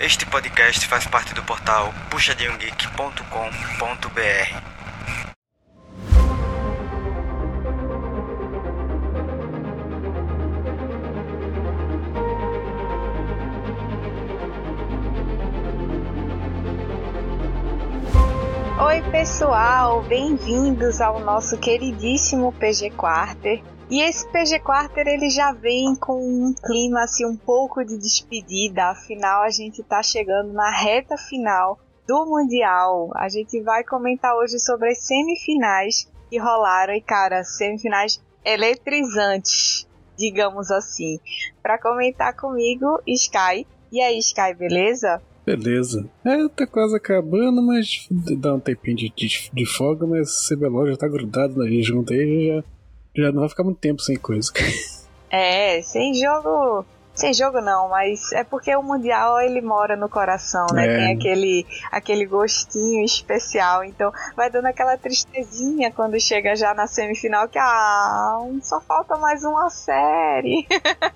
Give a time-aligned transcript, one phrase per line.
[0.00, 4.72] Este podcast faz parte do portal puxadinhogeek.com.br.
[18.84, 23.62] Oi, pessoal, bem-vindos ao nosso queridíssimo PG Quarter.
[23.92, 28.84] E esse PG Quarter ele já vem com um clima assim um pouco de despedida,
[28.84, 33.10] afinal a gente tá chegando na reta final do Mundial.
[33.14, 39.86] A gente vai comentar hoje sobre as semifinais que rolaram e cara, semifinais eletrizantes,
[40.16, 41.20] digamos assim.
[41.62, 43.66] Para comentar comigo, Sky.
[43.92, 45.20] E aí, Sky, beleza?
[45.44, 46.08] Beleza.
[46.24, 50.86] É, tá quase acabando, mas dá um tempinho de, de, de folga, mas esse CBLOL
[50.86, 52.64] já tá grudado na gente junto aí, já,
[53.16, 54.52] já não vai ficar muito tempo sem coisa.
[55.34, 56.84] É, sem jogo.
[57.14, 60.86] Sem jogo não, mas é porque o Mundial ele mora no coração, né?
[60.86, 60.96] É.
[60.96, 63.82] Tem aquele, aquele gostinho especial.
[63.82, 69.42] Então vai dando aquela tristezinha quando chega já na semifinal que ah, só falta mais
[69.42, 70.66] uma série.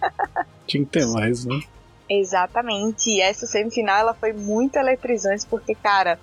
[0.66, 1.60] Tinha que ter mais, né?
[2.08, 3.10] Exatamente.
[3.10, 6.18] E essa semifinal ela foi muito eletrizante porque, cara,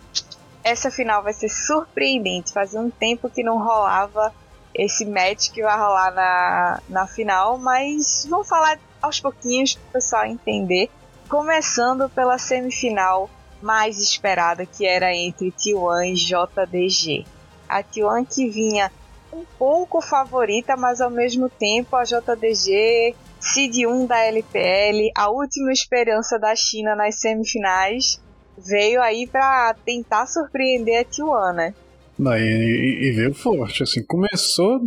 [0.64, 2.54] essa final vai ser surpreendente.
[2.54, 4.34] Fazia um tempo que não rolava
[4.74, 9.94] esse match que vai rolar na, na final, mas vamos falar aos pouquinhos para o
[9.94, 10.90] pessoal entender.
[11.30, 13.30] Começando pela semifinal
[13.62, 17.26] mais esperada, que era entre T1 e JDG.
[17.68, 18.92] A T1 que vinha
[19.32, 25.72] um pouco favorita, mas ao mesmo tempo a JDG Seed 1 da LPL, a última
[25.74, 28.22] esperança da China nas semifinais,
[28.58, 31.76] veio aí para tentar surpreender a T1, né?
[32.18, 34.80] Não, e, e, veio forte, assim, começou,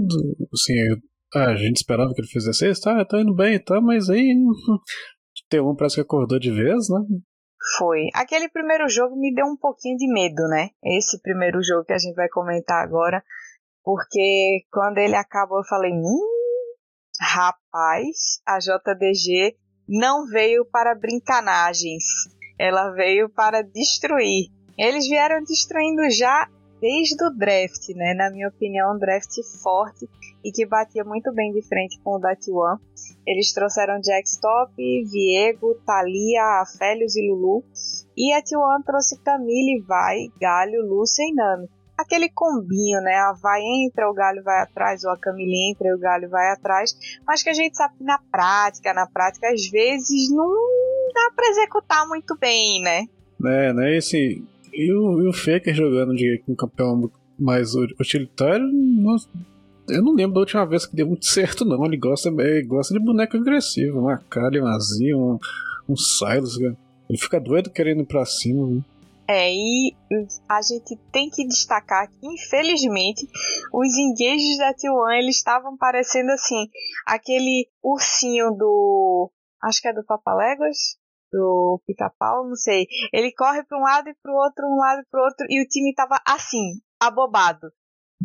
[0.52, 0.74] assim,
[1.34, 4.34] a gente esperava que ele fizesse isso, tá, tá indo bem, tá, mas aí
[5.52, 7.00] T1 parece que acordou de vez, né?
[7.78, 8.06] Foi.
[8.14, 10.68] Aquele primeiro jogo me deu um pouquinho de medo, né?
[10.84, 13.22] Esse primeiro jogo que a gente vai comentar agora,
[13.83, 16.36] porque quando ele acabou eu falei, hum,
[17.20, 19.56] Rapaz, a JDG
[19.89, 22.05] não veio para brincanagens,
[22.58, 24.51] ela veio para destruir.
[24.77, 26.46] Eles vieram destruindo já
[26.86, 28.14] desde o draft, né?
[28.14, 30.08] Na minha opinião, um draft forte
[30.45, 32.79] e que batia muito bem de frente com o da T1.
[33.27, 37.64] Eles trouxeram Jackstop, Viego, Thalia, Afélios e Lulu.
[38.17, 43.14] E a T1 trouxe Camille, Vai, Galho, Lúcia e Nami aquele combinho, né?
[43.14, 46.52] A vai entra, o galho vai atrás, ou a Camille entra e o galho vai
[46.52, 46.95] atrás,
[47.27, 50.52] mas que a gente sabe que na prática, na prática, às vezes não
[51.14, 53.07] dá para executar muito bem, né?
[53.42, 53.96] É, né?
[53.96, 54.45] Esse,
[54.77, 58.67] e o, e o Faker jogando de um campeão mais utilitário,
[59.89, 61.85] eu não lembro da última vez que deu muito certo, não.
[61.85, 65.39] Ele gosta, ele gosta de boneco agressivo, uma Kali, uma Zia, um,
[65.89, 68.83] um Silas, Ele fica doido querendo ir pra cima, né?
[69.29, 69.92] É, e
[70.48, 73.27] a gente tem que destacar que, infelizmente,
[73.73, 76.69] os engages da T1 eles estavam parecendo assim,
[77.05, 79.31] aquele ursinho do.
[79.64, 80.97] Acho que é do Papaléguas?
[81.33, 82.87] Do Pica-Pau, não sei.
[83.13, 85.47] Ele corre para um lado e para o outro, um lado e para o outro,
[85.48, 87.69] e o time tava assim, abobado.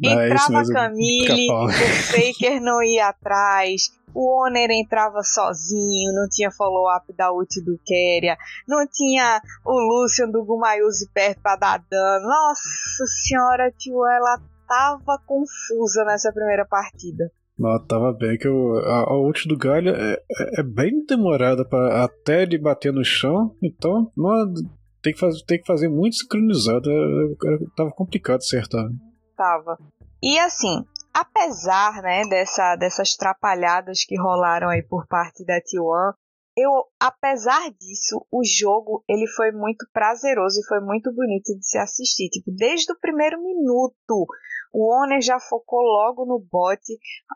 [0.04, 6.28] É Entrava é a Camille, o Faker não ia atrás, o Oner entrava sozinho, não
[6.30, 11.84] tinha follow-up da ult do Keria, não tinha o Lucian do Gumayuzi perto pra dar
[11.90, 12.26] dano.
[12.26, 17.32] Nossa senhora, tio, ela tava confusa nessa primeira partida.
[17.62, 21.64] Não, tava bem que eu, a, a ult do Galho é, é, é bem demorada
[21.64, 24.52] para até ele bater no chão, então não,
[25.00, 28.90] tem, que fazer, tem que fazer muito sincronizado, é, é, tava complicado acertar.
[29.38, 29.78] Tava.
[30.24, 30.84] E assim,
[31.14, 36.16] apesar né, dessa, dessas trapalhadas que rolaram aí por parte da T1,
[36.58, 41.78] eu, apesar disso, o jogo ele foi muito prazeroso e foi muito bonito de se
[41.78, 42.28] assistir.
[42.30, 44.26] Tipo, desde o primeiro minuto,
[44.74, 46.82] o Owner já focou logo no bot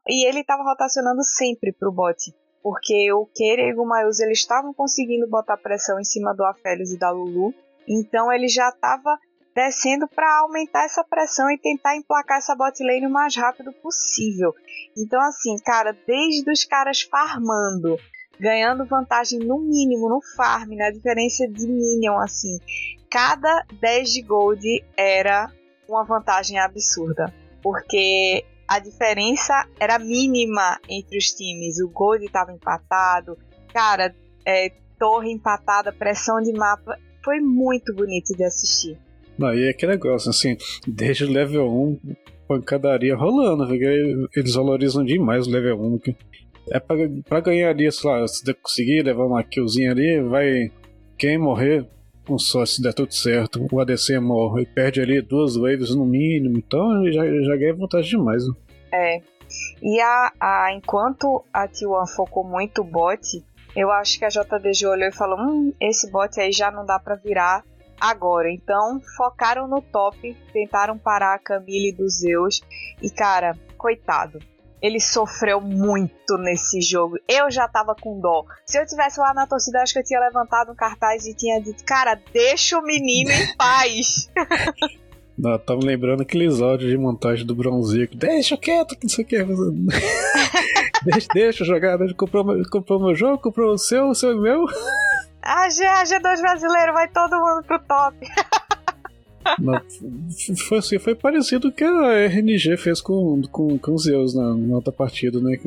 [0.07, 2.33] e ele estava rotacionando sempre pro bot.
[2.63, 6.91] Porque o Keira e o Gumayus eles estavam conseguindo botar pressão em cima do Aphelios
[6.91, 7.53] e da Lulu.
[7.87, 9.19] Então ele já estava
[9.55, 14.53] descendo para aumentar essa pressão e tentar emplacar essa bot lane o mais rápido possível.
[14.97, 17.97] Então, assim, cara, desde os caras farmando,
[18.39, 22.59] ganhando vantagem no mínimo no farm, na diferença de minion, assim,
[23.09, 25.49] cada 10 de gold era
[25.87, 31.79] uma vantagem absurda, porque a diferença era mínima entre os times.
[31.79, 33.37] O gold estava empatado,
[33.73, 34.13] cara,
[34.45, 38.97] é, torre empatada, pressão de mapa, foi muito bonito de assistir.
[39.37, 40.55] Não, e é que negócio, assim,
[40.87, 41.99] desde o level 1,
[42.47, 45.99] pancadaria rolando, porque eles valorizam demais o level 1.
[45.99, 46.15] Que
[46.71, 46.95] é pra,
[47.27, 50.71] pra ganhar ali, sei lá, se conseguir levar uma killzinha ali, vai.
[51.17, 51.87] Quem morrer
[52.25, 56.05] com sorte se der tudo certo, o ADC morre e perde ali duas waves no
[56.05, 58.47] mínimo, então já, já ganha vantagem demais.
[58.47, 58.53] Né?
[58.91, 59.21] É.
[59.81, 63.43] E a, a, enquanto a T1 focou muito bot,
[63.75, 66.97] eu acho que a JDG olhou e falou: hum, esse bot aí já não dá
[66.97, 67.63] para virar
[67.99, 68.51] agora.
[68.51, 72.61] Então focaram no top, tentaram parar a Camille dos Zeus.
[73.01, 74.39] E cara, coitado.
[74.81, 77.17] Ele sofreu muito nesse jogo.
[77.27, 78.45] Eu já tava com dó.
[78.65, 81.59] Se eu tivesse lá na torcida, acho que eu tinha levantado um cartaz e tinha
[81.59, 84.29] dito: Cara, deixa o menino em paz.
[85.37, 88.15] Não, tava lembrando aqueles áudios de montagem do Bronzico.
[88.15, 89.43] Deixa quieto, que não sei o que.
[91.03, 94.65] deixa, deixa jogar, deixa, comprou, comprou meu jogo, comprou o seu, o seu e meu.
[95.41, 98.17] A G, a G2 brasileiro, vai todo mundo pro top.
[100.67, 104.91] Foi, assim, foi parecido que a RNG fez com, com, com Zeus na, na outra
[104.91, 105.57] partida, né?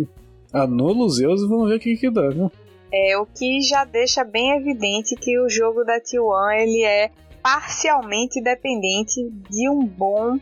[0.52, 2.50] Anula os Zeus e vamos ver o que, que dá, né?
[2.92, 7.10] É, o que já deixa bem evidente que o jogo da T1 ele é
[7.42, 10.38] parcialmente dependente de um bom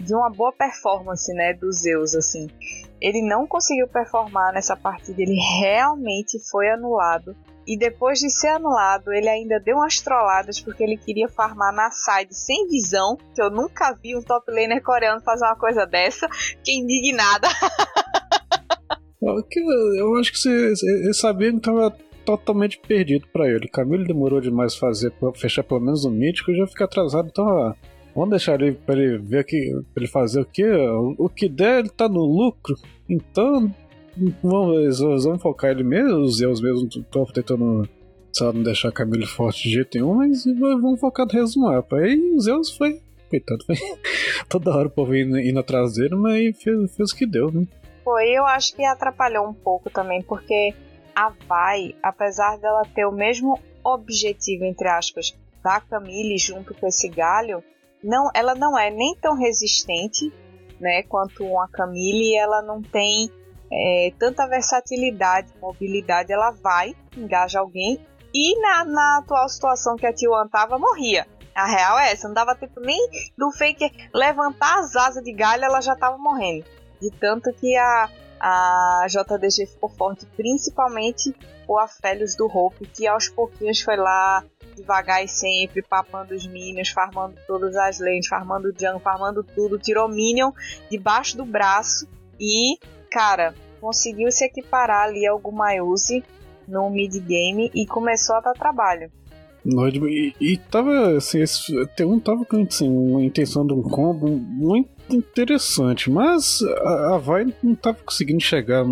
[0.00, 2.48] de uma boa performance, né, do Zeus assim.
[3.00, 7.36] Ele não conseguiu performar nessa partida, ele realmente foi anulado.
[7.68, 11.90] E depois de ser anulado, ele ainda deu umas trolladas porque ele queria farmar na
[11.90, 16.26] side sem visão, que eu nunca vi um top laner coreano fazer uma coisa dessa.
[16.30, 17.46] Fiquei indignada.
[19.20, 21.94] Eu acho que você sabia que tava
[22.24, 23.68] totalmente perdido para ele.
[23.68, 27.28] Camilo demorou demais fazer fechar pelo menos o mítico e já fica atrasado.
[27.28, 27.74] Então,
[28.14, 30.64] vamos deixar ele para ele ver para ele fazer o que?
[31.18, 32.74] O que der, ele tá no lucro.
[33.08, 33.74] Então,
[34.42, 36.18] vamos, vamos focar ele mesmo.
[36.20, 37.88] Os Zeus mesmo estão tentando
[38.32, 41.96] só não deixar Camilo forte de jeito nenhum, mas vamos focar no resto do mapa.
[41.96, 43.00] Aí os Zeus foi.
[43.30, 43.76] Coitado, foi
[44.48, 47.66] toda hora o povo indo, indo atrás dele, mas fez, fez o que deu, né?
[48.02, 50.74] Foi, eu acho que atrapalhou um pouco também, porque
[51.14, 57.08] a Vai, apesar dela ter o mesmo objetivo, entre aspas, da Camille junto com esse
[57.08, 57.62] galho,
[58.02, 60.32] não, ela não é nem tão resistente
[60.80, 63.30] né, quanto uma Camille, ela não tem
[63.70, 68.04] é, tanta versatilidade, mobilidade, ela vai, engaja alguém,
[68.34, 71.26] e na, na atual situação que a T1 tava, morria.
[71.54, 75.64] A real é essa, não dava tempo nem do Faker levantar as asas de galho,
[75.64, 76.64] ela já tava morrendo.
[77.00, 78.08] De tanto que a,
[78.40, 81.34] a JDG ficou forte, principalmente
[81.66, 84.44] o Afélios do Hope, que aos pouquinhos foi lá
[84.74, 90.08] devagar e sempre, papando os minions, farmando todas as lanes, farmando jungle, farmando tudo, tirou
[90.08, 90.52] minion
[90.90, 92.78] debaixo do braço e,
[93.10, 96.24] cara, conseguiu se equiparar ali ao Gumayuzi
[96.66, 99.10] no mid game e começou a dar trabalho.
[100.08, 104.88] E, e tava, assim, esse T1 tava com assim, uma intenção de um combo muito
[105.10, 108.84] interessante, mas a, a Vai não tava conseguindo chegar.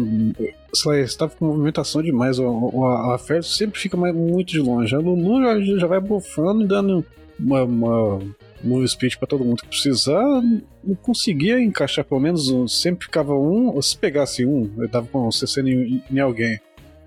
[0.75, 2.39] Sei lá, estava com movimentação demais.
[2.39, 4.95] A, a, a Fer sempre fica mais, muito de longe.
[4.95, 7.05] A Lulu já, já vai bufando e dando
[7.39, 8.21] uma, uma
[8.63, 10.43] move speed para todo mundo que precisar.
[10.85, 12.51] Não conseguia encaixar, pelo menos
[12.81, 16.61] sempre ficava um, ou se pegasse um, eu dava com CC em, em alguém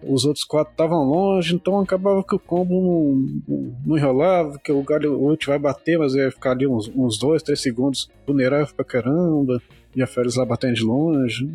[0.03, 2.73] os outros quatro estavam longe, então acabava que o combo
[3.47, 7.17] não, não enrolava, que o galho ult vai bater, mas ia ficar ali uns, uns
[7.17, 9.61] dois, três segundos vulnerável pra caramba,
[9.95, 11.49] e a Férias lá batendo de longe.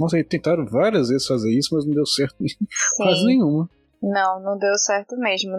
[0.00, 2.36] Nossa, tentaram várias vezes fazer isso, mas não deu certo
[2.96, 3.68] quase nenhuma.
[4.02, 5.56] Não, não deu certo mesmo.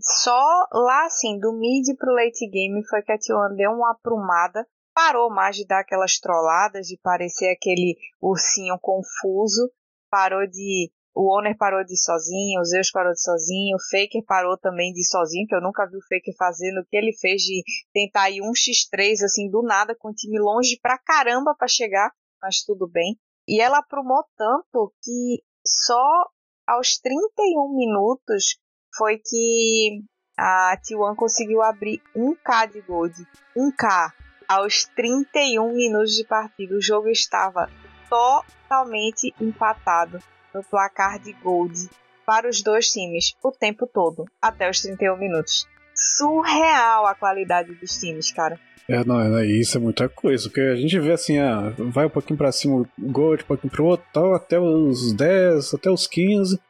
[0.00, 0.38] Só
[0.70, 5.30] lá, assim, do mid pro late game foi que a T1 deu uma aprumada, parou
[5.30, 9.70] mais de dar aquelas trolladas, de parecer aquele ursinho confuso,
[10.10, 13.90] parou de o Owner parou de ir sozinho, o Zeus parou de ir sozinho, o
[13.90, 16.94] Faker parou também de ir sozinho, que eu nunca vi o Faker fazendo o que
[16.94, 17.62] ele fez de
[17.94, 22.12] tentar ir um x3 assim do nada com o time longe pra caramba para chegar,
[22.42, 23.18] mas tudo bem.
[23.48, 26.28] E ela aprumou tanto que só
[26.66, 28.58] aos 31 minutos
[28.96, 30.02] foi que
[30.36, 33.14] a T1 conseguiu abrir 1k de gold.
[33.56, 34.12] 1k
[34.48, 36.74] aos 31 minutos de partida.
[36.74, 37.70] O jogo estava
[38.08, 40.18] totalmente empatado
[40.54, 41.88] no placar de gold
[42.24, 45.66] para os dois times o tempo todo, até os 31 minutos.
[45.96, 48.58] Surreal a qualidade dos times, cara.
[48.88, 52.10] É, não, é, isso é muita coisa, porque a gente vê assim, ah, vai um
[52.10, 56.06] pouquinho pra cima o Gold, um pouquinho pro outro, tal, até os 10, até os
[56.06, 56.60] 15,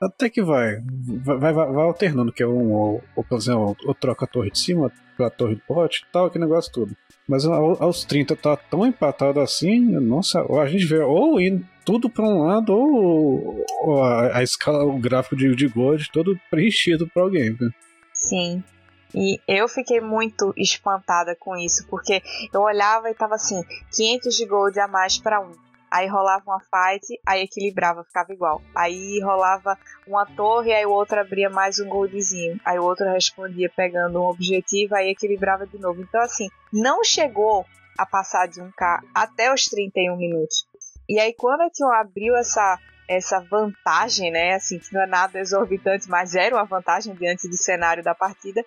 [0.00, 0.80] até que vai,
[1.22, 4.50] vai, vai, vai alternando, que é um, ou, ou por exemplo, ou troca a torre
[4.50, 6.96] de cima pela torre de pote, tal, que negócio tudo.
[7.28, 12.24] Mas aos 30 tá tão empatado assim, nossa, a gente vê ou indo tudo para
[12.24, 17.22] um lado ou, ou a, a, escala, o gráfico de, de gold todo preenchido para
[17.22, 17.50] alguém.
[17.50, 17.70] Né?
[18.14, 18.62] Sim.
[19.14, 22.22] E eu fiquei muito espantada com isso, porque
[22.52, 23.62] eu olhava e tava assim,
[23.94, 25.52] 500 de gold a mais para um,
[25.90, 28.60] Aí rolava uma fight, aí equilibrava, ficava igual.
[28.74, 32.60] Aí rolava uma torre, aí o outro abria mais um goldzinho.
[32.64, 36.02] Aí o outro respondia pegando um objetivo, aí equilibrava de novo.
[36.02, 37.64] Então, assim, não chegou
[37.96, 40.66] a passar de 1K até os 31 minutos.
[41.08, 44.54] E aí, quando a Tion abriu essa, essa vantagem, né?
[44.54, 48.64] Assim, que não é nada exorbitante, mas era uma vantagem diante do cenário da partida,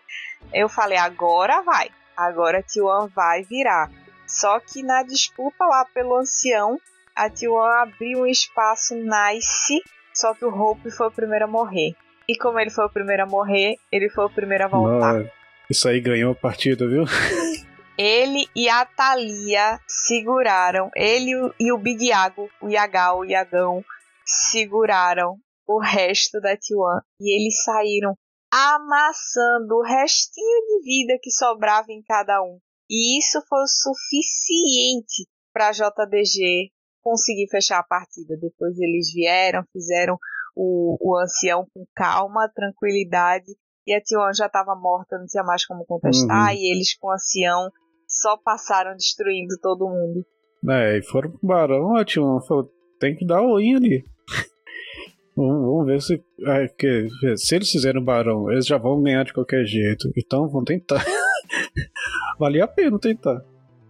[0.53, 1.89] eu falei: agora vai.
[2.15, 3.89] Agora a T1 vai virar.
[4.27, 6.77] Só que na disputa lá pelo ancião,
[7.15, 9.81] a T1 abriu um espaço nice,
[10.13, 11.95] só que o Hope foi o primeiro a morrer.
[12.27, 15.23] E como ele foi o primeiro a morrer, ele foi o primeiro a voltar.
[15.69, 17.05] isso aí ganhou a partida, viu?
[18.01, 23.83] Ele e a Thalia seguraram, ele e o Big Yago, o Yagal, o Yagão,
[24.29, 28.15] seguraram o resto da T1 e eles saíram
[28.51, 32.59] amassando o restinho de vida que sobrava em cada um.
[32.89, 36.71] E isso foi o suficiente para a JDG
[37.01, 38.35] conseguir fechar a partida.
[38.39, 40.17] Depois eles vieram, fizeram
[40.55, 43.51] o, o ancião com calma, tranquilidade,
[43.85, 46.55] e a T1 já estava morta, não tinha mais como contestar, uhum.
[46.55, 47.69] e eles com o ancião
[48.07, 50.25] só passaram destruindo todo mundo.
[50.67, 52.69] É, e foram pro barão, a Timon falou,
[52.99, 54.03] tem que dar o ali.
[55.47, 56.23] Vamos, ver se.
[56.45, 60.11] É, que, se eles fizerem o barão, eles já vão ganhar de qualquer jeito.
[60.17, 61.03] Então vão tentar.
[62.39, 63.41] Valia a pena tentar.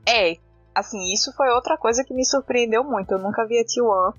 [0.07, 0.35] É,
[0.73, 3.11] assim, isso foi outra coisa que me surpreendeu muito.
[3.11, 4.13] Eu nunca vi a T1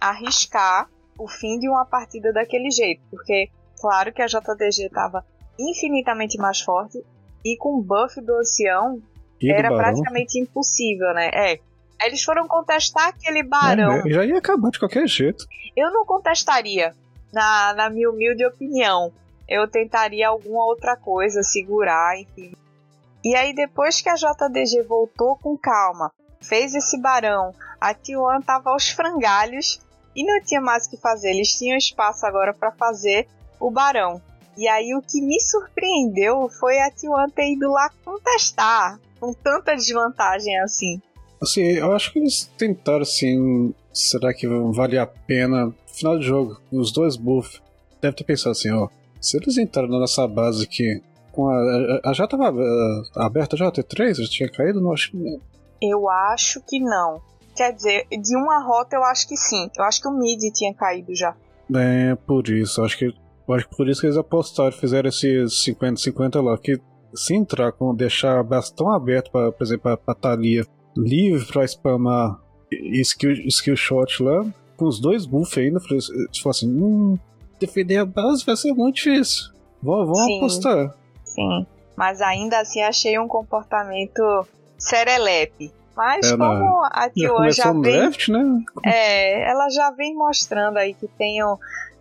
[0.00, 0.88] arriscar
[1.18, 3.02] o fim de uma partida daquele jeito.
[3.10, 3.48] Porque,
[3.80, 5.24] claro que a JDG estava
[5.58, 7.02] infinitamente mais forte.
[7.44, 9.02] E com o buff do Oceão,
[9.42, 11.30] era praticamente impossível, né?
[11.32, 11.60] É.
[12.06, 14.02] Eles foram contestar aquele barão.
[14.06, 15.46] É, já ia acabar de qualquer jeito.
[15.76, 16.94] Eu não contestaria,
[17.32, 19.12] na, na minha humilde opinião.
[19.48, 22.54] Eu tentaria alguma outra coisa, segurar, enfim.
[23.24, 28.70] E aí, depois que a JDG voltou com calma, fez esse barão, a T1 tava
[28.70, 29.80] aos frangalhos
[30.14, 31.30] e não tinha mais o que fazer.
[31.30, 33.26] Eles tinham espaço agora para fazer
[33.58, 34.20] o barão.
[34.56, 39.74] E aí, o que me surpreendeu foi a T1 ter ido lá contestar com tanta
[39.74, 41.02] desvantagem assim.
[41.44, 43.74] Assim, eu acho que eles tentaram assim.
[43.92, 45.72] Será que vale a pena?
[45.86, 47.62] Final de jogo, os dois buffs.
[48.00, 48.88] Deve ter pensado assim, ó.
[49.20, 51.02] Se eles entraram na nossa base aqui.
[51.32, 54.14] Com a, a, já tava uh, aberta já, T3?
[54.22, 54.80] Já tinha caído?
[54.80, 55.40] Não acho que.
[55.82, 57.20] Eu acho que não.
[57.56, 59.68] Quer dizer, de uma rota eu acho que sim.
[59.76, 61.36] Eu acho que o mid tinha caído já.
[61.74, 62.82] É, por isso.
[62.82, 63.14] Acho que,
[63.50, 66.56] acho que por isso que eles apostaram, fizeram esses 50-50 lá.
[66.58, 66.80] Que
[67.14, 70.64] se entrar com deixar bastão aberto, pra, por exemplo, a Thalia
[70.96, 74.44] livre para spamar skill, skill shot lá,
[74.76, 77.18] com os dois buffs ainda, falei assim, hum,
[77.58, 79.52] defender a base vai ser muito difícil.
[79.82, 80.94] Vamos, apostar.
[81.24, 84.46] Sim, mas ainda assim achei um comportamento
[84.78, 85.72] serelepe.
[85.96, 87.82] Mas é, como a Tio já vem.
[87.82, 88.64] Draft, né?
[88.84, 91.38] É, ela já vem mostrando aí que tem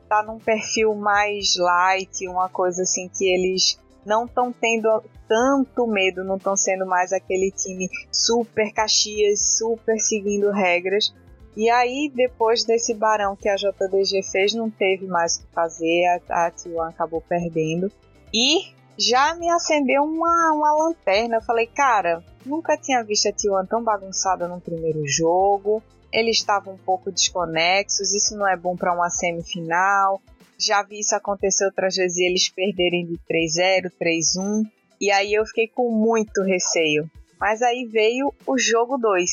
[0.10, 6.24] tá num perfil mais light, uma coisa assim que eles não estão tendo tanto medo,
[6.24, 11.13] não estão sendo mais aquele time super Caxias, super seguindo regras.
[11.55, 16.22] E aí, depois desse barão que a JDG fez, não teve mais o que fazer,
[16.29, 17.91] a, a T1 acabou perdendo.
[18.33, 21.38] E já me acendeu uma, uma lanterna.
[21.38, 25.83] Eu falei, cara, nunca tinha visto a T1 tão bagunçada no primeiro jogo.
[26.12, 30.22] Eles estavam um pouco desconexos, isso não é bom para uma semifinal.
[30.65, 34.63] Já vi isso acontecer outras vezes e eles perderem de 3-0, 3-1.
[35.01, 37.10] E aí eu fiquei com muito receio.
[37.38, 39.29] Mas aí veio o jogo 2.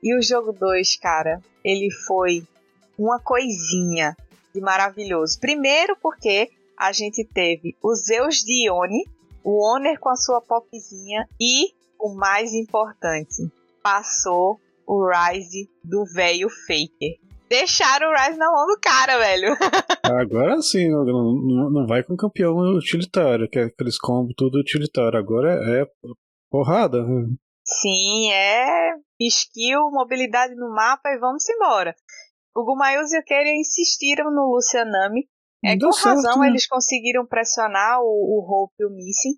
[0.00, 2.46] E o jogo 2, cara, ele foi
[2.96, 4.16] uma coisinha
[4.54, 5.40] de maravilhoso.
[5.40, 9.04] Primeiro porque a gente teve o Zeus de Ione,
[9.42, 13.50] o Honor com a sua popzinha e, o mais importante,
[13.82, 17.18] passou o Rise do velho Faker
[17.54, 19.56] deixaram o Rise na mão do cara, velho.
[20.02, 25.18] Agora sim, não, não vai com campeão utilitário, que é aqueles combos tudo utilitário.
[25.18, 25.86] Agora é
[26.50, 26.98] porrada.
[27.64, 31.94] Sim, é skill, mobilidade no mapa e vamos embora.
[32.56, 35.28] O Gumayus e o Keria insistiram no Lucianami.
[35.64, 36.48] É, com certo, razão né?
[36.48, 39.34] eles conseguiram pressionar o, o Hope e o Missing.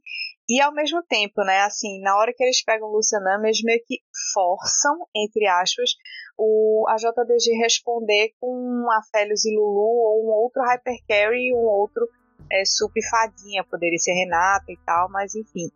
[0.48, 3.82] E ao mesmo tempo, né, assim, na hora que eles pegam o Lucianami, eles meio
[3.84, 3.98] que
[4.32, 5.90] forçam, entre aspas,
[6.38, 11.54] o, a JDG responder com a Felios e Lulu ou um outro Hyper Carry e
[11.54, 12.08] um outro
[12.50, 15.68] é, Sup Fadinha, poderia ser Renata e tal, mas enfim.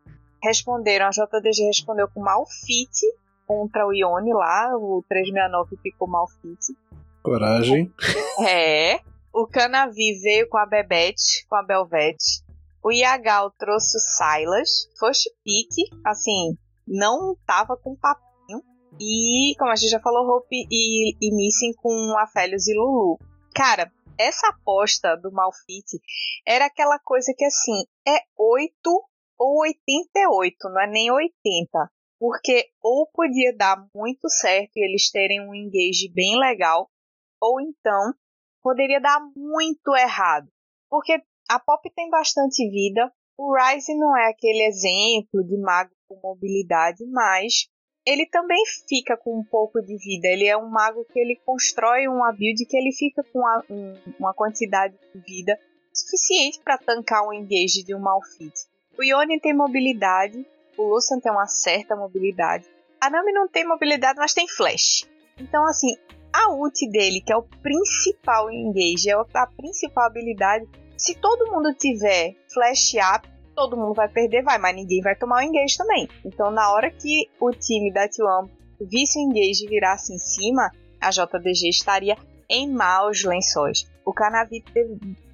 [0.43, 2.91] Responderam, a JDG respondeu com Malfit
[3.47, 6.77] contra o Ione lá, o 369 ficou Malfit.
[7.23, 7.93] Coragem.
[8.47, 9.01] É.
[9.33, 12.43] O Canavi veio com a Bebete, com a Belvete.
[12.83, 14.89] O Yagal trouxe o Silas.
[14.99, 16.57] First pick, assim,
[16.87, 18.63] não tava com papinho.
[18.99, 23.19] E, como a gente já falou, Hope e, e Missing com Aphelios e Lulu.
[23.55, 25.99] Cara, essa aposta do Malfit
[26.47, 28.75] era aquela coisa que assim, é 8
[29.39, 31.91] ou 88, não é nem 80.
[32.19, 36.91] Porque ou podia dar muito certo e eles terem um engage bem legal,
[37.41, 38.13] ou então
[38.63, 40.47] poderia dar muito errado.
[40.91, 41.19] Porque
[41.51, 47.05] a Pop tem bastante vida, o Ryze não é aquele exemplo de mago com mobilidade,
[47.07, 47.69] mas
[48.07, 50.29] ele também fica com um pouco de vida.
[50.29, 53.95] Ele é um mago que ele constrói uma build que ele fica com uma, um,
[54.19, 55.59] uma quantidade de vida
[55.93, 58.55] suficiente para tancar um engage de um Malfit.
[58.97, 60.47] O Yone tem mobilidade,
[60.79, 62.65] o Lucian tem uma certa mobilidade.
[63.01, 65.09] A Nami não tem mobilidade, mas tem flash.
[65.37, 65.97] Então, assim,
[66.33, 70.69] a ult dele, que é o principal engage, é a principal habilidade,
[71.01, 75.39] se todo mundo tiver flash up, todo mundo vai perder, vai, mas ninguém vai tomar
[75.39, 76.07] o engage também.
[76.25, 78.49] Então, na hora que o time da T1
[78.81, 82.17] visse o engage virasse em cima, a JDG estaria
[82.49, 83.91] em maus lençóis.
[84.05, 84.63] O Canavi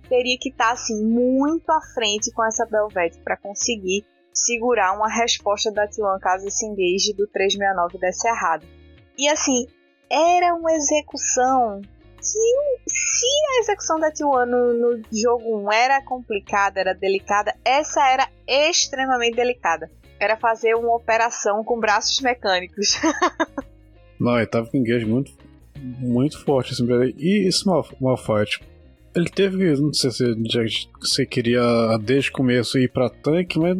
[0.08, 5.72] teria que estar assim muito à frente com essa Belvete para conseguir segurar uma resposta
[5.72, 8.66] da T1 caso esse engage do 369 desse errado.
[9.18, 9.66] E assim,
[10.10, 11.80] era uma execução
[12.32, 18.06] que se a execução da T1 no, no jogo 1 era complicada, era delicada, essa
[18.08, 19.90] era extremamente delicada.
[20.18, 22.98] Era fazer uma operação com braços mecânicos.
[24.18, 25.32] Não, ele tava com engage muito,
[25.76, 26.72] muito forte.
[26.72, 26.86] Assim,
[27.18, 28.62] e esse Malfight?
[29.14, 30.34] Ele teve, não sei se
[31.00, 31.62] você queria
[32.02, 33.76] desde o começo ir pra tanque, mas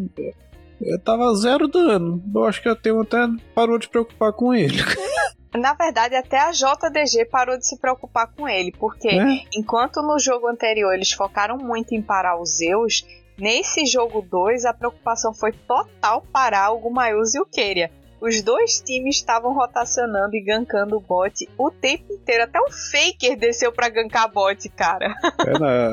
[0.81, 2.23] ele tava zero dano.
[2.35, 4.79] Eu acho que a T1 até parou de preocupar com ele.
[5.57, 9.45] Na verdade, até a JDG parou de se preocupar com ele, porque é.
[9.55, 13.07] enquanto no jogo anterior eles focaram muito em parar os Zeus,
[13.39, 17.91] nesse jogo 2 a preocupação foi total parar o Gumayus e o Keria.
[18.21, 22.45] Os dois times estavam rotacionando e gankando o bot o tempo inteiro.
[22.45, 25.15] Até o Faker desceu pra gankar bot, cara.
[25.47, 25.91] É, né,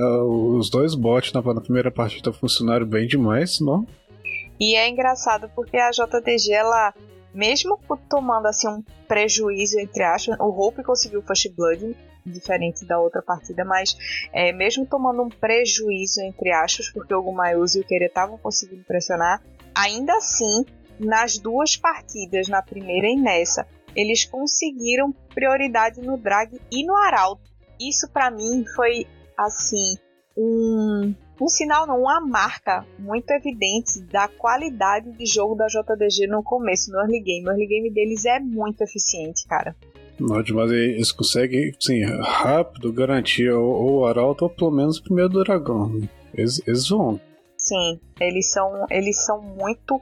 [0.58, 3.86] os dois bots na, na primeira partida funcionaram bem demais, não?
[4.60, 6.93] E é engraçado porque a JDG, ela
[7.33, 7.79] mesmo
[8.10, 13.21] tomando assim um prejuízo entre aspas, o Hope conseguiu o First Blood diferente da outra
[13.21, 13.97] partida, mas
[14.31, 18.84] é, mesmo tomando um prejuízo entre aspas, porque o Gumayuzi e o Kere estavam conseguindo
[18.84, 19.41] pressionar,
[19.75, 20.65] ainda assim,
[20.99, 27.43] nas duas partidas, na primeira e nessa, eles conseguiram prioridade no drag e no arauto.
[27.79, 29.05] Isso para mim foi
[29.38, 29.97] assim
[30.38, 36.43] um um sinal não, uma marca muito evidente da qualidade de jogo da JDG no
[36.43, 37.48] começo, no early game.
[37.48, 39.76] O early game deles é muito eficiente, cara.
[40.19, 45.43] Não, mas eles conseguem, sim, rápido garantir ou o Arauto ou pelo menos o primeiro
[45.43, 46.02] dragão.
[46.34, 47.19] Eles, eles vão.
[47.58, 50.00] Sim, eles são, eles são muito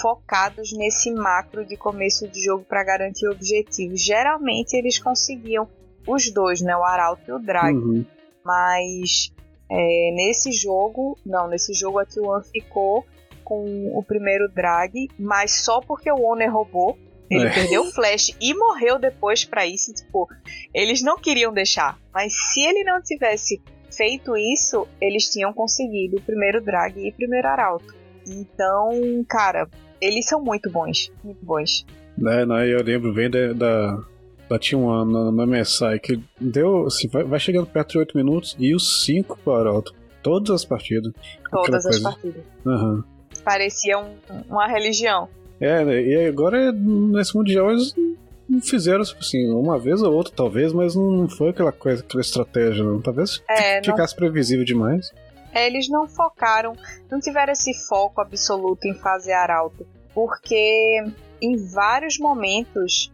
[0.00, 4.00] focados nesse macro de começo de jogo para garantir objetivos.
[4.00, 5.68] Geralmente eles conseguiam
[6.06, 7.74] os dois, né, o Arauto e o Drag.
[7.74, 8.04] Uhum.
[8.44, 9.32] Mas
[9.70, 13.04] é, nesse jogo, não, nesse jogo a T1 ficou
[13.44, 16.98] com o primeiro drag, mas só porque o Owner roubou.
[17.28, 17.52] Ele é.
[17.52, 19.92] perdeu o flash e morreu depois para isso.
[19.92, 20.28] Tipo,
[20.72, 21.98] eles não queriam deixar.
[22.14, 27.14] Mas se ele não tivesse feito isso, eles tinham conseguido o primeiro drag e o
[27.14, 27.94] primeiro arauto.
[28.26, 29.68] Então, cara,
[30.00, 31.12] eles são muito bons.
[31.24, 31.84] Muito bons.
[32.18, 34.04] É, não, eu lembro bem da, da,
[34.48, 38.56] bati um ano na, MSI que deu, assim, vai, vai, chegando perto de 8 minutos
[38.58, 39.94] e os 5 para o Arauto.
[40.22, 41.12] Todas as partidas.
[41.50, 42.42] Todas as partidas.
[42.64, 43.02] Uhum.
[43.44, 44.16] Parecia um,
[44.48, 45.28] uma religião.
[45.60, 46.02] É, né?
[46.02, 47.94] e agora nesse Mundial eles
[48.62, 53.00] fizeram assim, uma vez ou outra, talvez, mas não foi aquela coisa, aquela estratégia, não.
[53.00, 54.18] Talvez é, ficasse não...
[54.18, 55.12] previsível demais.
[55.52, 56.74] É, eles não focaram,
[57.10, 61.02] não tiveram esse foco absoluto em fazer arauto, porque
[61.40, 63.10] em vários momentos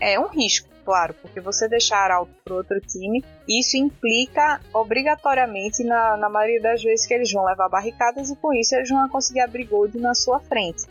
[0.00, 6.16] é um risco, claro, porque você deixar alto para outro time, isso implica obrigatoriamente, na,
[6.16, 9.40] na maioria das vezes, que eles vão levar barricadas e com isso eles vão conseguir
[9.40, 10.84] abrir gold na sua frente.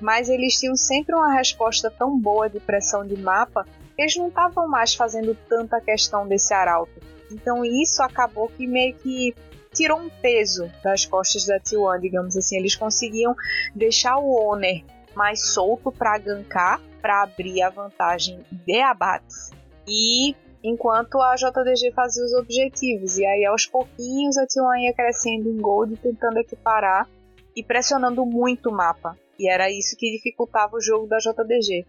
[0.00, 4.28] Mas eles tinham sempre uma resposta tão boa de pressão de mapa que eles não
[4.28, 6.92] estavam mais fazendo tanta questão desse arauto.
[7.30, 9.34] Então isso acabou que meio que
[9.72, 12.56] tirou um peso das costas da T1, digamos assim.
[12.56, 13.34] Eles conseguiam
[13.74, 14.84] deixar o owner
[15.16, 19.50] mais solto para gankar para abrir a vantagem de abates.
[19.86, 23.18] E enquanto a JDG fazia os objetivos.
[23.18, 27.06] E aí aos pouquinhos a T1 ia crescendo em gold, tentando equiparar
[27.54, 29.18] e pressionando muito o mapa.
[29.38, 31.84] E era isso que dificultava o jogo da JDG.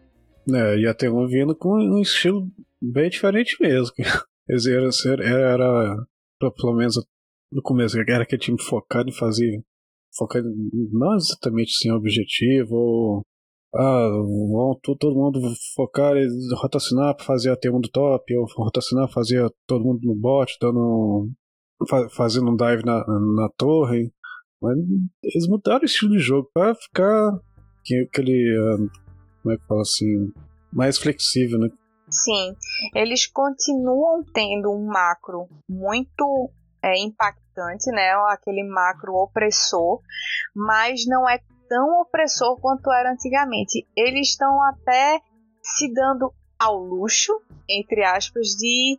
[0.53, 2.47] É, e a T1 vindo com um estilo
[2.81, 3.93] bem diferente mesmo.
[4.49, 5.95] Eles eram, era,
[6.39, 6.95] pelo menos
[7.51, 9.63] no começo, era aquele time focado em fazer.
[10.17, 10.47] Focado
[10.91, 13.21] não exatamente sem objetivo, ou
[13.75, 15.39] ah, vão todo mundo
[15.75, 20.15] focar e rotacionar para fazer a T1 do top, ou rotacionar fazer todo mundo no
[20.15, 21.29] bot, dando
[22.11, 24.11] fazendo um dive na, na torre.
[24.61, 24.77] Mas
[25.23, 27.39] eles mudaram o estilo de jogo para ficar
[28.07, 28.77] aquele, ah,
[29.43, 30.31] como é que fala assim,
[30.71, 31.69] mais flexível, né?
[32.09, 32.55] Sim,
[32.93, 36.49] eles continuam tendo um macro muito
[36.83, 37.44] é, impactante,
[37.91, 38.11] né?
[38.29, 40.01] Aquele macro opressor,
[40.55, 43.87] mas não é tão opressor quanto era antigamente.
[43.95, 45.19] Eles estão até
[45.61, 47.33] se dando ao luxo,
[47.69, 48.97] entre aspas, de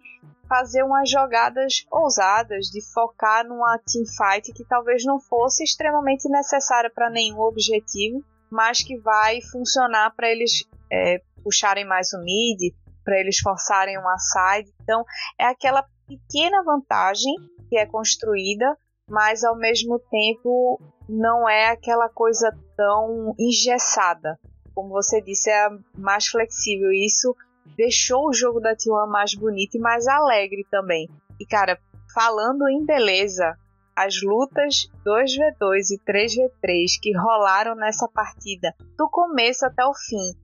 [0.49, 7.11] fazer umas jogadas ousadas, de focar numa teamfight que talvez não fosse extremamente necessária para
[7.11, 12.73] nenhum objetivo, mas que vai funcionar para eles é, puxarem mais o mid,
[13.05, 14.73] para eles forçarem uma side.
[14.83, 15.05] Então,
[15.39, 17.35] é aquela pequena vantagem
[17.69, 18.77] que é construída,
[19.09, 24.39] mas ao mesmo tempo não é aquela coisa tão engessada.
[24.75, 26.91] Como você disse, é mais flexível.
[26.93, 27.35] Isso
[27.77, 31.09] deixou o jogo da T1 mais bonito e mais alegre também.
[31.41, 31.79] E cara,
[32.13, 33.57] falando em beleza,
[33.95, 40.35] as lutas 2v2 e 3v3 que rolaram nessa partida, do começo até o fim,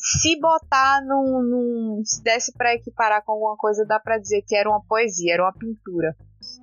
[0.00, 4.56] se botar num, num se desse para equiparar com alguma coisa, dá para dizer que
[4.56, 6.16] era uma poesia, era uma pintura.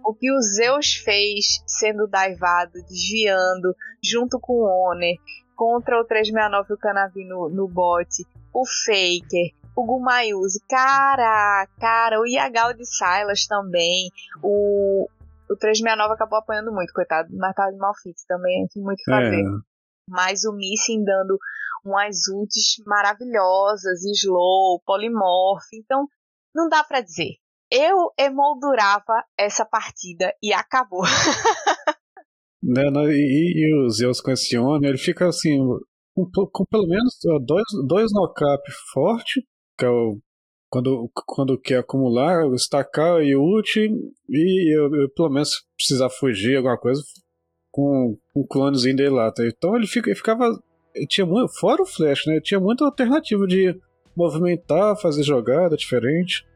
[0.04, 5.16] O que o Zeus fez sendo daivado, desviando, junto com o Oner,
[5.56, 8.10] contra o 369 e o Canavi no, no bot,
[8.54, 14.10] o Faker, o Gumayuzi, cara, cara, o Yagal de Silas também,
[14.42, 15.08] o,
[15.50, 19.04] o 369 acabou apanhando muito, coitado, mas tava de malfit também, não tinha muito o
[19.04, 19.42] que fazer.
[19.42, 19.78] É.
[20.10, 21.38] Mas o Missing dando
[21.86, 25.68] umas ults maravilhosas, slow, polimorph.
[25.74, 26.08] Então,
[26.54, 27.36] não dá para dizer.
[27.72, 31.04] Eu emoldurava essa partida e acabou.
[32.64, 35.60] né, e, e o Zeus com esse Oni, ele fica assim,
[36.16, 38.64] com, com pelo menos dois, dois knock-up
[38.94, 39.46] forte,
[39.78, 40.20] que é o
[40.70, 43.80] quando, quando quer acumular, estacar e ult,
[44.30, 47.02] e eu, eu, pelo menos precisar fugir, alguma coisa,
[47.72, 49.32] com, com o clonezinho dele lá.
[49.32, 49.46] Tá?
[49.46, 50.52] Então ele, fica, ele ficava
[51.06, 52.40] tinha muito, fora o Flash, né?
[52.42, 53.80] Tinha muita alternativa de
[54.16, 56.48] movimentar, fazer jogada diferente.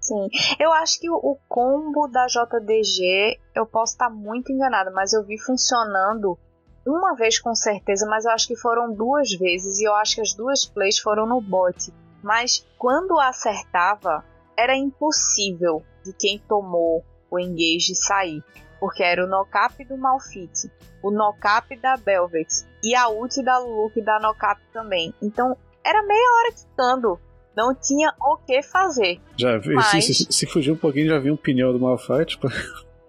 [0.00, 0.28] Sim,
[0.60, 5.38] eu acho que o combo da JDG, eu posso estar muito enganada, mas eu vi
[5.38, 6.38] funcionando
[6.86, 10.20] uma vez com certeza, mas eu acho que foram duas vezes e eu acho que
[10.20, 11.92] as duas plays foram no bot.
[12.22, 14.24] Mas quando acertava,
[14.56, 18.42] era impossível de quem tomou o engage sair
[18.78, 20.70] porque era o nocap do Malfit,
[21.02, 22.48] o nocap da Belvet
[22.82, 25.14] e a ult da Lulu que dá nocap também.
[25.22, 27.20] Então era meia hora quitando.
[27.56, 29.18] Não tinha o que fazer.
[29.34, 29.86] Já vi, mas...
[29.86, 32.50] se, se, se, fugir um pouquinho, já vi um pneu do Malfight pra,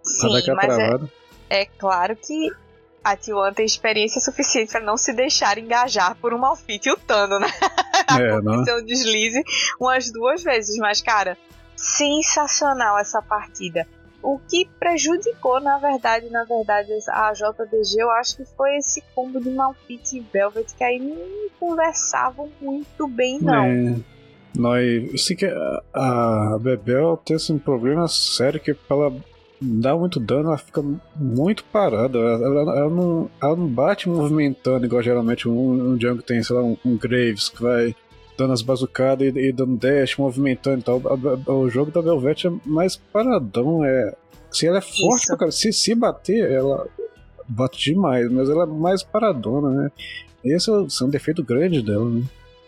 [0.01, 2.49] Sim, dar mas é, é claro que
[3.03, 7.47] a T1 tem experiência suficiente para não se deixar engajar por um Malfit lutando, né?
[8.09, 8.61] É, não.
[8.61, 9.43] um deslize
[9.81, 11.37] umas duas vezes, mas cara,
[11.75, 13.85] sensacional essa partida.
[14.21, 19.39] O que prejudicou, na verdade, na verdade, a JDG, eu acho que foi esse combo
[19.39, 21.15] de Malfit e Velvet, que aí não
[21.59, 23.65] conversavam muito bem, não.
[23.65, 23.95] É,
[24.55, 25.45] nós, sei que
[25.93, 29.13] a, Bebel tem um problema sério que ela
[29.61, 30.83] dá muito dano, ela fica
[31.15, 32.17] muito parada.
[32.17, 36.55] Ela, ela, ela não, ela não bate movimentando, igual geralmente um, um jungle tem, sei
[36.55, 37.95] lá, um, um Graves que vai
[38.37, 41.01] dando as bazucadas e, e, dando dash, movimentando e tal.
[41.05, 44.13] A, a, o jogo da Velvet é mais paradão, é.
[44.51, 46.87] Se ela é forte cara, se, se bater, ela
[47.47, 49.91] bate demais, mas ela é mais paradona, né?
[50.43, 52.23] Esse é, é um defeito grande dela, né?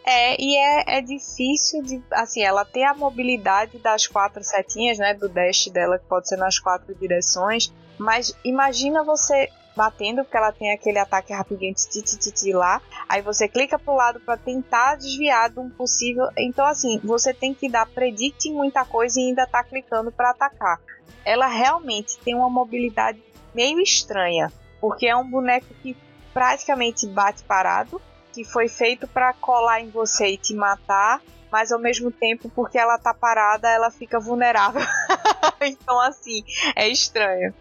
[0.06, 2.02] É, e é, é difícil de.
[2.12, 5.14] Assim, ela tem a mobilidade das quatro setinhas, né?
[5.14, 7.72] Do dash dela, que pode ser nas quatro direções.
[7.98, 9.50] Mas imagina você
[9.80, 12.82] batendo, porque ela tem aquele ataque rapidinho titi lá.
[13.08, 16.28] Aí você clica pro lado para tentar desviar de um possível.
[16.38, 20.82] Então, assim, você tem que dar predict muita coisa e ainda tá clicando para atacar.
[21.24, 23.24] Ela realmente tem uma mobilidade
[23.56, 25.96] meio estranha, porque é um boneco que
[26.34, 28.02] praticamente bate parado,
[28.34, 32.78] que foi feito para colar em você e te matar, mas ao mesmo tempo, porque
[32.78, 34.82] ela tá parada, ela fica vulnerável.
[35.62, 36.44] então, assim,
[36.76, 37.54] é estranho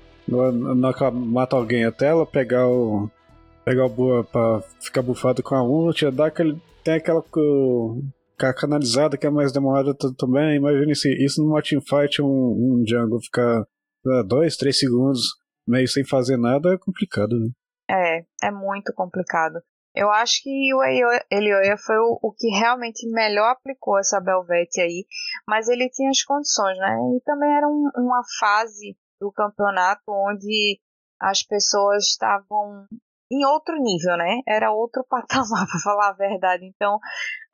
[1.13, 3.11] mata alguém até ela pegar o.
[3.65, 6.61] pegar o boa pra ficar bufado com a ult, dar aquele.
[6.85, 7.23] Tem aquela
[8.57, 10.57] canalizada que é mais demorada também.
[10.57, 13.65] Imagine se isso numa teamfight um, um jungle ficar
[14.27, 15.23] dois, três segundos
[15.69, 17.51] meio sem fazer nada é complicado, né?
[17.91, 19.61] É, é muito complicado.
[19.95, 20.83] Eu acho que o
[21.31, 25.05] Elioia foi o, o, que realmente melhor aplicou essa Belvete aí,
[25.47, 26.97] mas ele tinha as condições, né?
[27.17, 30.81] E também era um, uma fase do campeonato onde
[31.21, 32.87] as pessoas estavam
[33.31, 34.41] em outro nível, né?
[34.47, 36.65] Era outro patamar, para falar a verdade.
[36.65, 36.99] Então,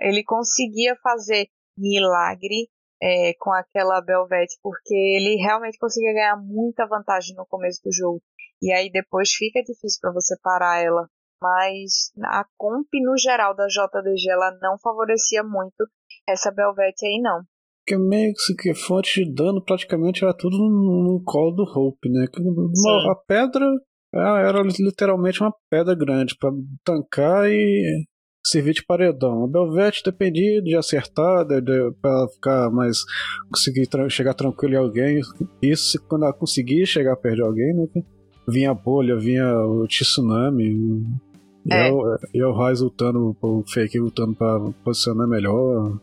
[0.00, 2.68] ele conseguia fazer milagre
[3.02, 8.22] é, com aquela Belvete, porque ele realmente conseguia ganhar muita vantagem no começo do jogo.
[8.62, 11.08] E aí depois fica difícil para você parar ela.
[11.42, 15.86] Mas a comp no geral da JDG ela não favorecia muito
[16.26, 17.42] essa Belvete aí, não.
[17.86, 22.26] Que meio que fonte de dano praticamente era tudo no, no colo do Hope, né?
[22.38, 23.66] Uma, a pedra
[24.14, 26.50] era literalmente uma pedra grande para
[26.84, 28.04] tancar e
[28.46, 29.44] servir de paredão.
[29.44, 32.98] A Belvete dependia de acertar, de, de, pra ficar mais.
[33.50, 35.20] conseguir tra chegar tranquilo em alguém.
[35.62, 37.86] Isso quando ela conseguia chegar perto de alguém, né?
[38.46, 41.02] Vinha a bolha, vinha o tsunami.
[41.70, 41.88] É.
[42.34, 45.98] E o Raiz lutando, o Fake lutando pra posicionar melhor.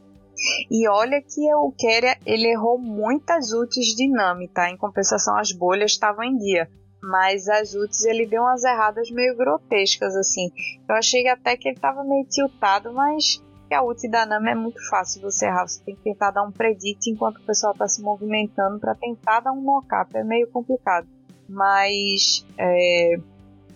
[0.69, 4.69] E olha que o Keria ele errou muitas ults de Nami, tá?
[4.69, 6.67] Em compensação, as bolhas estavam em dia
[7.03, 10.51] mas as ults ele deu umas erradas meio grotescas assim.
[10.87, 14.79] Eu achei até que ele tava meio tiltado, mas a ult da Nami é muito
[14.89, 15.67] fácil você errar.
[15.67, 19.39] Você tem que tentar dar um predict enquanto o pessoal tá se movimentando para tentar
[19.39, 20.15] dar um knock-up.
[20.15, 21.07] É meio complicado.
[21.47, 23.15] Mas é,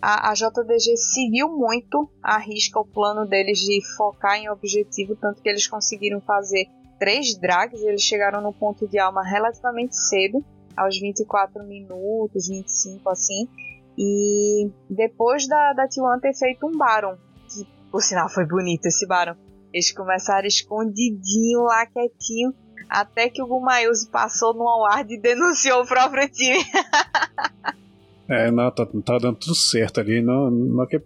[0.05, 5.41] a, a, JDG seguiu muito a risca o plano deles de focar em objetivo, tanto
[5.41, 6.67] que eles conseguiram fazer
[6.99, 7.81] três drags.
[7.81, 10.45] Eles chegaram no ponto de alma relativamente cedo
[10.77, 13.49] aos 24 minutos, 25 assim.
[13.97, 17.17] E depois da, da T1 ter feito um Baron,
[17.49, 19.35] que por sinal foi bonito esse Baron,
[19.73, 22.53] eles começaram escondidinho lá, quietinho,
[22.87, 26.63] até que o Gumayuzi passou no award e denunciou o próprio time.
[28.27, 30.21] é, não, tá, tá dando tudo certo ali.
[30.21, 31.01] Não, não que,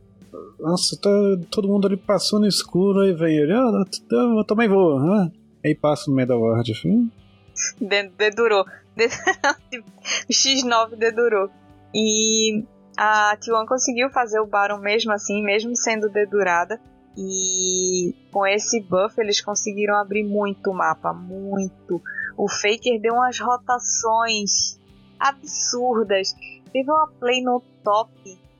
[0.59, 1.09] nossa, tá,
[1.51, 4.97] todo mundo ali passou no escuro, aí vem ele, ah, eu, também vou.
[4.99, 5.29] Ah.
[5.63, 7.11] Aí passa no meio da award, enfim.
[8.17, 8.65] Dedurou.
[10.27, 11.49] o X9 dedurou.
[11.93, 12.63] E
[12.97, 16.79] a T1 conseguiu fazer o Baron mesmo assim, mesmo sendo dedurada.
[17.17, 22.01] E com esse buff eles conseguiram abrir muito o mapa, muito.
[22.37, 24.79] O Faker deu umas rotações
[25.19, 26.33] absurdas.
[26.71, 28.11] Teve uma play no top,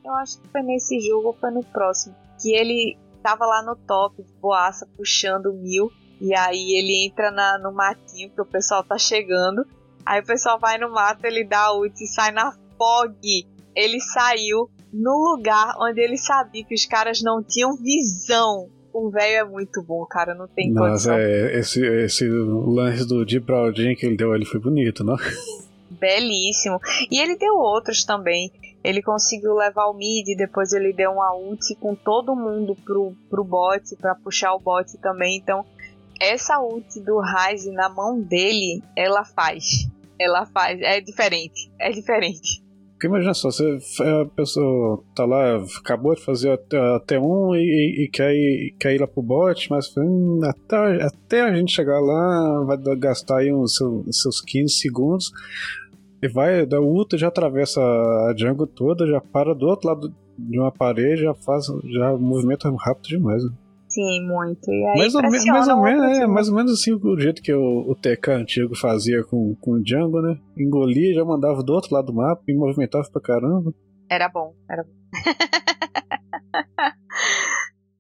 [0.03, 3.75] eu acho que foi nesse jogo ou foi no próximo, que ele tava lá no
[3.75, 5.91] top, boaça, puxando o mil.
[6.21, 9.65] E aí ele entra na, no matinho que o pessoal tá chegando.
[10.05, 13.47] Aí o pessoal vai no mato, ele dá ult e sai na fog.
[13.75, 18.67] Ele saiu no lugar onde ele sabia que os caras não tinham visão.
[18.91, 21.13] O velho é muito bom, cara, não tem Nossa, condição.
[21.13, 25.15] É, esse, esse lance do Deep Broadin que ele deu ele foi bonito, não?
[25.99, 26.79] Belíssimo.
[27.11, 28.51] E ele deu outros também.
[28.83, 33.43] Ele conseguiu levar o mid, depois ele deu uma ult com todo mundo pro, pro
[33.43, 35.37] bot, para puxar o bot também.
[35.37, 35.65] Então,
[36.19, 39.87] essa ult do Ryze na mão dele, ela faz.
[40.19, 40.79] Ela faz.
[40.81, 41.71] É diferente.
[41.79, 42.63] É diferente.
[42.99, 46.59] Porque imagina só, você, a pessoa tá lá, acabou de fazer
[46.97, 51.41] até um e, e, quer, ir, quer ir lá pro bot, mas hum, até, até
[51.43, 55.31] a gente chegar lá vai gastar aí uns seus, seus 15 segundos
[56.21, 60.59] e vai, da ulta já atravessa a jungle toda, já para do outro lado de
[60.59, 63.43] uma parede, já faz já movimento rápido demais.
[63.43, 63.51] Né?
[63.89, 64.71] Sim, muito.
[64.71, 67.51] E aí mais, ou, mais, ou menos, é, mais ou menos assim o jeito que
[67.51, 70.37] o, o TK antigo fazia com, com o Django, né?
[70.57, 73.73] Engolia, já mandava do outro lado do mapa e movimentava pra caramba.
[74.09, 74.91] Era bom, era bom.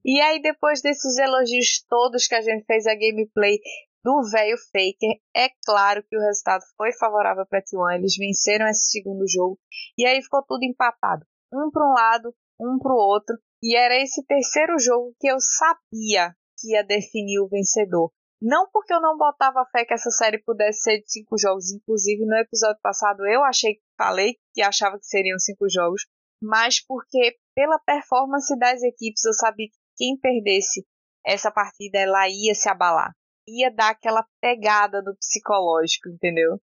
[0.05, 3.57] e aí, depois desses elogios todos que a gente fez a gameplay
[4.03, 7.95] do velho Faker, é claro que o resultado foi favorável para T1.
[7.95, 9.59] Eles venceram esse segundo jogo
[9.97, 11.25] e aí ficou tudo empatado.
[11.53, 13.37] Um para um lado, um para o outro.
[13.61, 18.11] E era esse terceiro jogo que eu sabia que ia definir o vencedor.
[18.41, 22.25] Não porque eu não botava fé que essa série pudesse ser de cinco jogos, inclusive
[22.25, 26.05] no episódio passado eu achei que falei que achava que seriam cinco jogos,
[26.41, 30.87] mas porque pela performance das equipes eu sabia que quem perdesse
[31.25, 33.13] essa partida ela ia se abalar,
[33.57, 36.59] ia dar aquela pegada do psicológico, entendeu?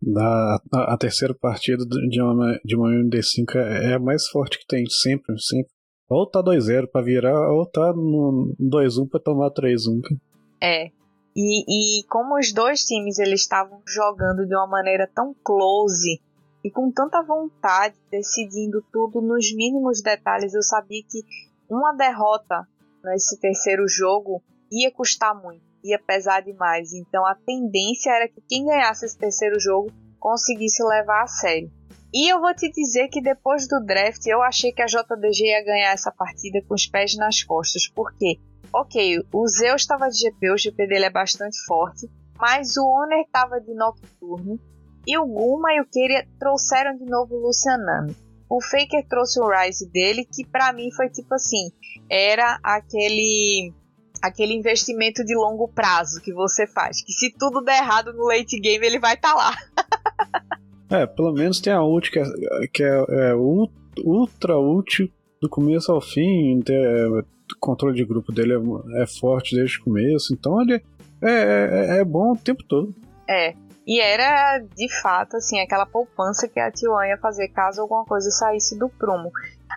[0.00, 4.58] Da, a, a terceira partida de uma, de uma MD5 é, é a mais forte
[4.58, 5.72] que tem, sempre, sempre.
[6.08, 10.00] Ou tá 2-0 pra virar, ou tá no 2-1 pra tomar 3-1.
[10.62, 10.90] É.
[11.36, 16.20] E, e como os dois times eles estavam jogando de uma maneira tão close
[16.64, 21.22] e com tanta vontade, decidindo tudo nos mínimos detalhes, eu sabia que
[21.70, 22.66] uma derrota
[23.04, 26.92] nesse terceiro jogo ia custar muito, ia pesar demais.
[26.92, 31.70] Então a tendência era que quem ganhasse esse terceiro jogo conseguisse levar a sério.
[32.12, 35.64] E eu vou te dizer que depois do draft eu achei que a JDG ia
[35.64, 37.86] ganhar essa partida com os pés nas costas.
[37.86, 38.38] Por quê?
[38.72, 43.20] Ok, o Zeus estava de GP, o GP dele é bastante forte, mas o Honor
[43.20, 44.60] estava de Nocturne
[45.06, 48.14] e o Guma e o Keria trouxeram de novo o Lucianami.
[48.50, 51.70] o Faker trouxe o Rise dele, que para mim foi tipo assim,
[52.10, 53.72] era aquele
[54.22, 58.58] aquele investimento de longo prazo que você faz, que se tudo der errado no late
[58.60, 59.54] game ele vai estar tá lá.
[60.90, 62.24] é, pelo menos tem a ult que é,
[62.72, 67.24] que é, é ultra útil do começo ao fim, o
[67.60, 70.82] controle de grupo dele é, é, forte desde o começo, então ele
[71.22, 72.94] é, é, é bom o tempo todo.
[73.28, 73.54] É,
[73.86, 78.30] e era, de fato, assim, aquela poupança que a T1 ia fazer caso alguma coisa
[78.30, 79.30] saísse do prumo.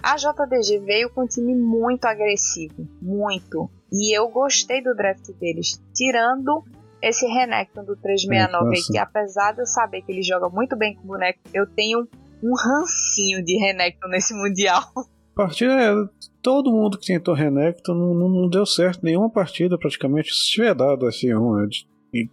[0.04, 3.70] A JDG veio com um time muito agressivo, muito.
[3.92, 6.64] E eu gostei do draft deles, tirando
[7.02, 10.96] esse Renekton do 369 é, que apesar de eu saber que ele joga muito bem
[10.96, 12.08] com o boneco, eu tenho
[12.44, 14.82] um rancinho de Renekton nesse Mundial.
[15.36, 15.94] Partida é,
[16.42, 20.30] todo mundo que tentou Renekton não, não, não, deu certo nenhuma partida praticamente.
[20.34, 21.68] Se tiver dado assim, um,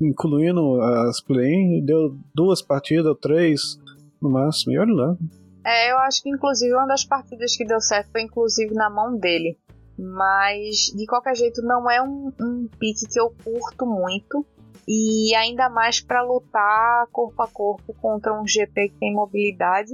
[0.00, 3.78] incluindo as play deu duas partidas, três
[4.20, 5.16] no máximo, e olha lá.
[5.64, 9.16] É, eu acho que inclusive uma das partidas que deu certo foi inclusive na mão
[9.16, 9.56] dele.
[9.98, 14.46] Mas de qualquer jeito não é um, um pique que eu curto muito.
[14.86, 19.90] E ainda mais para lutar corpo a corpo contra um GP que tem mobilidade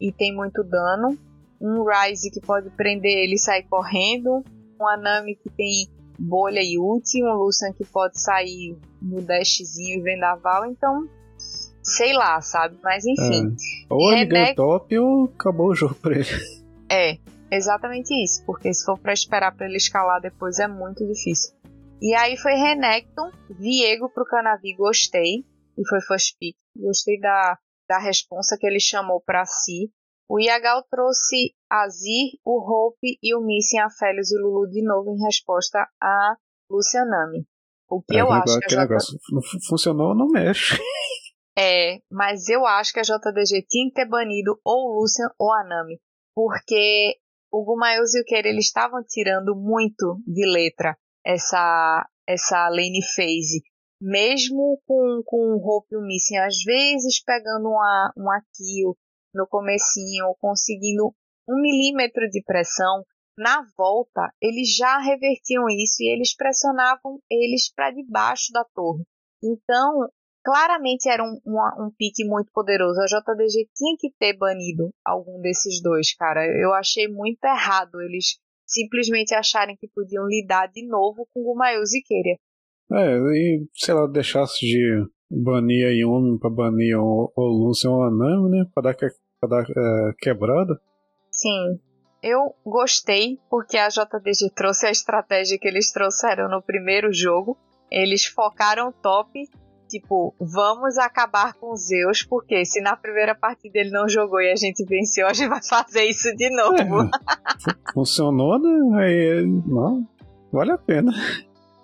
[0.00, 1.18] e tem muito dano.
[1.60, 4.42] Um Ryze que pode prender ele e sair correndo.
[4.80, 10.02] Um Anami que tem bolha e ult, um Lucian que pode sair no dashzinho e
[10.02, 11.08] vendaval, então
[11.82, 12.76] sei lá, sabe?
[12.82, 13.54] Mas enfim.
[13.90, 13.94] É.
[13.94, 16.28] Ou ele ganha top ou acabou o jogo pra ele.
[16.90, 17.18] É,
[17.50, 21.54] exatamente isso, porque se for para esperar para ele escalar depois é muito difícil.
[22.00, 25.44] E aí foi Renekton, Viego pro Canavi, gostei,
[25.76, 26.56] e foi first pick.
[26.76, 27.58] Gostei da,
[27.88, 29.90] da responsa que ele chamou para si.
[30.28, 34.82] O Yagal trouxe Azir, o Hope e o Missing a Félix e o Lulu de
[34.82, 36.36] novo em resposta a
[36.70, 37.46] Lucianami.
[37.88, 38.80] O que é, eu acho que a J...
[38.80, 40.76] negócio não funcionou, não mexe.
[41.60, 45.52] É, mas eu acho que a JDG tinha que ter banido ou o Lucian ou
[45.52, 45.98] a Nami.
[46.32, 47.16] Porque
[47.50, 53.62] o Gumayus e o Keira eles estavam tirando muito de letra essa, essa lane phase.
[54.00, 58.96] Mesmo com, com o Hope e o Missing, às vezes pegando uma, uma kill,
[59.34, 61.14] no comecinho, conseguindo
[61.48, 63.04] um milímetro de pressão,
[63.36, 69.04] na volta eles já revertiam isso e eles pressionavam eles para debaixo da torre.
[69.42, 70.08] Então,
[70.44, 73.00] claramente era um, um, um, pique muito poderoso.
[73.00, 76.44] A JDG tinha que ter banido algum desses dois, cara.
[76.46, 81.94] Eu achei muito errado eles simplesmente acharem que podiam lidar de novo com o Gumayus
[81.94, 82.36] e Keria.
[82.90, 88.02] É, e sei lá, deixasse de banir a Yumi pra banir o, o Lucian ou
[88.02, 88.64] a Nami, né?
[88.72, 89.06] Pra dar, que,
[89.40, 90.80] pra dar é, quebrada.
[91.30, 91.80] Sim.
[92.22, 97.56] Eu gostei porque a JDG trouxe a estratégia que eles trouxeram no primeiro jogo.
[97.90, 99.48] Eles focaram top,
[99.88, 104.56] tipo, vamos acabar com Zeus, porque se na primeira partida ele não jogou e a
[104.56, 106.76] gente venceu, a gente vai fazer isso de novo.
[106.76, 109.02] É, funcionou, né?
[109.02, 110.06] Aí, não,
[110.52, 111.12] vale a pena.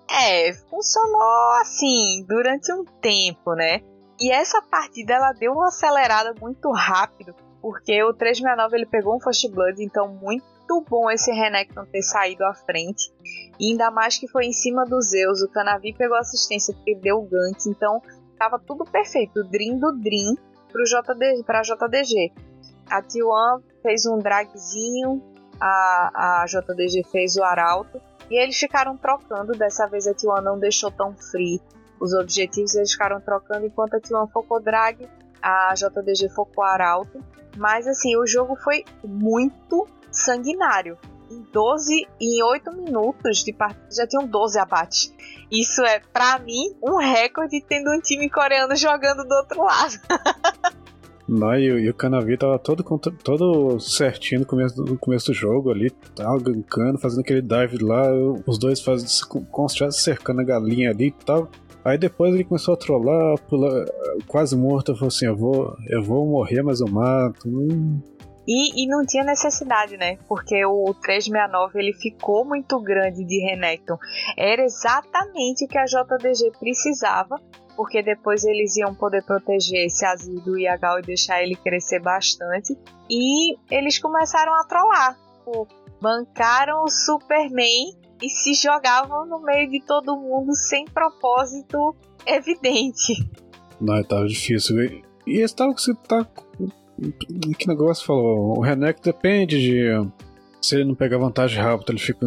[0.08, 3.80] É, funcionou assim, durante um tempo, né?
[4.20, 9.20] E essa partida ela deu uma acelerada muito rápido, porque o 369 ele pegou um
[9.20, 10.53] First Blood, então muito
[10.88, 13.12] bom esse Renekton ter saído à frente.
[13.58, 17.28] E ainda mais que foi em cima do Zeus, o Canavi pegou assistência, perdeu o
[17.28, 18.00] gank, então
[18.38, 20.36] tava tudo perfeito, o Dream do Dream
[20.72, 22.32] pro JD, pra JDG.
[22.90, 25.22] A T1 fez um dragzinho,
[25.60, 28.00] a, a JDG fez o Arauto,
[28.30, 29.52] e eles ficaram trocando.
[29.52, 31.60] Dessa vez a T1 não deixou tão free
[32.00, 35.08] os objetivos, eles ficaram trocando enquanto a T1 focou drag,
[35.40, 37.22] a JDG focou arauto.
[37.56, 40.98] Mas assim, o jogo foi muito sanguinário.
[41.30, 45.14] Em 12 em 8 minutos de partida já tinham 12 abates.
[45.50, 49.94] Isso é, para mim, um recorde tendo um time coreano jogando do outro lado.
[51.26, 52.84] Não, e, e, o Canavi tava todo,
[53.22, 57.78] todo certinho no começo, do, no começo do jogo ali, tava gankando, fazendo aquele dive
[57.82, 58.02] lá,
[58.46, 59.08] os dois fazendo,
[59.90, 61.48] cercando a galinha ali e tal.
[61.82, 63.86] Aí depois ele começou a trollar, pular,
[64.26, 67.48] quase morto, falou assim, eu vou, eu vou morrer, mas eu mato.
[67.48, 68.00] Hum.
[68.46, 70.18] E, e não tinha necessidade, né?
[70.28, 73.96] Porque o 369 ele ficou muito grande de Renekton.
[74.36, 77.40] Era exatamente o que a JDG precisava
[77.76, 82.76] porque depois eles iam poder proteger esse Azir do Yagal e deixar ele crescer bastante.
[83.10, 85.18] E eles começaram a trollar.
[85.38, 85.68] Tipo,
[86.00, 93.14] bancaram o Superman e se jogavam no meio de todo mundo sem propósito evidente.
[93.80, 95.02] Não, tava difícil.
[95.26, 96.26] E que você tá.
[97.58, 98.58] Que negócio falou?
[98.58, 100.10] O Renek depende de
[100.64, 102.26] se ele não pegar vantagem rápido, ele fica,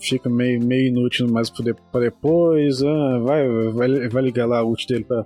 [0.00, 2.82] fica meio, meio inútil mais pra depois.
[2.82, 5.24] Ah, vai, vai, vai ligar lá a ult dele pra,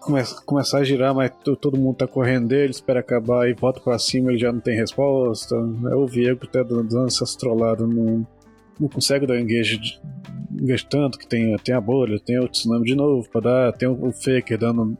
[0.00, 1.30] começa, começar a girar, mas
[1.60, 4.76] todo mundo tá correndo dele, espera acabar e volta pra cima, ele já não tem
[4.76, 5.54] resposta.
[5.90, 8.26] É o Viego tá dando essas trolladas, não,
[8.78, 10.00] não consegue dar engage,
[10.60, 13.88] engage tanto, que tem, tem a bolha, tem o tsunami de novo pra dar, tem
[13.88, 14.98] o, o Faker dando,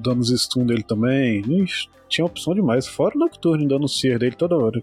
[0.00, 1.40] dando os stun dele também.
[1.40, 4.82] Ixi, tinha opção demais, fora o Nocturne dando o Seer dele toda hora.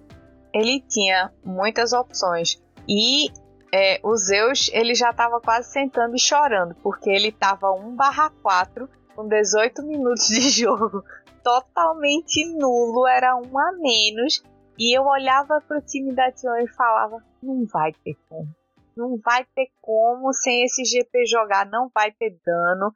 [0.53, 2.61] Ele tinha muitas opções.
[2.87, 3.29] E
[3.73, 7.95] é, o Zeus ele já estava quase sentando e chorando, porque ele estava 1
[8.41, 11.03] 4 com 18 minutos de jogo
[11.43, 14.43] totalmente nulo, era um a menos.
[14.77, 18.47] E eu olhava pro time da Tion e falava: não vai ter como.
[18.95, 22.93] Não vai ter como sem esse GP jogar, não vai ter dano.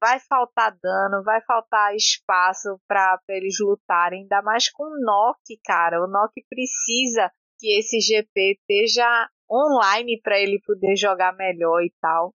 [0.00, 6.02] Vai faltar dano, vai faltar espaço para eles lutarem, ainda mais com o Nock, cara.
[6.02, 12.32] O Nock precisa que esse GP esteja online para ele poder jogar melhor e tal.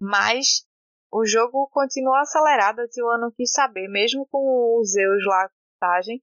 [0.00, 0.66] Mas
[1.12, 5.48] o jogo continuou acelerado, a T1 não quis saber, mesmo com os Zeus lá
[5.80, 6.22] contagem.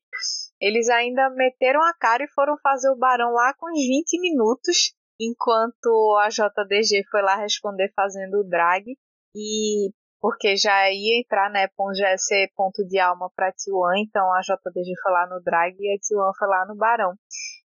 [0.62, 4.94] Eles ainda meteram a cara e foram fazer o Barão lá com uns 20 minutos,
[5.20, 8.98] enquanto a JDG foi lá responder fazendo o drag.
[9.36, 14.34] E porque já ia entrar, né, já ia ser ponto de alma para T1, então
[14.34, 17.14] a JDG foi lá no drag e a T1 foi lá no Barão.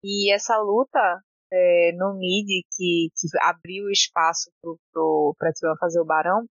[0.03, 1.01] E essa luta
[1.53, 4.51] é, no mid que, que abriu espaço
[5.39, 6.45] para T1 fazer o Barão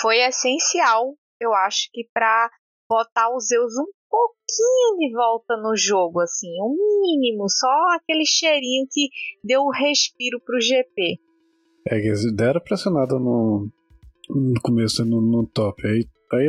[0.00, 2.50] foi essencial, eu acho que para
[2.88, 8.24] botar os Zeus um pouquinho de volta no jogo, assim, o um mínimo, só aquele
[8.26, 9.08] cheirinho que
[9.44, 11.18] deu o respiro pro GP.
[11.86, 11.98] É,
[12.34, 13.70] deram pressionada no,
[14.34, 15.86] no começo, no, top.
[15.86, 16.48] Aí, aí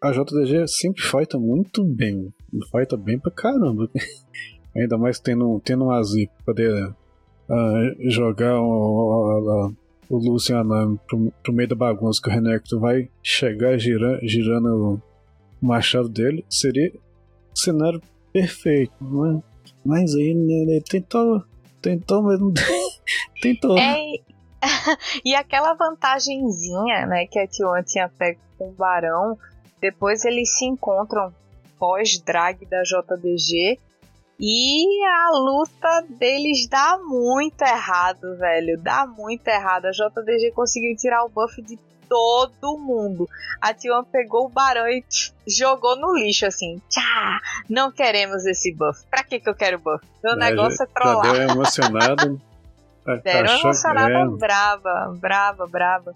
[0.00, 2.32] a JDG sempre fighta muito bem.
[2.70, 3.88] Fighta bem pra caramba.
[4.76, 6.88] Ainda mais tendo, tendo um Azir pra poder
[7.48, 9.72] uh, jogar o, o,
[10.08, 15.02] o Luciano pro, pro meio da bagunça que o Renekton vai chegar girando, girando
[15.60, 18.00] o machado dele, seria um cenário
[18.32, 19.42] perfeito, não é?
[19.84, 21.42] Mas aí né, ele tentou,
[21.80, 22.52] tentou, mas não
[23.40, 23.78] tentou.
[23.78, 23.96] É,
[25.24, 29.36] e aquela vantagenzinha, né, que a Tion tinha pego com o Barão,
[29.80, 31.34] depois eles se encontram
[31.78, 33.78] pós-drag da JDG
[34.44, 38.76] e a luta deles dá muito errado, velho.
[38.76, 39.86] Dá muito errado.
[39.86, 43.28] A JDG conseguiu tirar o buff de todo mundo.
[43.60, 45.04] A T1 pegou o Barão e
[45.46, 46.82] jogou no lixo, assim.
[46.88, 47.40] Tchá!
[47.70, 49.04] Não queremos esse buff.
[49.08, 50.04] Pra que, que eu quero buff?
[50.22, 51.32] Meu é, negócio é trollar.
[51.32, 52.40] Deu emocionado.
[53.22, 54.26] Deram emocionada é.
[54.26, 56.14] brava, brava, brava.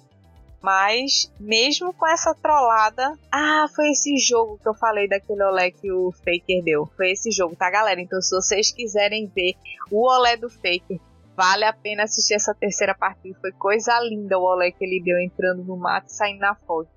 [0.63, 3.13] Mas, mesmo com essa trollada.
[3.31, 6.87] Ah, foi esse jogo que eu falei daquele olé que o Faker deu.
[6.97, 8.01] Foi esse jogo, tá, galera?
[8.01, 9.55] Então, se vocês quiserem ver
[9.91, 10.99] o olé do Faker,
[11.37, 13.39] vale a pena assistir essa terceira partida.
[13.41, 16.89] Foi coisa linda o olé que ele deu entrando no mato e saindo na foto.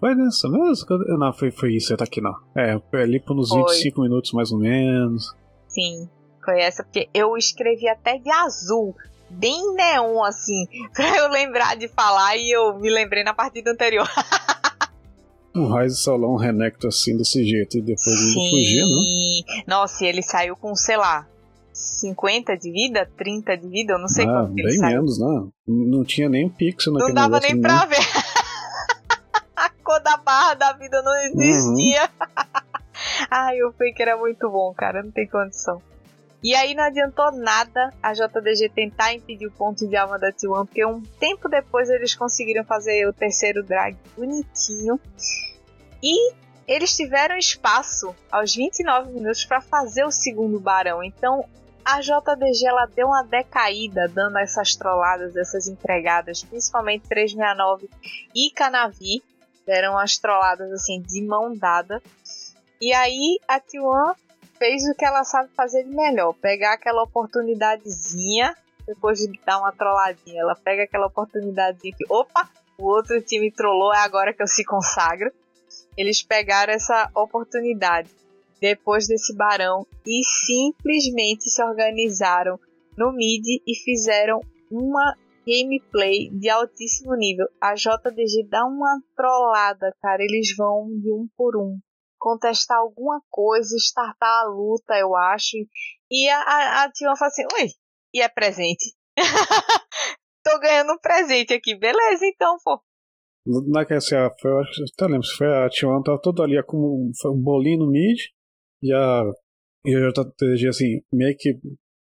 [0.00, 0.84] Foi nessa mesmo?
[1.16, 2.34] Não, foi, foi isso, tá aqui não.
[2.56, 3.62] É, foi ali por uns foi.
[3.62, 5.32] 25 minutos mais ou menos.
[5.68, 6.08] Sim,
[6.44, 8.96] foi essa, porque eu escrevi até de azul
[9.32, 14.08] bem neon, assim, pra eu lembrar de falar e eu me lembrei na partida anterior.
[15.54, 18.40] um Raiz Solão Renekton assim desse jeito e depois Sim.
[18.40, 19.62] ele fugiu, né?
[19.66, 21.26] Nossa, e ele saiu com, sei lá,
[21.72, 25.48] 50 de vida, 30 de vida, eu não sei ah, quanto bem menos, né?
[25.66, 27.88] Não tinha nem pixel naquele Não dava nem pra não.
[27.88, 27.98] ver.
[29.56, 32.02] A cor da barra da vida não existia.
[32.02, 32.72] Uhum.
[33.30, 35.80] Ai, o fake era muito bom, cara, não tem condição.
[36.42, 40.66] E aí não adiantou nada a JDG tentar impedir o ponto de alma da T1,
[40.66, 44.98] porque um tempo depois eles conseguiram fazer o terceiro drag bonitinho.
[46.02, 46.32] E
[46.66, 51.02] eles tiveram espaço aos 29 minutos para fazer o segundo barão.
[51.02, 51.44] Então
[51.84, 57.88] a JDG ela deu uma decaída dando essas trolladas, essas entregadas, principalmente 369
[58.34, 59.22] e Canavi
[59.66, 62.02] deram as trolladas assim de mão dada.
[62.80, 64.16] E aí a T1
[64.62, 68.56] fez o que ela sabe fazer de melhor: pegar aquela oportunidadezinha,
[68.86, 72.48] depois de dar uma trolladinha, ela pega aquela oportunidadezinha que, opa,
[72.78, 75.32] o outro time trollou, é agora que eu se consagro.
[75.96, 78.08] Eles pegaram essa oportunidade
[78.60, 82.58] depois desse barão e simplesmente se organizaram
[82.96, 84.40] no mid e fizeram
[84.70, 87.48] uma gameplay de altíssimo nível.
[87.60, 90.22] A JDG dá uma trollada, cara.
[90.22, 91.78] Eles vão de um por um
[92.22, 95.56] contestar alguma coisa, startar a luta, eu acho.
[96.08, 97.68] E a, a, a Tion fala assim, ui,
[98.14, 98.94] e é presente.
[100.44, 102.80] Tô ganhando um presente aqui, beleza então, pô.
[103.66, 104.00] Naquela
[104.40, 107.80] foi, eu acho que até lembro, foi a Tion tava toda ali com um bolinho
[107.80, 108.16] no mid
[108.80, 109.24] e a
[109.84, 111.58] e a JTG assim, meio que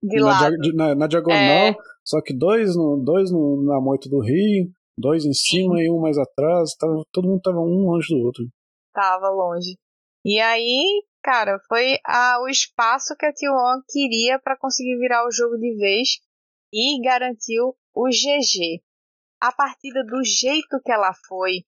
[0.03, 0.57] na, lado.
[0.75, 1.75] na, na diagonal, é...
[2.05, 5.81] só que dois, no, dois no, na moita do rio, dois em cima Sim.
[5.81, 8.43] e um mais atrás, tava, todo mundo tava um longe do outro.
[8.93, 9.75] Tava longe.
[10.25, 15.31] E aí, cara, foi a, o espaço que a T1 queria para conseguir virar o
[15.31, 16.19] jogo de vez
[16.71, 18.81] e garantiu o GG.
[19.41, 21.65] A partida do jeito que ela foi,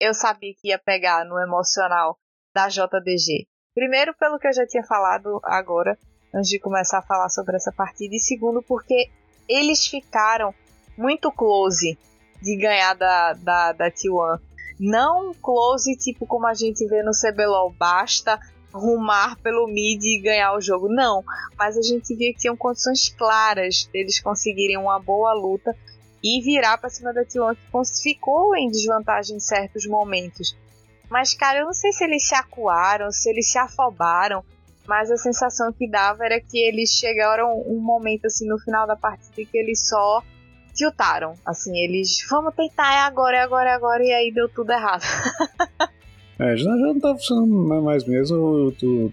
[0.00, 2.18] eu sabia que ia pegar no emocional
[2.54, 3.46] da JDG.
[3.74, 5.98] Primeiro, pelo que eu já tinha falado agora,
[6.34, 9.10] antes de começar a falar sobre essa partida, e segundo, porque
[9.48, 10.54] eles ficaram
[10.96, 11.98] muito close
[12.40, 14.40] de ganhar da, da, da T1.
[14.80, 18.40] Não close tipo como a gente vê no CBLOL, basta
[18.72, 20.88] rumar pelo mid e ganhar o jogo.
[20.88, 21.22] Não,
[21.58, 25.76] mas a gente via que tinham condições claras deles conseguirem uma boa luta
[26.22, 30.56] e virar para cima da T1 que ficou em desvantagem em certos momentos.
[31.10, 34.42] Mas, cara, eu não sei se eles se acuaram, se eles se afobaram,
[34.86, 38.96] mas a sensação que dava era que eles chegaram um momento assim no final da
[38.96, 40.22] partida que eles só
[40.72, 41.34] tiltaram.
[41.44, 45.02] Assim, eles vamos tentar, é agora, é agora, é agora, e aí deu tudo errado.
[46.38, 48.36] é, já, já não tava funcionando mais mesmo.
[48.36, 49.12] O, o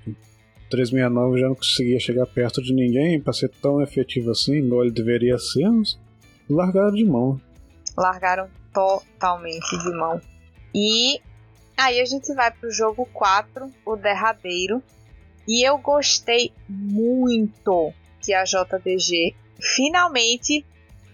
[0.69, 4.91] 369 já não conseguia chegar perto de ninguém para ser tão efetivo assim, igual ele
[4.91, 5.67] deveria ser.
[6.49, 7.41] Largaram de mão.
[7.97, 10.21] Largaram totalmente de mão.
[10.73, 11.19] E
[11.77, 14.81] Aí a gente vai pro jogo 4, o derradeiro.
[15.47, 20.65] E eu gostei muito que a JDG finalmente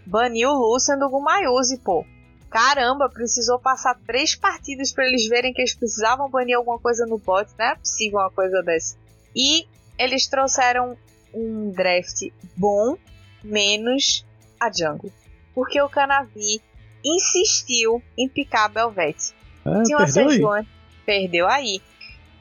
[0.05, 2.05] baniu o Lucian do Gumayuzi, pô.
[2.49, 7.17] Caramba, precisou passar três partidas para eles verem que eles precisavam banir alguma coisa no
[7.17, 7.49] bot.
[7.57, 8.95] Não é possível uma coisa dessa.
[9.35, 10.95] E eles trouxeram
[11.33, 12.95] um draft bom,
[13.43, 14.23] menos
[14.59, 15.11] a jungle.
[15.55, 16.61] Porque o Canavi
[17.03, 19.33] insistiu em picar a Belvete.
[19.65, 20.67] Ah, Tinha uma perdeu Sejuani.
[20.67, 21.05] Aí.
[21.05, 21.81] Perdeu aí.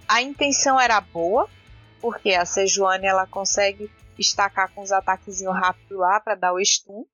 [0.06, 1.48] A intenção era boa,
[2.00, 7.04] porque a Sejuani ela consegue estacar com os ataquezinhos rápidos lá para dar o stun.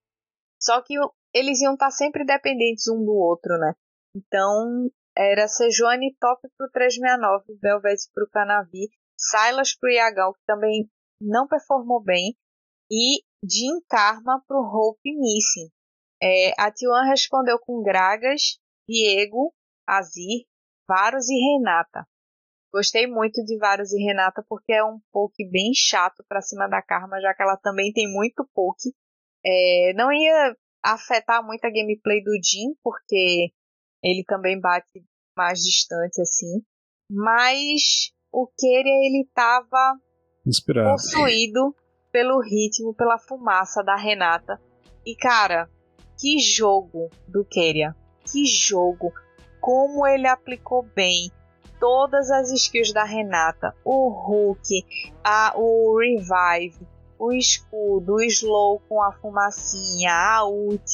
[0.60, 0.94] Só que
[1.34, 3.74] eles iam estar tá sempre dependentes um do outro, né?
[4.14, 10.88] Então era Sejuani top pro 369, Velvet pro Canavi, Silas pro Yagal, que também
[11.20, 12.36] não performou bem,
[12.90, 15.68] e Jim Karma pro Hope Missing.
[16.22, 19.52] É, a T1 respondeu com Gragas, Diego
[19.86, 20.44] Azir,
[20.88, 22.06] Varus e Renata.
[22.72, 26.82] Gostei muito de Varus e Renata porque é um poke bem chato para cima da
[26.82, 28.90] Karma, já que ela também tem muito poke.
[29.50, 33.50] É, não ia afetar muito a gameplay do Jin, porque
[34.02, 34.86] ele também bate
[35.36, 36.62] mais distante assim.
[37.10, 39.98] Mas o Keria ele tava
[40.46, 40.90] Inspirado.
[40.90, 41.74] possuído
[42.12, 44.60] pelo ritmo, pela fumaça da Renata.
[45.06, 45.70] E cara,
[46.20, 47.96] que jogo do Keria.
[48.30, 49.12] Que jogo
[49.60, 51.30] como ele aplicou bem
[51.80, 54.84] todas as skills da Renata, o Hulk,
[55.22, 56.86] a, o Revive,
[57.18, 60.92] o escudo, o slow com a fumacinha, a ult.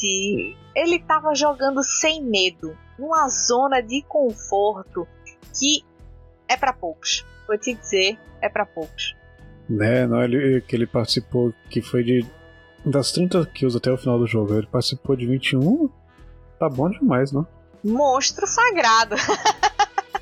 [0.74, 5.06] Ele estava jogando sem medo, numa zona de conforto
[5.58, 5.84] que
[6.48, 7.24] é para poucos.
[7.46, 9.14] Vou te dizer, é para poucos.
[9.68, 12.26] Né, não, ele, que ele participou, que foi de
[12.84, 15.88] das 30 kills até o final do jogo, ele participou de 21,
[16.58, 17.46] tá bom demais, não?
[17.84, 19.14] monstro sagrado.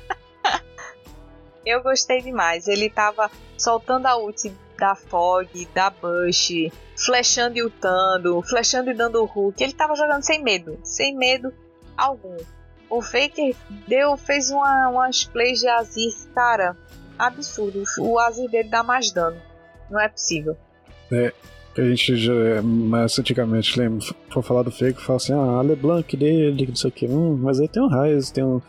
[1.65, 2.67] eu gostei demais.
[2.67, 9.23] Ele tava soltando a ult da Fog, da Bush, flechando e ultando, flechando e dando
[9.23, 9.61] hook.
[9.61, 11.53] Ele tava jogando sem medo, sem medo
[11.97, 12.37] algum.
[12.89, 13.55] O Faker
[13.87, 16.77] deu, fez uma, umas plays de Azir, cara,
[17.17, 17.83] absurdo.
[17.99, 19.37] O Azir dele dá mais dano.
[19.89, 20.55] Não é possível.
[21.11, 21.33] É,
[21.77, 26.15] a gente já, mais antigamente lembra, for falar do fake, fala assim, ah, a LeBlanc
[26.15, 28.61] dele, não sei o que, hum, mas aí tem um Raiz, tem um,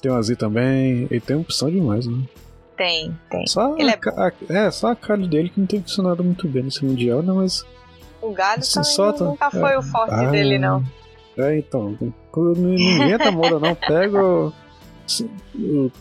[0.00, 2.22] tem um Azir também, e tem opção demais, né?
[2.76, 3.46] Tem, tem.
[3.46, 6.64] Só Ele é, a, é, só a cara dele que não tem funcionado muito bem
[6.64, 7.64] nesse Mundial, né, mas...
[8.20, 10.84] O galho assim, também nunca foi é, o forte ah, dele, não.
[11.38, 11.96] É, então,
[12.34, 14.52] não inventa moda não, pega o,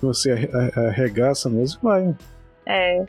[0.01, 2.15] você arregaça mesmo vai.
[2.65, 3.05] É.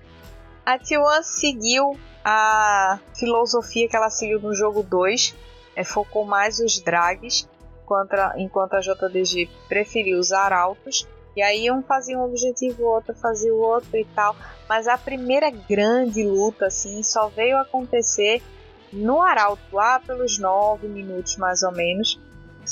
[0.64, 5.35] A T1 seguiu a filosofia que ela seguiu no jogo 2
[5.77, 7.49] é, focou mais os drags,
[7.83, 11.07] enquanto a, enquanto a JDG preferiu os arautos.
[11.37, 14.34] E aí um fazia um objetivo, o outro fazia o outro e tal.
[14.66, 18.43] Mas a primeira grande luta assim só veio acontecer
[18.91, 22.18] no arauto, lá pelos 9 minutos mais ou menos,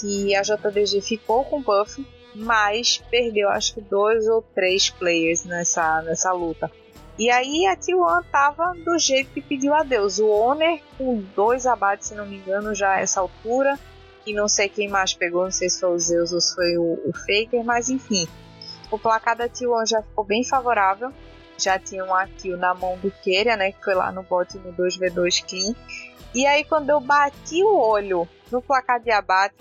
[0.00, 2.04] que a JDG ficou com buff,
[2.34, 6.70] mas perdeu acho que dois ou três players nessa, nessa luta.
[7.18, 10.18] E aí a T1 tava do jeito que pediu a Deus.
[10.18, 13.78] O Owner com dois abates, se não me engano, já a essa altura.
[14.26, 16.76] E não sei quem mais pegou, não sei se foi o Zeus ou se foi
[16.78, 18.26] o, o Faker, mas enfim.
[18.91, 21.12] O placar da T1 já ficou bem favorável.
[21.59, 23.72] Já tinha uma kill na mão do Keria, né?
[23.72, 25.74] Que foi lá no bot no 2v2 clean.
[26.35, 29.55] E aí quando eu bati o olho no placar de abate,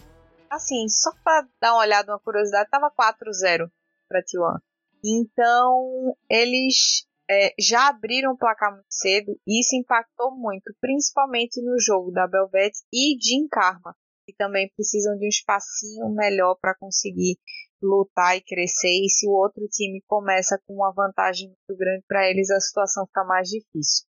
[0.50, 3.70] assim, só pra dar uma olhada, uma curiosidade, tava 4-0
[4.08, 4.60] pra T1.
[5.04, 11.80] Então, eles é, já abriram o placar muito cedo e isso impactou muito, principalmente no
[11.80, 13.96] jogo da Belvete e de Karma,
[14.26, 17.38] que também precisam de um espacinho melhor para conseguir
[17.84, 18.88] lutar e crescer.
[18.88, 23.06] E se o outro time começa com uma vantagem muito grande para eles, a situação
[23.06, 24.06] fica mais difícil.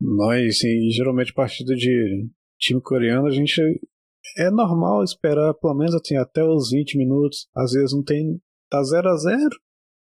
[0.00, 3.60] Nós, sim, geralmente partida de time coreano, a gente
[4.36, 7.48] é normal esperar pelo menos assim, até os 20 minutos.
[7.56, 8.40] Às vezes não tem.
[8.70, 9.38] tá 0 a 0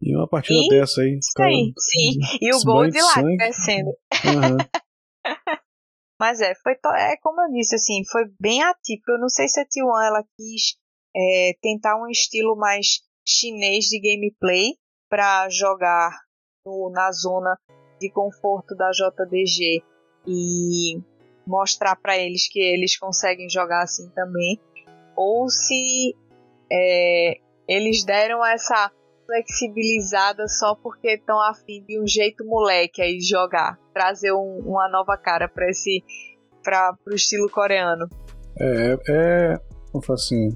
[0.01, 1.19] E uma partida e, dessa aí.
[1.21, 2.19] Sim, sim.
[2.41, 3.37] E o gol de lá sangue.
[3.37, 3.89] crescendo.
[3.89, 4.57] Uhum.
[6.19, 9.11] Mas é, foi é como eu disse, assim, foi bem atípico.
[9.11, 10.77] Eu não sei se a T1 ela quis
[11.15, 14.73] é, tentar um estilo mais chinês de gameplay
[15.09, 16.11] para jogar
[16.65, 17.57] no, na zona
[17.99, 19.83] de conforto da JDG
[20.27, 20.99] e
[21.45, 24.59] mostrar para eles que eles conseguem jogar assim também,
[25.15, 26.15] ou se
[26.71, 27.37] é,
[27.67, 28.91] eles deram essa
[29.25, 35.17] flexibilizada só porque estão afim de um jeito moleque aí jogar, trazer um, uma nova
[35.17, 36.03] cara para esse
[36.63, 38.07] para o estilo coreano.
[38.57, 39.59] É, é,
[39.91, 40.55] como assim,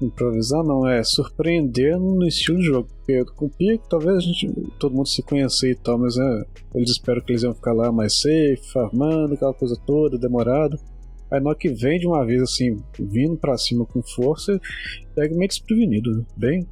[0.00, 2.88] improvisar não, é surpreender no estilo de jogo.
[2.96, 6.44] Porque com o Pia, talvez a gente, todo mundo se conhecer e tal, mas é,
[6.74, 10.78] eles esperam que eles iam ficar lá mais safe, farmando, aquela coisa toda, demorado.
[11.30, 14.60] Aí na que vem de uma vez assim, vindo para cima com força,
[15.14, 16.24] pega meio desprevenido, né?
[16.36, 16.68] bem,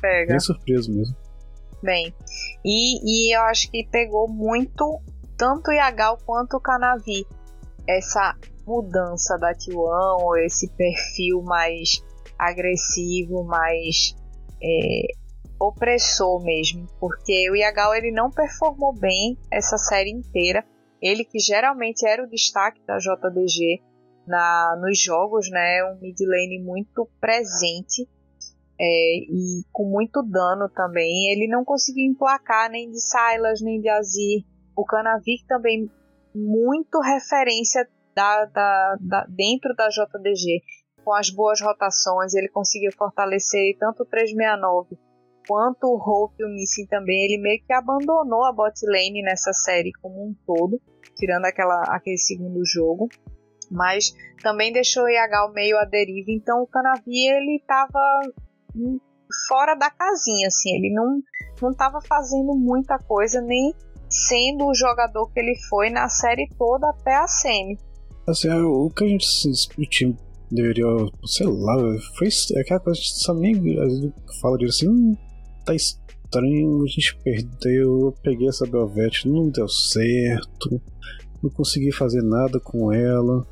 [0.00, 0.32] pega.
[0.32, 1.14] bem surpreso mesmo.
[1.80, 2.12] Bem,
[2.64, 5.00] e, e eu acho que pegou muito
[5.36, 7.26] tanto o Yagal quanto o Canavi
[7.86, 12.02] essa mudança da T1 ou esse perfil mais
[12.48, 14.16] agressivo, mais
[14.62, 15.06] é,
[15.60, 20.64] opressor mesmo, porque o Yagal ele não performou bem essa série inteira.
[21.00, 23.80] Ele que geralmente era o destaque da JDG
[24.26, 28.08] na, nos jogos, né, um mid lane muito presente
[28.78, 31.30] é, e com muito dano também.
[31.32, 34.44] Ele não conseguiu emplacar nem de Silas nem de Azir.
[34.76, 35.90] O Canavik também
[36.34, 40.62] muito referência da, da, da, dentro da JDG
[41.04, 44.96] com as boas rotações, ele conseguiu fortalecer tanto o 369
[45.46, 47.24] quanto o Hope e o Missing também.
[47.24, 50.80] Ele meio que abandonou a bot lane nessa série como um todo,
[51.16, 53.08] tirando aquela, aquele segundo jogo.
[53.70, 56.30] Mas também deixou o Yagal meio à deriva.
[56.30, 58.20] Então o Canavi ele estava
[59.48, 60.76] fora da casinha, assim.
[60.76, 61.20] Ele não
[61.60, 63.72] não estava fazendo muita coisa, nem
[64.10, 67.78] sendo o jogador que ele foi na série toda até a semi.
[68.26, 69.26] Assim, o que a gente
[69.78, 70.16] o time
[70.52, 70.84] deveria,
[71.24, 71.74] sei lá,
[72.16, 72.28] foi
[72.60, 73.54] aquela coisa que só nem
[74.40, 75.16] fala disso assim, hum,
[75.64, 80.80] tá estranho, a gente perdeu, eu peguei essa Belvete, não deu certo,
[81.42, 83.46] não consegui fazer nada com ela,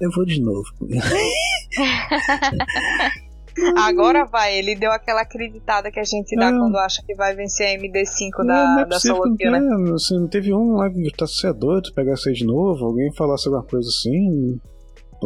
[0.00, 0.68] eu vou de novo.
[3.76, 6.52] Agora vai, ele deu aquela acreditada que a gente dá é.
[6.52, 9.60] quando acha que vai vencer a MD5 da, é da Soloquia, né?
[9.94, 13.12] Assim, não teve um lá que tá se é doido pegar aí de novo, alguém
[13.14, 14.58] falasse alguma coisa assim,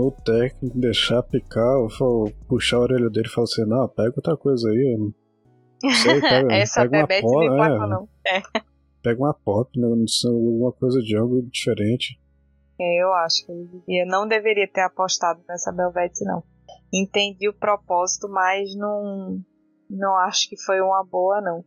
[0.00, 4.36] o técnico deixar picar, ou puxar a orelha dele e falar assim, não, pega outra
[4.36, 4.96] coisa aí.
[4.98, 8.08] Não sei, pega, Essa pega uma pop, é, não.
[8.26, 8.42] É.
[9.02, 9.86] Pega uma pop, né?
[9.86, 12.20] Alguma coisa de algo diferente.
[12.78, 16.42] É, eu acho que ele não deveria ter apostado nessa Belvete, não.
[16.92, 19.40] Entendi o propósito, mas não,
[19.88, 21.64] não acho que foi uma boa, não.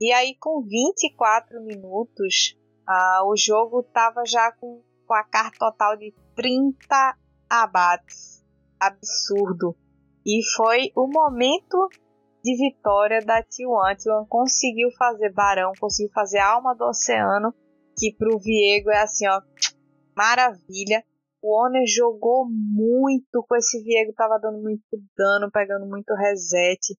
[0.00, 2.56] E aí, com 24 minutos,
[2.88, 7.16] ah, o jogo tava já com placar total de 30
[7.50, 8.44] abates.
[8.78, 9.76] Absurdo.
[10.24, 11.88] E foi o momento
[12.42, 13.96] de vitória da T1.
[13.96, 17.52] T1 conseguiu fazer Barão, conseguiu fazer Alma do Oceano,
[17.98, 19.42] que pro Viego é assim, ó,
[20.16, 21.04] maravilha.
[21.42, 24.82] O Honor jogou muito com esse Viego, tava dando muito
[25.16, 26.96] dano, pegando muito reset.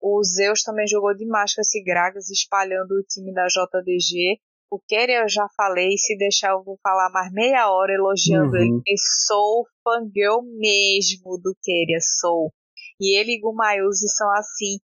[0.00, 4.40] O Zeus também jogou demais com esse Gragas, espalhando o time da JDG.
[4.70, 8.56] O Keria eu já falei, se deixar eu vou falar mais meia hora elogiando uhum.
[8.56, 8.94] ele, porque
[9.26, 12.52] sou fangirl mesmo do Keria, sou.
[13.00, 14.78] E ele e Gumayuzi são assim,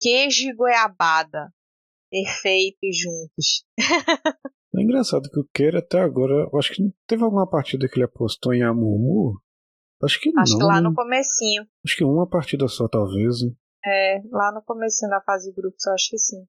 [0.00, 1.48] queijo e goiabada,
[2.10, 3.64] perfeitos juntos.
[4.76, 8.06] É engraçado que o Keira até agora, eu acho que teve alguma partida que ele
[8.06, 9.40] apostou em Amumu.
[10.02, 10.42] Acho que acho não.
[10.42, 11.62] Acho que lá no comecinho.
[11.84, 13.36] Acho que uma partida só, talvez.
[13.86, 16.44] É, lá no comecinho da fase de grupos, acho que sim.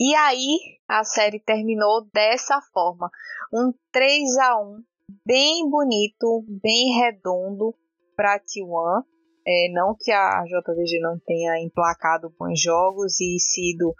[0.00, 3.10] E aí a série terminou dessa forma,
[3.52, 4.82] um 3 a 1
[5.26, 7.74] bem bonito, bem redondo
[8.16, 9.04] para T1.
[9.46, 13.94] É, não que a JVG não tenha emplacado bons jogos e sido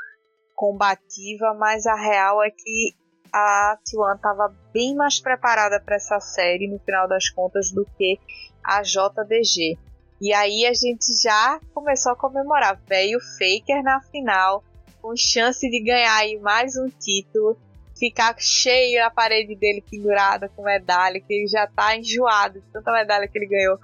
[0.54, 2.94] combativa, mas a real é que
[3.30, 8.18] a T1 estava bem mais preparada para essa série no final das contas do que
[8.64, 9.78] a JDG.
[10.18, 12.80] E aí a gente já começou a comemorar.
[12.86, 14.62] Veio o Faker na final,
[15.00, 17.56] com chance de ganhar aí mais um título,
[17.98, 22.92] ficar cheio a parede dele pendurada com medalha, que ele já tá enjoado de tanta
[22.92, 23.78] medalha que ele ganhou.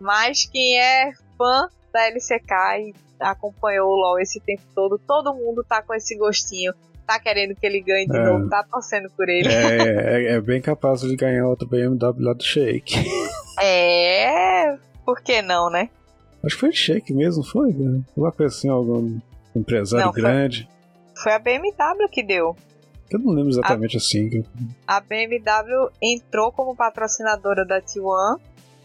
[0.00, 5.64] Mas quem é fã da LCK e acompanhou o LoL esse tempo todo, todo mundo
[5.68, 6.72] tá com esse gostinho.
[7.06, 8.22] Tá querendo que ele ganhe de é.
[8.22, 9.48] novo, tá torcendo por ele.
[9.48, 12.94] É, é, é, bem capaz de ganhar outro BMW lá do Shake.
[13.62, 15.90] É, por que não, né?
[16.42, 17.74] Acho que foi Shake mesmo, foi?
[18.16, 19.20] Uma coisa assim, algum
[19.54, 20.68] empresário não, grande.
[21.14, 22.56] Foi, foi a BMW que deu.
[23.10, 24.44] Eu não lembro exatamente a, assim.
[24.86, 28.38] A BMW entrou como patrocinadora da T1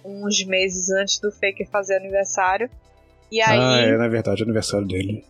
[0.04, 2.70] uns meses antes do Faker fazer aniversário.
[3.32, 3.60] E aí.
[3.60, 5.26] Ah, é, na verdade, é aniversário dele.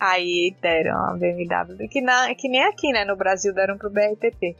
[0.00, 1.88] Aí deram a BMW.
[1.88, 3.04] Que, na, que nem aqui, né?
[3.04, 4.56] No Brasil deram pro BRTT.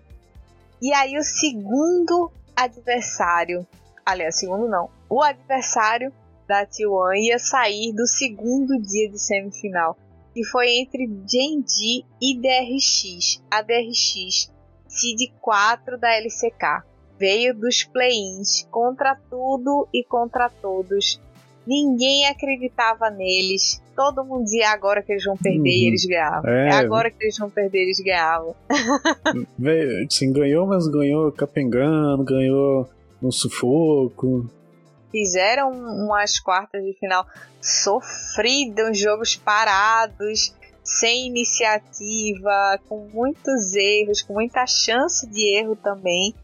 [0.82, 3.66] E aí o segundo adversário.
[4.04, 4.90] Aliás, segundo não.
[5.08, 6.12] O adversário
[6.46, 9.96] da T1 ia sair do segundo dia de semifinal
[10.38, 13.42] que foi entre Genji e DRX.
[13.50, 14.52] A DRX,
[14.86, 16.84] seed 4 da LCK,
[17.18, 21.20] veio dos play-ins contra tudo e contra todos.
[21.66, 23.82] Ninguém acreditava neles.
[23.96, 25.66] Todo mundo dizia agora que eles vão perder uhum.
[25.66, 26.48] e eles ganhavam.
[26.48, 26.68] É.
[26.68, 28.54] é agora que eles vão perder eles ganhavam.
[29.58, 32.88] Veio, assim, ganhou, mas ganhou capengando, ganhou
[33.20, 34.48] no sufoco
[35.10, 37.26] fizeram umas quartas de final
[37.60, 46.34] sofridas, jogos parados, sem iniciativa, com muitos erros, com muita chance de erro também.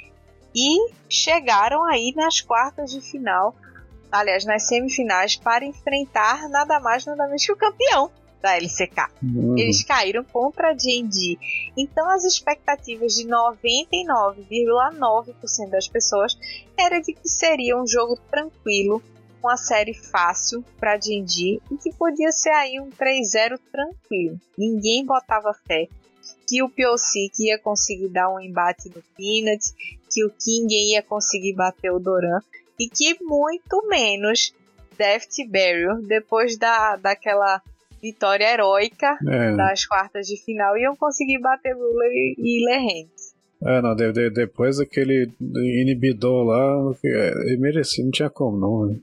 [0.55, 3.55] E chegaram aí nas quartas de final,
[4.13, 8.11] aliás, nas semifinais, para enfrentar nada mais nada menos que o campeão
[8.45, 9.09] da LCK.
[9.23, 9.59] Uhum.
[9.59, 11.39] Eles caíram contra a D&D.
[11.75, 16.37] Então as expectativas de 99,9% das pessoas
[16.77, 19.03] era de que seria um jogo tranquilo,
[19.43, 24.39] uma série fácil para D&D e que podia ser aí um 3-0 tranquilo.
[24.59, 25.89] Ninguém botava fé
[26.47, 29.65] que o POC ia conseguir dar um embate no Peanut,
[30.11, 32.41] que o King ia conseguir bater o Doran
[32.79, 34.53] e que muito menos
[34.99, 37.63] Deft Barrier depois da, daquela
[38.05, 39.57] vitória heróica é.
[39.57, 43.35] das quartas de final iam conseguir bater Lula e, e Lerrentes.
[43.65, 48.87] É, não, de, de, depois daquele inibidor lá, é, ele merecia, não tinha como não.
[48.87, 48.99] Né?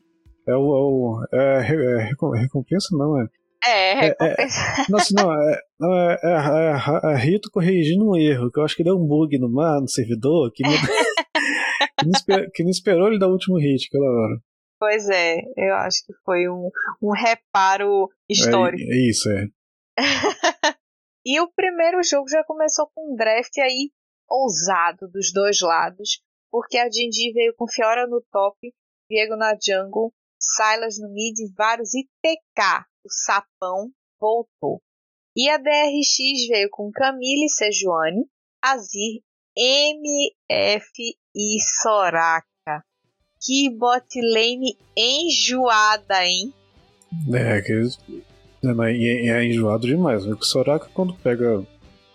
[0.47, 1.19] É o.
[1.33, 3.27] É, é, é, recompensa, não, é.
[3.65, 4.59] É, recompensa.
[4.59, 8.59] É, é, nossa, não, é, não, é, é, é, é, Rito corrigindo um erro, que
[8.59, 10.61] eu acho que deu um bug no mar, no servidor, que,
[11.97, 14.41] que, não, esperou, que não esperou ele dar o último hit aquela hora.
[14.82, 18.82] Pois é, eu acho que foi um, um reparo histórico.
[18.82, 19.45] É, é isso, é.
[21.23, 23.91] e o primeiro jogo já começou com um draft aí
[24.27, 28.57] ousado dos dois lados, porque a Jinji veio com Fiora no top,
[29.07, 30.11] Diego na jungle,
[30.41, 34.82] Silas no mid, vários e TK, o sapão, voltou.
[35.38, 38.25] E a DRX veio com Camille Sejuani,
[38.63, 39.21] Azir,
[39.55, 40.91] MF
[41.36, 42.50] e Soraka.
[43.41, 46.53] Que bot lane enjoada, hein?
[47.33, 47.99] É, aqueles.
[48.63, 50.25] É, é enjoado demais.
[50.25, 50.35] Né?
[50.39, 51.63] O Soraka, quando pega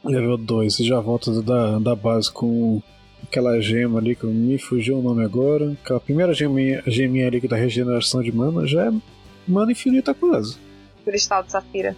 [0.04, 2.80] level 2 e já volta da, da base com
[3.24, 5.72] aquela gema ali que me fugiu o nome agora.
[5.82, 8.92] Aquela primeira geminha, geminha ali que dá regeneração de mana já é
[9.46, 10.56] mana infinita quase.
[11.04, 11.96] Cristal de Safira.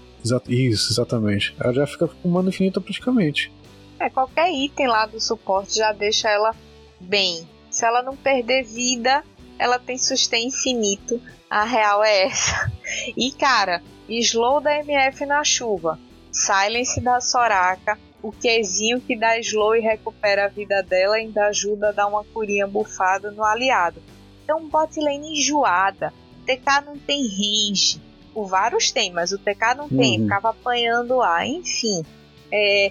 [0.49, 1.55] isso, exatamente.
[1.61, 3.53] Ela já fica com mana infinita praticamente.
[4.01, 6.55] É, qualquer item lá do suporte já deixa ela
[7.01, 7.47] bem.
[7.79, 9.23] Se ela não perder vida,
[9.57, 11.23] ela tem sustain infinito.
[11.49, 12.73] A real é essa.
[13.17, 15.97] E cara, slow da MF na chuva,
[16.33, 21.91] silence da Soraka, o Qzinho que dá slow e recupera a vida dela ainda ajuda
[21.91, 24.03] a dar uma curinha bufada no aliado.
[24.43, 26.13] Então bot lane enjoada.
[26.47, 28.01] TK não tem range.
[28.35, 29.97] O Varus tem, mas o TK não uhum.
[29.97, 30.23] tem.
[30.23, 31.47] Ficava apanhando lá.
[31.47, 32.05] Enfim.
[32.51, 32.91] É,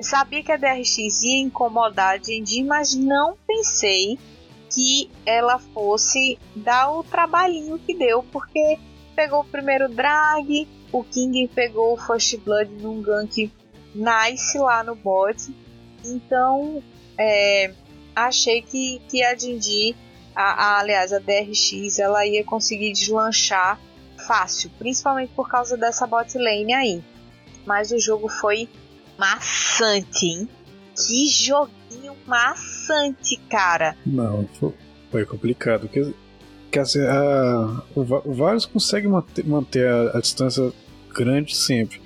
[0.00, 4.18] Sabia que a DRX ia incomodar a Genji, mas não pensei
[4.70, 8.78] que ela fosse dar o trabalhinho que deu, porque
[9.14, 13.50] pegou o primeiro drag, o King pegou o First Blood num gank
[13.94, 15.36] nice lá no bot.
[16.04, 16.82] Então,
[17.18, 17.72] é,
[18.14, 19.96] achei que, que a Genji,
[20.34, 23.80] a, a, aliás, a DRX, ela ia conseguir deslanchar
[24.26, 27.04] fácil, principalmente por causa dessa bot lane aí.
[27.64, 28.68] Mas o jogo foi
[29.18, 30.48] maçante, hein?
[30.94, 33.96] Que joguinho maçante, cara.
[34.04, 34.48] Não,
[35.10, 35.88] foi complicado.
[35.88, 36.12] Quer,
[36.70, 40.72] quer dizer, a, o, o Varus consegue manter, manter a, a, distância
[41.14, 42.00] grande sempre.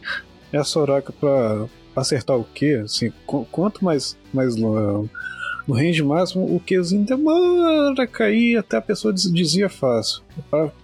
[0.53, 5.09] É a Soraka pra acertar o Q, assim, qu quanto mais, mais no,
[5.67, 10.23] no range máximo, o Qzinho demora a cair até a pessoa dizia fácil.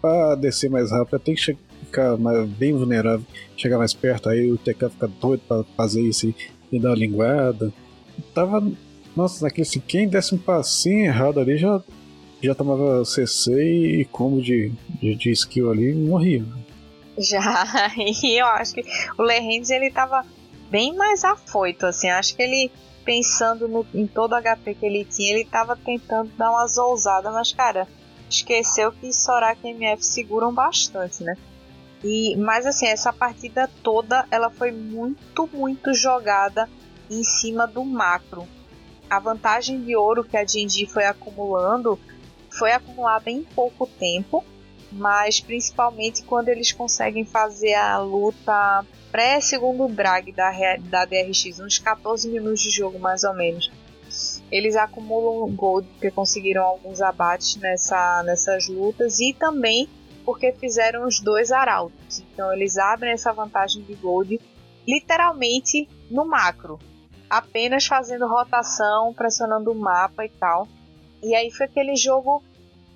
[0.01, 1.57] Para descer mais rápido, tem que
[1.87, 3.25] fica mais, bem vulnerável,
[3.57, 6.33] chegar mais perto, aí o TK fica doido pra fazer isso
[6.71, 7.73] e, dar uma linguada.
[8.35, 8.67] Tava.
[9.15, 11.81] Nossa, naquele assim, quem desse um passinho errado ali já,
[12.43, 13.53] já tomava CC
[14.01, 14.71] e combo de,
[15.01, 16.45] de, de skill ali e morria.
[17.19, 17.65] Já,
[17.97, 18.85] e eu acho que
[19.19, 20.23] o Lerrendes ele tava
[20.71, 22.71] bem mais afoito, assim, acho que ele
[23.05, 27.33] pensando no, em todo o HP que ele tinha, ele tava tentando dar umas ousadas,
[27.33, 27.87] mas cara,
[28.29, 31.37] esqueceu que Soraka e MF seguram bastante, né?
[32.07, 36.69] E, mas assim, essa partida toda ela foi muito, muito jogada
[37.11, 38.47] em cima do macro.
[39.11, 41.99] A vantagem de ouro que a Genji foi acumulando
[42.49, 44.45] foi acumulada em pouco tempo,
[44.93, 52.29] mas principalmente quando eles conseguem fazer a luta pré-segundo drag da, da DRX, uns 14
[52.29, 53.71] minutos de jogo mais ou menos.
[54.51, 59.89] Eles acumulam gold porque conseguiram alguns abates nessa, nessas lutas e também
[60.27, 62.19] porque fizeram os dois arautos.
[62.33, 64.41] Então eles abrem essa vantagem de gold
[64.87, 66.79] literalmente no macro,
[67.31, 70.69] apenas fazendo rotação, pressionando o mapa e tal.
[71.23, 72.43] E aí foi aquele jogo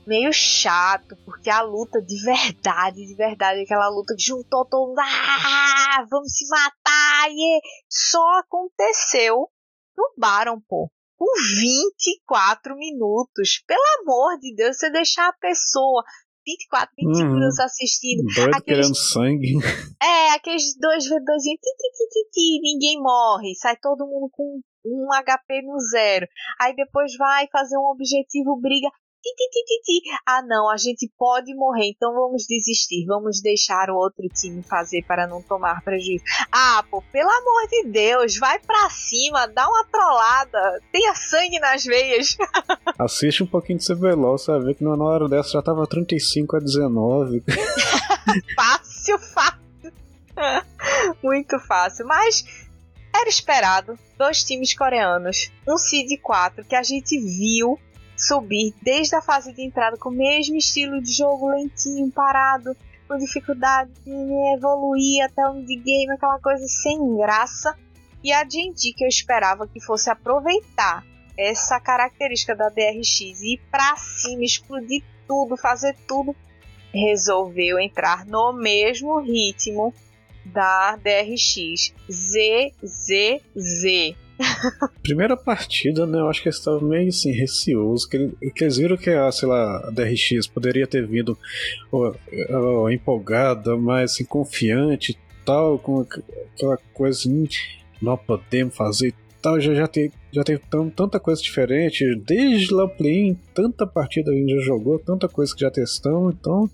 [0.06, 4.98] meio chato, porque a luta de verdade, de verdade, aquela luta que juntou todo mundo,
[4.98, 9.48] ah, vamos se matar, e só aconteceu
[9.96, 10.90] no Baron, pô.
[11.16, 11.26] Com
[11.60, 13.62] 24 minutos.
[13.66, 16.02] Pelo amor de Deus, você deixar a pessoa
[16.46, 17.34] 24, 25 uhum.
[17.34, 18.22] minutos assistindo.
[18.34, 19.54] Doido aqueles, querendo sangue.
[20.02, 21.42] É, aqueles dois V2,
[22.62, 23.54] ninguém morre.
[23.54, 26.26] Sai todo mundo com um HP no zero.
[26.60, 28.88] Aí depois vai fazer um objetivo, briga.
[30.26, 33.04] Ah, não, a gente pode morrer, então vamos desistir.
[33.06, 36.24] Vamos deixar o outro time fazer para não tomar prejuízo.
[36.50, 41.84] Ah, pô, pelo amor de Deus, vai pra cima, dá uma trollada, tenha sangue nas
[41.84, 42.36] veias.
[42.98, 46.56] Assiste um pouquinho de CBLOL, você vai ver que na hora dessa já tava 35
[46.56, 47.42] a 19.
[48.54, 49.60] fácil, fácil.
[51.22, 52.44] Muito fácil, mas
[53.14, 53.98] era esperado.
[54.16, 57.78] Dois times coreanos, um Seed 4 que a gente viu
[58.20, 62.76] subir desde a fase de entrada com o mesmo estilo de jogo lentinho, parado,
[63.08, 67.74] com dificuldade de evoluir até o mid-game, aquela coisa sem graça.
[68.22, 71.02] E a D&D que eu esperava que fosse aproveitar
[71.36, 76.36] essa característica da DRX e ir pra cima, explodir tudo, fazer tudo,
[76.92, 79.94] resolveu entrar no mesmo ritmo
[80.44, 81.94] da DRX.
[82.10, 83.00] ZZZ.
[85.02, 86.18] Primeira partida, né?
[86.18, 88.06] Eu acho que eles estavam meio assim, receosos.
[88.06, 91.36] Que, que eles viram que a, sei lá, a DRX poderia ter vindo
[92.92, 96.00] empolgada, mas assim, confiante tal, com
[96.54, 97.48] aquela coisa assim,
[98.00, 99.60] não podemos fazer tal.
[99.60, 100.60] Já, já, tem, já teve
[100.94, 102.04] tanta coisa diferente.
[102.26, 106.34] Desde lá o play tanta partida a gente já jogou, tanta coisa que já testamos,
[106.34, 106.68] então.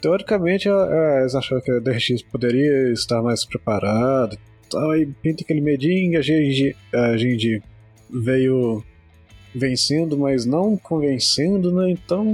[0.00, 4.38] Teoricamente, eles acharam que a DRX poderia estar mais preparada
[4.68, 7.62] tal, aí pinta aquele medinho, a gente, a gente
[8.10, 8.82] veio
[9.54, 11.90] vencendo, mas não convencendo, né?
[11.90, 12.24] Então,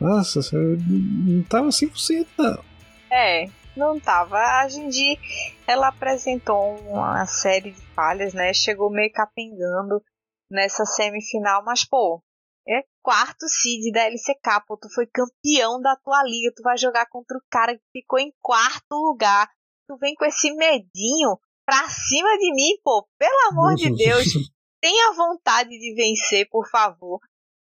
[0.00, 2.64] nossa, não tava 100% não.
[3.12, 4.36] É, não tava.
[4.38, 5.18] A Jinji,
[5.66, 8.52] ela apresentou uma série de falhas, né?
[8.52, 10.02] Chegou meio capengando
[10.50, 12.22] nessa semifinal, mas pô,
[12.68, 17.06] é quarto seed da LCK, pô, tu foi campeão da tua liga, tu vai jogar
[17.06, 19.48] contra o cara que ficou em quarto lugar
[19.90, 21.36] tu vem com esse medinho
[21.66, 23.08] pra cima de mim, pô.
[23.18, 24.24] Pelo amor de Deus.
[24.80, 27.18] Tenha vontade de vencer, por favor.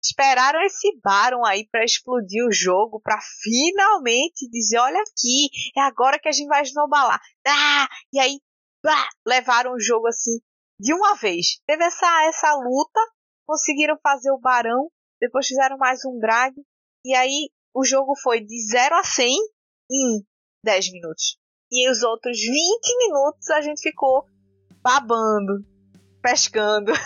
[0.02, 6.18] Esperaram esse Baron aí para explodir o jogo, para finalmente dizer: olha aqui, é agora
[6.18, 7.22] que a gente vai snowballar.
[7.46, 7.88] Ah!
[8.12, 8.40] E aí,
[8.84, 10.40] bah, levaram o jogo assim
[10.80, 11.62] de uma vez.
[11.68, 13.00] Teve essa, essa luta,
[13.46, 14.90] conseguiram fazer o Barão,
[15.22, 16.54] depois fizeram mais um drag,
[17.06, 19.28] e aí o jogo foi de 0 a 100
[19.92, 20.26] em
[20.66, 21.38] 10 minutos.
[21.74, 22.52] E os outros 20
[23.00, 24.26] minutos a gente ficou
[24.84, 25.66] babando,
[26.22, 26.92] pescando.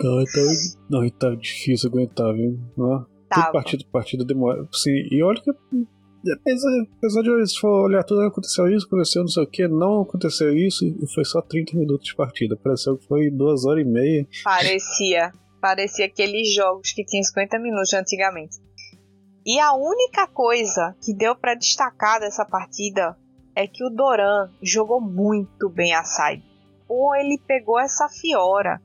[0.00, 0.42] Não, então,
[0.90, 2.58] não, tá difícil aguentar, viu?
[2.80, 3.52] Ah, Tava.
[3.52, 4.68] Partida, partida demora.
[4.72, 5.50] Sim, e olha que
[6.30, 10.02] apesar, apesar de eles for olhar tudo, aconteceu isso, aconteceu não sei o que, não
[10.02, 12.56] aconteceu isso, e foi só 30 minutos de partida.
[12.56, 14.26] Pareceu que foi duas horas e meia.
[14.44, 15.32] Parecia.
[15.60, 18.56] Parecia aqueles jogos que tinham 50 minutos antigamente.
[19.44, 23.18] E a única coisa que deu para destacar dessa partida
[23.56, 26.44] é que o Doran jogou muito bem a side.
[26.88, 28.80] Ou ele pegou essa Fiora,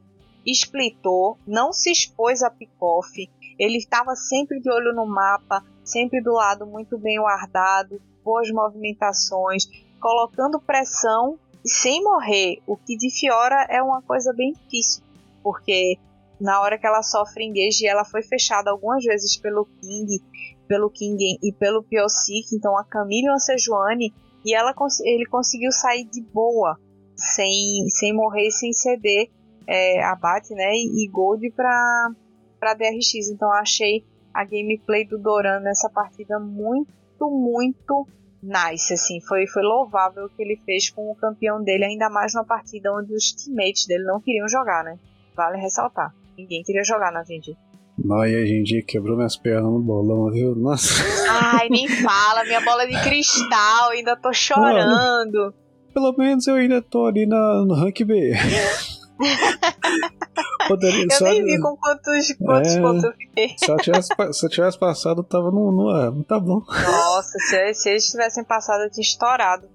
[0.46, 3.30] splitou, não se expôs a pick-off,
[3.60, 9.66] ele estava sempre de olho no mapa, sempre do lado muito bem guardado, boas movimentações,
[10.00, 15.04] colocando pressão e sem morrer, o que de Fiora é uma coisa bem difícil,
[15.44, 15.98] porque
[16.40, 20.22] na hora que ela sofre engage, ela foi fechada algumas vezes pelo King
[20.68, 24.14] pelo King e pelo Piosik, então a Camille Ansejuani,
[24.46, 24.74] e ela,
[25.06, 26.78] ele conseguiu sair de boa,
[27.16, 29.30] sem, sem morrer, sem ceder
[29.66, 32.14] é, abate né, e gold para
[32.62, 33.30] DRX.
[33.32, 38.08] Então achei a gameplay do Doran nessa partida muito, muito
[38.42, 38.94] nice.
[38.94, 42.46] Assim, foi, foi louvável o que ele fez com o campeão dele, ainda mais numa
[42.46, 44.98] partida onde os teammates dele não queriam jogar, né?
[45.36, 46.14] Vale ressaltar.
[46.38, 47.58] Ninguém queria jogar na gente.
[47.98, 50.56] Não, e a gente quebrou minhas pernas no bolão, viu?
[50.56, 51.04] Nossa.
[51.30, 55.34] Ai, nem fala, minha bola de cristal, ainda tô chorando.
[55.34, 55.54] Mano,
[55.94, 58.34] pelo menos eu ainda tô ali na, no rank B.
[60.68, 63.56] Poderia, eu nem vi com quantos, quantos é, pontos eu fiquei.
[63.58, 66.24] Se eu, tivesse, se eu tivesse passado, eu tava no, no.
[66.24, 66.62] Tá bom.
[66.68, 69.68] Nossa, se, se eles tivessem passado, eu tinha estourado.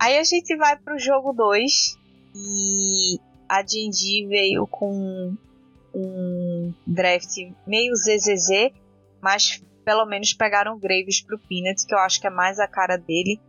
[0.00, 1.96] Aí a gente vai pro jogo 2
[2.34, 5.36] e a Jinji veio com
[5.94, 7.36] um draft
[7.66, 8.72] meio ZZZ,
[9.20, 12.96] mas pelo menos pegaram Graves pro Peanut, que eu acho que é mais a cara
[12.96, 13.40] dele,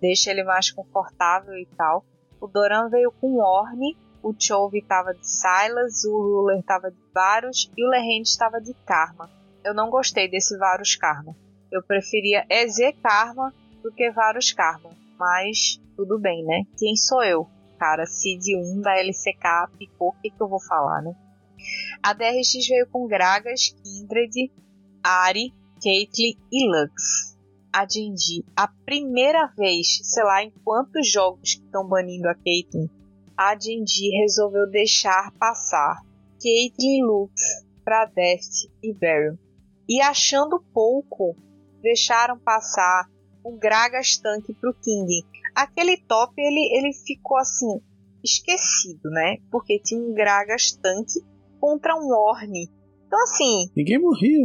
[0.00, 2.04] deixa ele mais confortável e tal.
[2.40, 7.70] O Doran veio com Orne, o Chove tava de Silas, o Ruler tava de Varus
[7.76, 9.30] e o Lehend estava de Karma.
[9.64, 11.34] Eu não gostei desse Varus Karma.
[11.70, 13.52] Eu preferia EZ Karma
[13.82, 16.62] do que Varus Karma, mas tudo bem, né?
[16.78, 17.46] Quem sou eu?
[17.78, 21.14] Cara, Cid 1 da LCK picou, o que, que eu vou falar, né?
[22.04, 24.52] A DRX veio com Gragas, Kindred,
[25.02, 27.34] Ari, Caitlyn e Lux.
[27.72, 32.90] A Jinji, a primeira vez, sei lá em quantos jogos que estão banindo a Caitlyn,
[33.34, 35.96] a Jinji resolveu deixar passar
[36.42, 37.32] Caitlyn e Lux
[37.82, 39.38] para Deft e Baron.
[39.88, 41.34] E achando pouco,
[41.80, 43.08] deixaram passar
[43.42, 45.24] o Gragas Tank pro King.
[45.54, 47.80] Aquele top ele, ele ficou assim
[48.22, 49.38] esquecido, né?
[49.50, 51.08] Porque tinha um Gragas Tank
[51.64, 52.68] contra um Orne.
[53.06, 53.70] Então, assim.
[53.74, 54.44] Ninguém morria.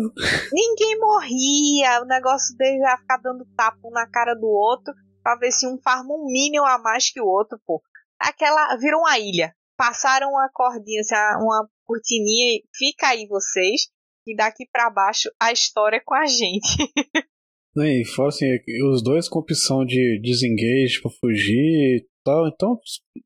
[0.53, 2.01] Ninguém morria.
[2.01, 5.67] O negócio dele ia ficar dando tapa um na cara do outro pra ver se
[5.67, 7.81] um farma um Minion a mais que o outro, pô.
[8.17, 8.77] Aquela.
[8.77, 9.53] Virou uma ilha.
[9.75, 13.89] Passaram uma cordinha, assim, uma cortininha e fica aí vocês.
[14.25, 16.77] E daqui para baixo a história é com a gente.
[17.77, 18.47] E fora assim,
[18.91, 22.47] os dois com opção de desengage pra fugir e tal.
[22.47, 22.77] Então,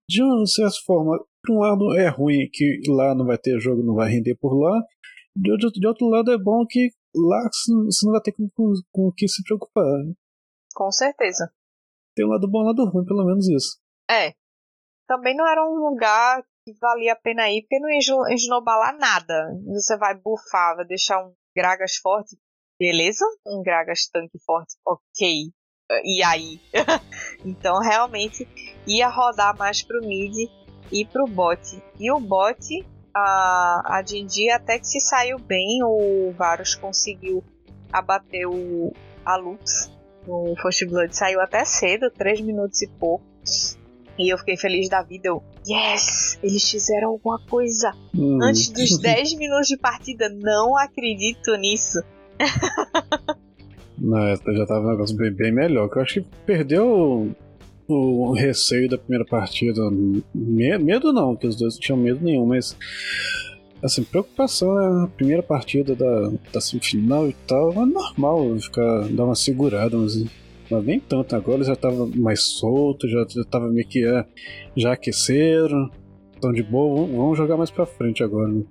[0.08, 3.84] de uma certa forma, por um lado é ruim que lá não vai ter jogo,
[3.84, 4.82] não vai render por lá.
[5.36, 7.50] De outro, de outro lado é bom que lá
[7.86, 8.50] você não vai ter com,
[8.92, 9.86] com, o que se preocupar.
[10.74, 11.52] Com certeza.
[12.16, 13.80] Tem um lado bom e um lado ruim, pelo menos isso.
[14.10, 14.34] É.
[15.08, 19.50] Também não era um lugar que valia a pena ir, porque não ia esnobalar nada.
[19.74, 22.36] Você vai bufar, vai deixar um Gragas forte,
[22.80, 23.26] beleza?
[23.46, 25.52] Um Gragas tanque forte, ok.
[26.04, 26.60] E aí?
[27.46, 28.48] então realmente
[28.88, 30.50] ia rodar mais pro mid
[30.92, 31.82] e pro bot.
[32.00, 37.44] E o bot, a, a Dindi até que se saiu bem, o Varus conseguiu
[37.92, 38.92] abater o,
[39.26, 39.92] a Lux
[40.28, 41.16] no First Blood.
[41.16, 43.24] Saiu até cedo, 3 minutos e pouco.
[44.18, 45.30] E eu fiquei feliz da vida.
[45.30, 46.38] Eu, yes!
[46.44, 48.40] Eles fizeram alguma coisa hum.
[48.42, 50.30] antes dos 10 minutos de partida.
[50.30, 52.04] Não acredito nisso.
[53.98, 55.90] Não, já tava um negócio bem, bem melhor.
[55.90, 57.34] Que eu acho que perdeu
[57.88, 59.82] o receio da primeira partida.
[60.34, 62.76] Medo não, que os dois não tinham medo nenhum, mas
[63.84, 65.04] assim, preocupação, né?
[65.04, 70.24] A primeira partida da, da semifinal e tal, é normal ficar, dar uma segurada, mas,
[70.72, 71.36] mas nem tanto.
[71.36, 74.26] Agora já tava mais solto, já, já tava meio que é,
[74.76, 75.90] já aqueceram,
[76.34, 78.64] estão de boa, vamos jogar mais pra frente agora, né?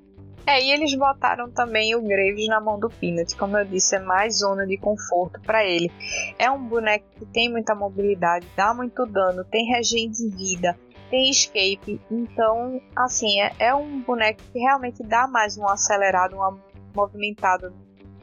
[0.47, 4.01] É, e eles botaram também o Graves na mão do Peanut, como eu disse, é
[4.01, 5.91] mais zona de conforto para ele.
[6.39, 10.77] É um boneco que tem muita mobilidade, dá muito dano, tem regen de vida,
[11.11, 16.59] tem escape, então, assim, é, é um boneco que realmente dá mais um acelerado, uma
[16.95, 17.73] movimentada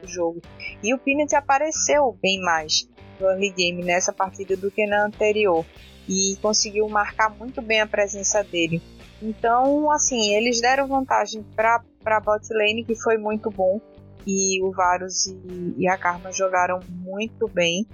[0.00, 0.42] no jogo.
[0.82, 5.64] E o Peanut apareceu bem mais no early game nessa partida do que na anterior
[6.08, 8.82] e conseguiu marcar muito bem a presença dele.
[9.22, 13.80] Então, assim, eles deram vantagem para para bot lane, que foi muito bom.
[14.26, 17.86] E o Varus e, e, a Karma jogaram muito bem.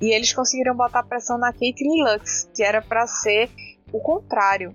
[0.00, 3.50] E eles conseguiram botar pressão na Caitlyn Lux, que era para ser
[3.92, 4.72] o contrário.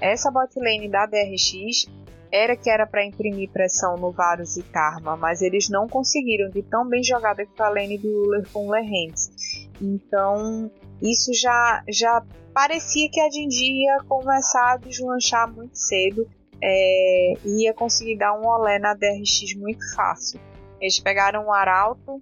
[0.00, 1.86] essa bot lane da DRX
[2.32, 6.62] era que era para imprimir pressão no Varus e Karma, mas eles não conseguiram de
[6.62, 9.70] tão bem jogada que a lane do Uller com.
[9.80, 10.70] Então,
[11.02, 12.22] isso já, já
[12.54, 16.28] parecia que a Dindi ia começar a deslanchar muito cedo
[16.62, 20.40] é, ia conseguir dar um olé na DRX muito fácil.
[20.80, 22.20] Eles pegaram o Arauto,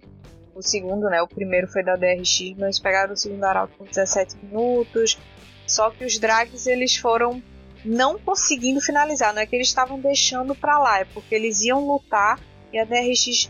[0.55, 1.21] o segundo, né?
[1.21, 5.19] O primeiro foi da DRX, mas pegaram o segundo Arauto com 17 minutos.
[5.67, 7.41] Só que os drags eles foram
[7.85, 11.83] não conseguindo finalizar, não é que eles estavam deixando para lá, é porque eles iam
[11.87, 12.39] lutar
[12.71, 13.49] e a DRX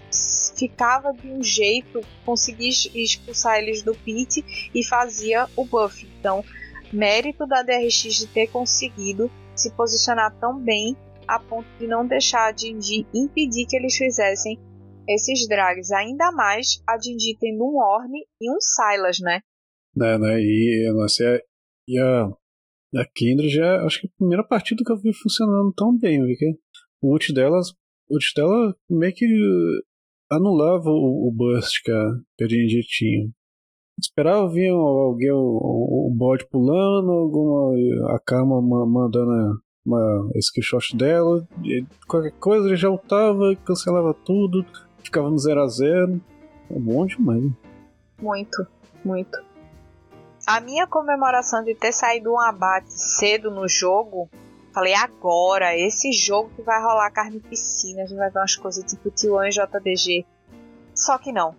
[0.61, 4.45] ficava de um jeito, conseguia expulsar eles do pit
[4.75, 6.07] e fazia o buff.
[6.19, 6.43] Então,
[6.93, 10.95] mérito da DRX de ter conseguido se posicionar tão bem
[11.27, 14.59] a ponto de não deixar a Jinji impedir que eles fizessem
[15.07, 15.91] esses drags.
[15.91, 19.39] Ainda mais a Jinji tendo um Orne e um Silas, né?
[19.99, 20.39] É, né?
[20.39, 21.41] E, nossa,
[21.87, 22.25] e a,
[23.01, 26.19] a Kindred já acho que é a primeira partida que eu vi funcionando tão bem,
[26.19, 26.51] porque
[27.01, 27.71] o ult delas,
[28.09, 29.25] o ult dela meio que
[30.31, 33.29] anulava o, o burst que a, que a Jinji tinha.
[33.99, 41.45] Esperava vir alguém, o, o bode pulando, alguma, a Karma mandando uma screenshot dela,
[42.07, 44.65] qualquer coisa ele já ultava, cancelava tudo,
[45.03, 46.21] ficava no 0 a 0
[46.69, 47.51] É bom demais.
[48.21, 48.67] Muito,
[49.03, 49.39] muito.
[50.47, 54.29] A minha comemoração de ter saído um abate cedo no jogo,
[54.73, 58.83] falei agora, esse jogo que vai rolar carne piscina, a gente vai ver umas coisas
[58.83, 60.25] tipo T1 e JDG.
[60.93, 61.55] Só que não.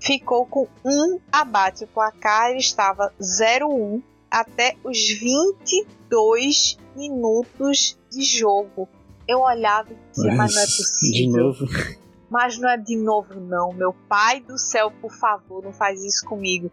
[0.00, 1.84] Ficou com um abate.
[1.84, 8.88] O placar estava 0-1 até os 22 minutos de jogo.
[9.26, 11.12] Eu olhava e dizia, mas, mas não é possível.
[11.14, 11.94] De novo.
[12.30, 13.72] Mas não é de novo, não.
[13.72, 16.70] Meu pai do céu, por favor, não faz isso comigo.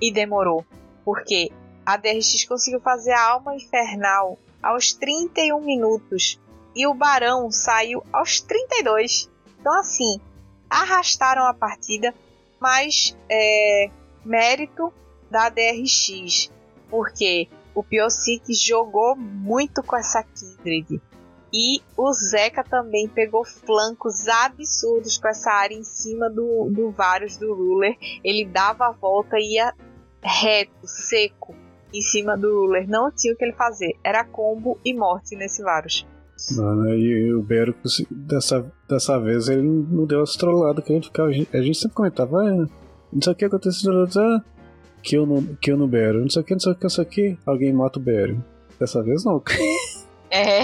[0.00, 0.64] E demorou.
[1.04, 1.50] Porque
[1.86, 6.40] a DRX conseguiu fazer a alma infernal aos 31 minutos.
[6.74, 9.30] E o Barão saiu aos 32.
[9.60, 10.20] Então, assim,
[10.68, 12.14] arrastaram a partida.
[12.58, 13.90] Mas é,
[14.24, 14.92] mérito
[15.30, 16.50] da DRX.
[16.90, 21.00] Porque o Piocic jogou muito com essa Kindred.
[21.52, 27.36] E o Zeca também pegou flancos absurdos com essa área em cima do, do Varus
[27.36, 27.96] do Ruler.
[28.24, 29.72] Ele dava a volta e ia
[30.20, 31.54] reto, seco,
[31.94, 32.88] em cima do Ruler.
[32.88, 33.94] Não tinha o que ele fazer.
[34.02, 36.04] Era combo e morte nesse Varus.
[36.56, 37.74] Mano, e o Bero,
[38.10, 41.56] dessa, dessa vez, ele não deu as trolladas que a gente.
[41.56, 42.66] A gente sempre comentava, ah,
[43.12, 44.42] não sei o que aconteceu, ah,
[45.00, 46.82] que eu não, que eu não Bero, não sei o que, não sei o que,
[46.82, 48.44] não sei o que, alguém mata o Bero.
[48.78, 49.42] Dessa vez não.
[50.30, 50.60] É.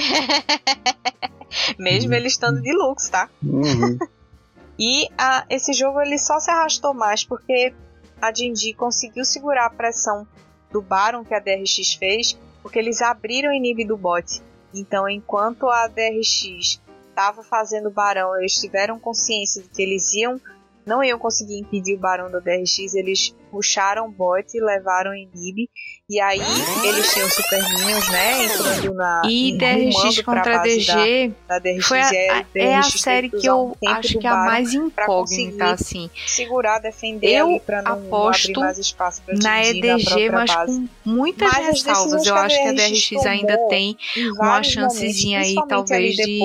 [1.79, 3.31] Mesmo ele estando de lux, tá?
[3.43, 3.99] Uhum.
[4.79, 7.73] e a, esse jogo ele só se arrastou mais porque
[8.21, 10.27] a Jinji conseguiu segurar a pressão
[10.71, 14.43] do Baron que a DRX fez, porque eles abriram o inib do bot.
[14.75, 20.41] Então, enquanto a DRX estava fazendo o Barão, eles tiveram consciência de que eles iam
[20.87, 25.15] não iam conseguir impedir o Barão da DRX, eles puxaram o bot e levaram o
[25.15, 25.69] Inib.
[26.11, 26.41] E aí
[26.83, 28.45] eles tinham Super Minions, né?
[28.45, 29.23] Entrando na.
[29.25, 31.33] E DRX contra DG.
[31.47, 34.37] Da, da DRX foi a, é, é a série que eu acho que é a
[34.39, 36.11] mais incógnita, assim.
[36.27, 40.39] Segurar, defender eu ali pra não, aposto não abrir mais espaço pra na EDG, na
[40.39, 40.89] mas base.
[41.05, 42.27] com muitas Mas ressalvas.
[42.27, 43.97] Eu acho que a DRX ainda tem
[44.37, 46.41] uma chancezinha aí, talvez, de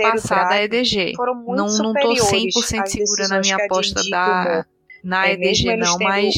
[0.00, 1.14] passar da EDG.
[1.48, 4.64] Não, não tô 100% segura na minha aposta da
[5.04, 6.34] na é, EDG não, mas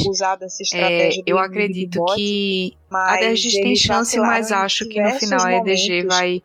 [0.75, 5.55] é, eu acredito bot, que a DRX tem chance, mas acho que no final a
[5.57, 6.43] EDG vai,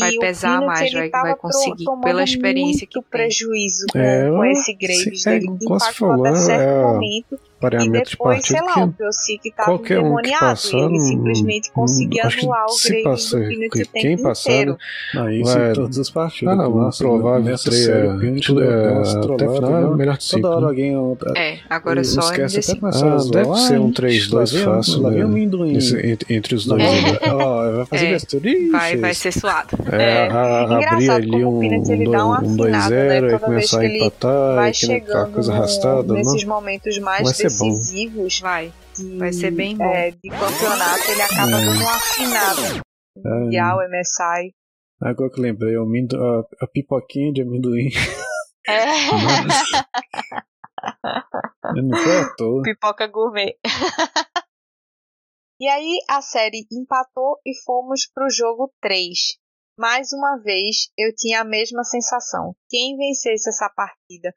[0.00, 4.02] vai pesar mais, vai, vai conseguir pela experiência que prejuízo tem.
[4.02, 7.38] É, com esse Graves se, dele, é, até falou, certo é, momento
[7.82, 12.26] e depois, de sei lá, que o Piocic qualquer um que passar, ele simplesmente conseguia
[12.26, 14.78] acho que anular o se Graves passa, do Peanut o quem passar, inteiro.
[15.16, 16.52] Aí Vai- sim, todas as partidas.
[16.52, 19.00] Ah, não, pô, mas provável nessa três, série, é, o Peanut tudo deu é,
[19.34, 19.96] até final é né?
[19.96, 20.66] melhor de cinco, Toda hora né?
[20.68, 20.96] alguém
[21.36, 22.80] É, agora é só esquece até MD5.
[22.80, 25.24] começar a Ah, deve ser um Ai, 3-2 lá vem- fácil, Lá vem né?
[25.24, 25.75] o amendoim.
[25.76, 26.82] Esse- entre, os dois.
[27.32, 28.10] Ó, vai fazer É.
[28.12, 28.48] besteira.
[28.50, 29.76] Ixi, Vai, vai ser suado.
[29.92, 30.30] É, É.
[30.30, 33.34] a- abrir ali um, Peanut, ele um, um 2-0 né?
[33.34, 36.12] e começar a empatar vai e chegando coisa arrastada.
[36.14, 36.54] nesses Não?
[36.54, 38.72] momentos mais Vai decisivos Vai.
[38.96, 39.84] de, Vai ser bem bom.
[39.84, 41.64] é, de campeonato, ele acaba É.
[41.64, 42.80] dando uma afinada.
[43.24, 43.28] É.
[43.28, 44.54] Mundial, MSI.
[45.00, 47.90] Agora que eu lembrei, o amendo- a, a pipoquinha de amendoim.
[48.68, 48.86] É.
[51.74, 52.62] Não foi à toa.
[52.62, 53.54] Pipoca gourmet.
[55.58, 59.38] e aí a série empatou e fomos pro jogo 3.
[59.78, 62.54] Mais uma vez eu tinha a mesma sensação.
[62.68, 64.34] Quem vencesse essa partida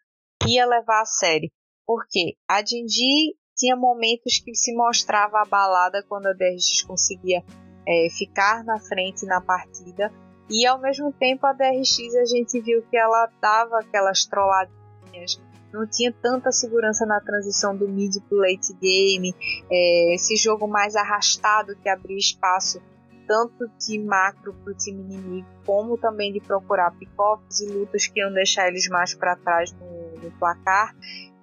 [0.48, 1.52] ia levar a série.
[1.86, 7.44] Porque a Jinji tinha momentos que se mostrava abalada quando a DRX conseguia
[7.88, 10.14] é, ficar na frente na partida.
[10.50, 15.42] E ao mesmo tempo a DRX a gente viu que ela dava aquelas trolladinhas
[15.72, 19.34] não tinha tanta segurança na transição do mid pro late game,
[19.70, 22.82] é, esse jogo mais arrastado que abria espaço
[23.28, 28.34] tanto de macro pro time inimigo, como também de procurar pick-offs e lutas que iam
[28.34, 30.96] deixar eles mais para trás no, no, placar.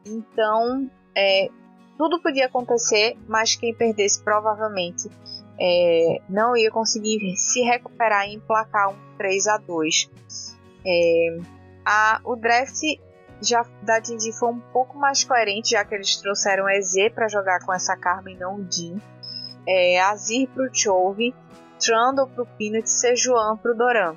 [0.05, 1.49] Então, é,
[1.97, 5.09] tudo podia acontecer, mas quem perdesse provavelmente
[5.61, 10.11] é, não ia conseguir se recuperar e emplacar um 3 a 2
[10.85, 11.39] é,
[11.85, 12.83] a, o draft
[13.41, 17.65] já da Dindi foi um pouco mais coerente, já que eles trouxeram EZ para jogar
[17.65, 19.01] com essa Karma e não o Jin.
[19.69, 21.35] É, Azir pro Chove,
[21.79, 24.17] Trundle pro Peanut e Sejuan pro Doran.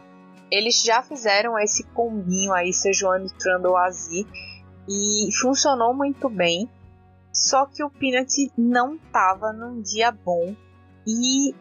[0.52, 4.26] Eles já fizeram esse combinho aí, Sejuan Trundle Azir,
[4.88, 6.70] e funcionou muito bem.
[7.32, 10.56] Só que o Peanut não tava num dia bom.
[11.06, 11.54] E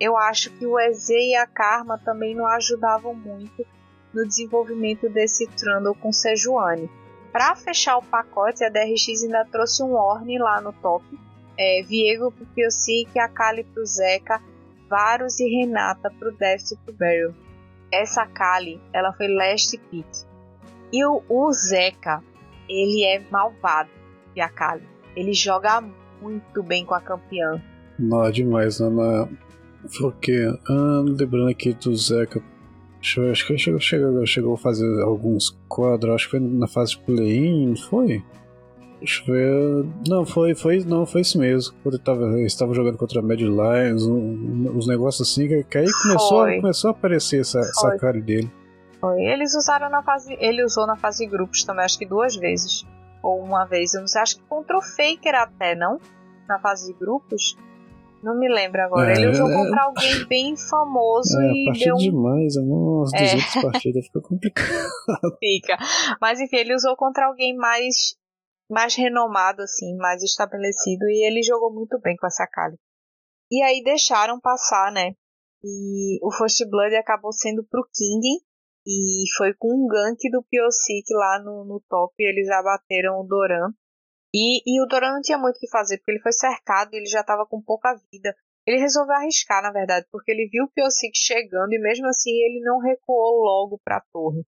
[0.00, 3.64] eu acho que o EZ e a Karma também não ajudavam muito
[4.12, 6.90] no desenvolvimento desse Trundle com Sejuani.
[7.32, 11.04] Para fechar o pacote, a DRX ainda trouxe um Orne lá no top.
[11.58, 14.40] É, Viego pro Piocic, a Kali pro Zeca,
[14.88, 17.34] Varus e Renata pro Deft e pro Beryl.
[17.90, 20.06] Essa Kali, ela foi last pick.
[20.92, 22.22] E o, o Zeca,
[22.68, 23.90] ele é malvado,
[24.36, 24.86] e a Kali.
[25.16, 25.82] Ele joga
[26.20, 27.62] muito bem com a campeã.
[27.98, 29.28] Não, é demais, né?
[30.20, 30.46] Quê?
[30.68, 32.42] Ah, lembrando aqui do Zeca.
[33.02, 37.74] Acho que chegou, chegou, chegou a fazer alguns quadros, acho que foi na fase play-in,
[37.76, 38.22] foi?
[39.00, 39.88] Deixa eu ver.
[40.06, 41.74] Não, foi, foi, não, foi isso mesmo.
[41.82, 45.78] Quando ele tava, estava jogando contra a Mad Lions, um, uns negócios assim, que, que
[45.78, 48.48] aí começou, começou a aparecer essa, essa cara dele.
[49.00, 49.20] Foi.
[49.20, 50.36] Eles usaram na fase.
[50.38, 52.86] Ele usou na fase de grupos também, acho que duas vezes.
[53.20, 56.00] Ou uma vez, eu não sei, acho que contra o Faker até, não?
[56.48, 57.56] Na fase de grupos.
[58.22, 59.10] Não me lembro agora.
[59.10, 61.96] É, ele usou contra é, alguém bem famoso é, e deu.
[61.96, 63.62] demais, umas 200 é.
[63.62, 64.68] partidas fica complicado.
[65.40, 65.76] Fica.
[66.20, 68.16] Mas enfim, ele usou contra alguém mais
[68.70, 72.76] mais renomado, assim, mais estabelecido, e ele jogou muito bem com essa Kali.
[73.50, 75.12] E aí deixaram passar, né?
[75.62, 78.40] E o First Blood acabou sendo pro King,
[78.86, 83.24] e foi com um gank do Piocic lá no, no top, e eles abateram o
[83.24, 83.72] Doran.
[84.34, 86.96] E, e o Doran não tinha muito o que fazer, porque ele foi cercado e
[86.96, 88.34] ele já estava com pouca vida.
[88.66, 92.60] Ele resolveu arriscar, na verdade, porque ele viu o Piocic chegando e mesmo assim ele
[92.64, 94.42] não recuou logo para a torre.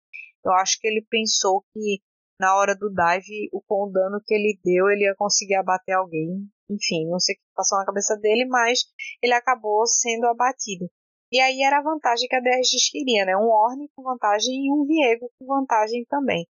[0.44, 2.00] Eu acho que ele pensou que
[2.38, 5.94] na hora do dive, o com o dano que ele deu, ele ia conseguir abater
[5.94, 6.48] alguém.
[6.68, 8.80] Enfim, não sei o que passou na cabeça dele, mas
[9.22, 10.90] ele acabou sendo abatido.
[11.30, 13.36] E aí era a vantagem que a DRX queria, né?
[13.36, 16.46] Um Orne com vantagem e um Viego com vantagem também.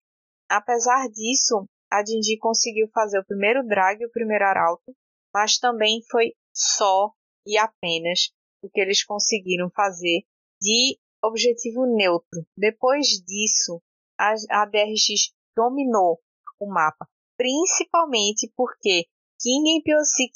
[0.49, 4.97] Apesar disso, a Dindi conseguiu fazer o primeiro drag e o primeiro arauto,
[5.35, 7.13] mas também foi só
[7.47, 8.33] e apenas
[8.65, 10.23] o que eles conseguiram fazer
[10.59, 12.47] de objetivo neutro.
[12.57, 13.83] Depois disso,
[14.19, 16.19] a, a DRX dominou
[16.59, 17.07] o mapa,
[17.37, 19.05] principalmente porque
[19.39, 20.33] King, Piocic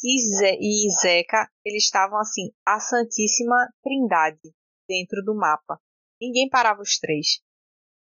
[0.61, 4.53] e Zeca, eles estavam assim, a santíssima trindade
[4.87, 5.81] dentro do mapa.
[6.21, 7.41] Ninguém parava os três.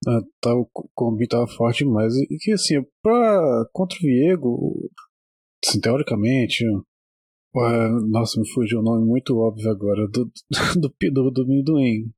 [0.07, 2.15] Ah, tá, o combi tava forte demais.
[2.15, 4.91] E que assim, pra, contra o Viego,
[5.65, 10.31] assim, teoricamente, uh, nossa, me fugiu um nome muito óbvio agora, do,
[10.81, 12.11] do, do, do Minduim.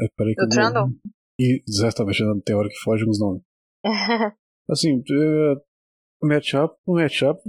[0.00, 0.88] É, peraí que do Trundle?
[1.38, 3.42] Exatamente, na teoria que foge uns nomes.
[4.70, 7.40] assim, uh, matchup, o matchup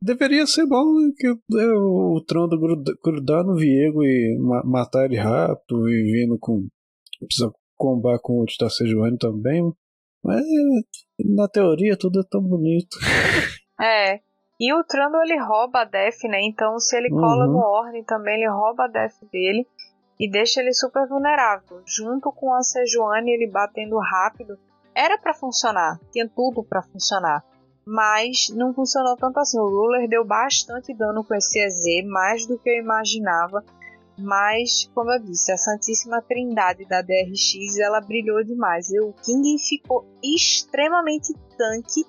[0.00, 2.56] deveria ser bom né, que é, o Trondo
[3.02, 6.68] grudar no Viego e ma matar ele rápido e vindo com.
[7.20, 9.72] Precisa combar com o ult da Sejuani também.
[10.22, 10.44] Mas
[11.24, 12.96] na teoria tudo é tão bonito.
[13.80, 14.18] É.
[14.60, 16.40] E o Trando ele rouba a def, né?
[16.42, 17.52] Então se ele cola uhum.
[17.52, 19.64] no Ordem também, ele rouba a def dele
[20.18, 21.80] e deixa ele super vulnerável.
[21.86, 24.58] Junto com a Sejuani, ele batendo rápido,
[24.92, 27.44] era para funcionar, tinha tudo para funcionar.
[27.86, 29.58] Mas não funcionou tanto assim.
[29.58, 33.64] O Ruler deu bastante dano com esse EZ, mais do que eu imaginava.
[34.18, 38.88] Mas, como eu disse, a Santíssima Trindade da DRX ela brilhou demais.
[38.90, 42.04] O King ficou extremamente tanque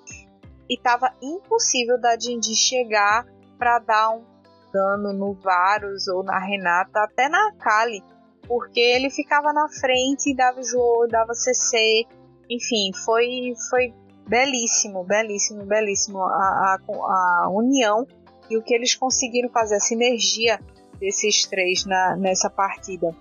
[0.68, 3.24] e estava impossível da Jinji chegar
[3.56, 4.24] para dar um
[4.72, 8.02] dano no Varus ou na Renata, até na Kali,
[8.46, 12.04] porque ele ficava na frente e dava jogo, dava CC,
[12.48, 13.94] enfim, foi, foi
[14.28, 18.06] belíssimo, belíssimo, belíssimo a, a, a união
[18.48, 20.58] e o que eles conseguiram fazer, a sinergia
[21.00, 23.14] desses três na, nessa partida.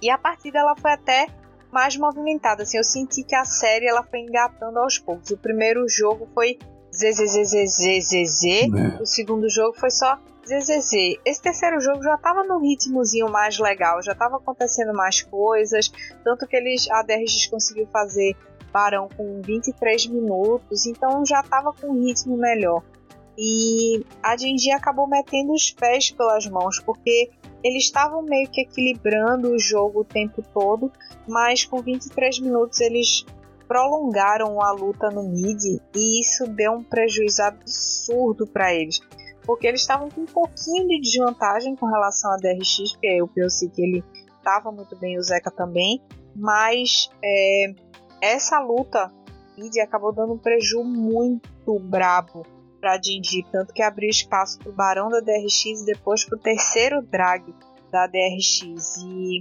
[0.00, 1.26] E a partida ela foi até
[1.72, 5.30] mais movimentada, assim, eu senti que a série ela foi engatando aos poucos.
[5.30, 6.56] O primeiro jogo foi
[6.94, 9.02] ZZZZZZ, é.
[9.02, 10.16] o segundo jogo foi só
[10.46, 11.18] ZZZ.
[11.24, 15.90] Esse terceiro jogo já tava num ritmozinho mais legal, já tava acontecendo mais coisas,
[16.22, 18.36] tanto que eles a DRX conseguiu fazer
[18.72, 22.82] Barão com 23 minutos, então já estava com um ritmo melhor.
[23.36, 27.30] E a Genji acabou metendo os pés pelas mãos, porque
[27.62, 30.92] eles estavam meio que equilibrando o jogo o tempo todo,
[31.26, 33.24] mas com 23 minutos eles
[33.66, 39.00] prolongaram a luta no mid e isso deu um prejuízo absurdo para eles.
[39.44, 43.68] Porque eles estavam com um pouquinho de desvantagem com relação a DRX, porque o POC
[43.70, 44.04] que ele
[44.38, 46.00] estava muito bem, o Zeca também,
[46.36, 47.74] mas é,
[48.20, 49.12] essa luta
[49.56, 52.44] mid acabou dando um prejuízo muito brabo
[52.84, 56.38] para Jinji, tanto que abriu espaço para o Barão da DRX e depois para o
[56.38, 57.42] terceiro drag
[57.90, 58.98] da DRX.
[58.98, 59.40] E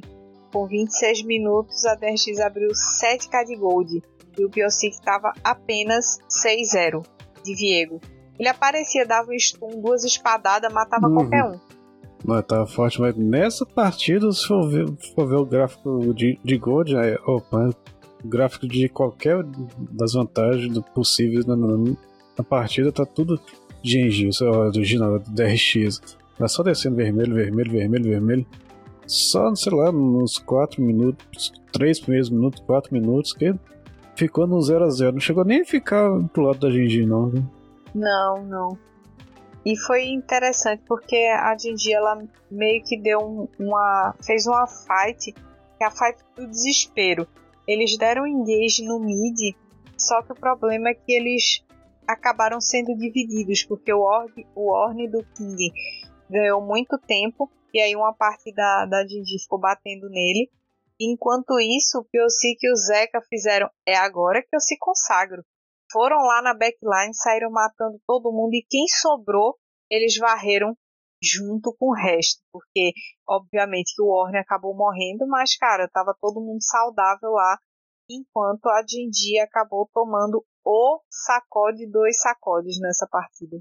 [0.53, 4.01] com 26 minutos a DRX abriu 7k de gold
[4.39, 7.05] e o Biosic estava apenas 6-0
[7.43, 7.99] de Viego.
[8.39, 11.15] Ele aparecia, dava um stun, duas espadadas, matava uhum.
[11.15, 11.59] qualquer um.
[12.23, 16.57] Não, tava forte, mas nessa partida, se for ver, for ver o gráfico de, de
[16.57, 17.71] Gold, é, opa,
[18.23, 19.43] o gráfico de qualquer
[19.91, 21.45] das vantagens possíveis
[22.37, 23.39] na, partida tá tudo
[23.83, 24.29] GNG,
[24.71, 26.01] do G, do DRX.
[26.37, 28.45] Tá só descendo vermelho, vermelho, vermelho, vermelho.
[29.05, 33.53] Só, sei lá, nos 4 minutos, 3 primeiros minutos, 4 minutos, que
[34.15, 37.31] ficou no 0 a 0 Não chegou nem a ficar pro lado da Genji, não?
[37.93, 38.77] Não, não.
[39.65, 44.13] E foi interessante porque a Jinji ela meio que deu um, uma.
[44.21, 47.25] fez uma fight, que é a fight do desespero.
[47.65, 49.55] Eles deram engage no mid,
[49.97, 51.63] só que o problema é que eles
[52.07, 55.71] acabaram sendo divididos, porque o Orb, o Orne do King
[56.29, 60.49] ganhou muito tempo, e aí uma parte da, da Jinji ficou batendo nele.
[60.99, 65.43] Enquanto isso, o Piosik e o Zeca fizeram é agora que eu se consagro
[65.93, 69.55] foram lá na backline, saíram matando todo mundo e quem sobrou,
[69.89, 70.75] eles varreram
[71.21, 72.91] junto com o resto, porque
[73.29, 77.57] obviamente que o Warner acabou morrendo, mas cara, tava todo mundo saudável lá,
[78.13, 83.57] enquanto a Jinji acabou tomando o sacode, dois sacodes nessa partida.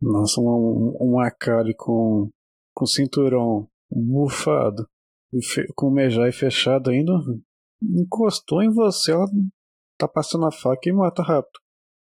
[0.00, 2.30] Nossa, um, um Akari com,
[2.74, 4.86] com cinturão bufado,
[5.74, 7.12] com o Mejai fechado ainda,
[7.82, 9.26] encostou em você, ela
[9.98, 11.58] tá passando a faca e mata rápido.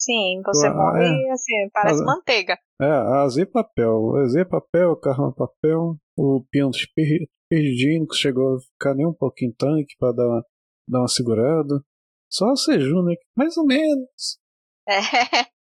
[0.00, 2.56] Sim, você morre é, assim, parece manteiga.
[2.80, 4.16] É, a Z papel.
[4.16, 6.86] A Z papel, carro papel, o Pintos
[7.50, 10.42] perdidinho, que chegou a ficar nem um pouquinho tanque pra dar
[10.88, 11.82] dar uma segurada.
[12.30, 13.14] Só a Seju, né?
[13.36, 14.38] Mais ou menos.
[14.88, 14.98] É.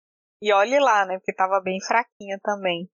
[0.43, 1.19] E olhe lá, né?
[1.19, 2.89] Porque tava bem fraquinha também.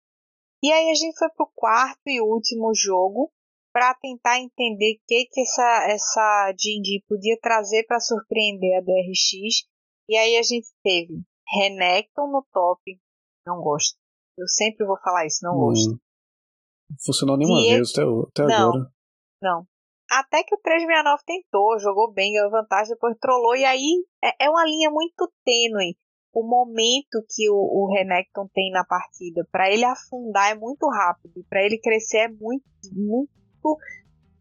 [0.64, 3.30] E aí a gente foi pro quarto e último jogo
[3.74, 9.68] para tentar entender o que, que essa, essa Jinji podia trazer para surpreender a DRX
[10.08, 11.22] e aí a gente teve
[11.54, 12.82] Renekton no top,
[13.46, 13.98] não gosto.
[14.38, 16.00] Eu sempre vou falar isso, não gosto.
[17.04, 17.76] Funcionou nenhuma Diego...
[17.76, 18.92] vez até, até não, agora.
[19.42, 19.68] Não.
[20.20, 23.56] Até que o 369 tentou, jogou bem, ganhou vantagem, depois trollou.
[23.56, 25.98] E aí é, é uma linha muito tênue.
[26.32, 31.44] O momento que o, o Renekton tem na partida, para ele afundar é muito rápido,
[31.50, 33.78] para ele crescer é muito, muito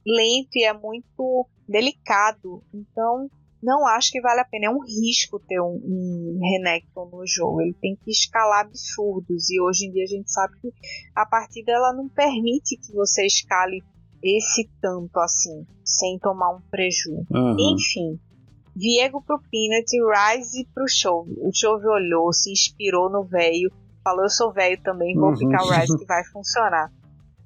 [0.06, 2.62] lento e é muito delicado.
[2.74, 3.28] Então,
[3.62, 4.66] não acho que vale a pena.
[4.66, 7.62] É um risco ter um, um Renekton no jogo.
[7.62, 9.48] Ele tem que escalar absurdos.
[9.50, 10.72] E hoje em dia a gente sabe que
[11.14, 13.82] a partida ela não permite que você escale
[14.22, 17.26] esse tanto assim, sem tomar um prejuízo.
[17.30, 17.56] Uhum.
[17.58, 18.20] Enfim.
[18.74, 21.34] Viego pro Peanut, Rise pro Chove.
[21.38, 23.70] O Chove olhou, se inspirou no velho,
[24.02, 25.36] falou: Eu sou velho também, vou uhum.
[25.36, 26.90] ficar o Rise que vai funcionar.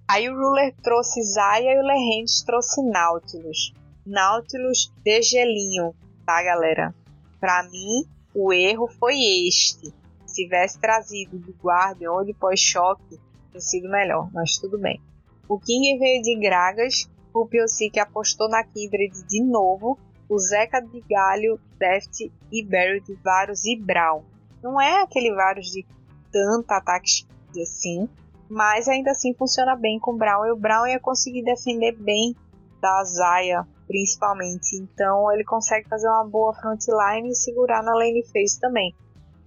[0.08, 3.72] Aí o Ruler trouxe Zaya e o Lehend trouxe Nautilus.
[4.06, 5.92] Nautilus de gelinho
[6.26, 6.92] tá, galera?
[7.40, 8.04] Para mim,
[8.34, 9.14] o erro foi
[9.46, 9.94] este.
[10.26, 15.00] Se tivesse trazido do Guardian ou de pós-choque, teria sido melhor, mas tudo bem.
[15.48, 19.98] O King veio de Gragas, o Piosic apostou na Kindred de novo,
[20.28, 24.22] o Zeca de Galho, Deft e Barry de Varus e Brown.
[24.62, 25.86] Não é aquele Varus de
[26.32, 27.26] tanto ataque
[27.62, 28.08] assim,
[28.48, 32.34] mas ainda assim funciona bem com o Brown e o Brown ia conseguir defender bem
[32.80, 34.76] da Zaya principalmente.
[34.76, 38.94] Então ele consegue fazer uma boa frontline e segurar na lane phase também.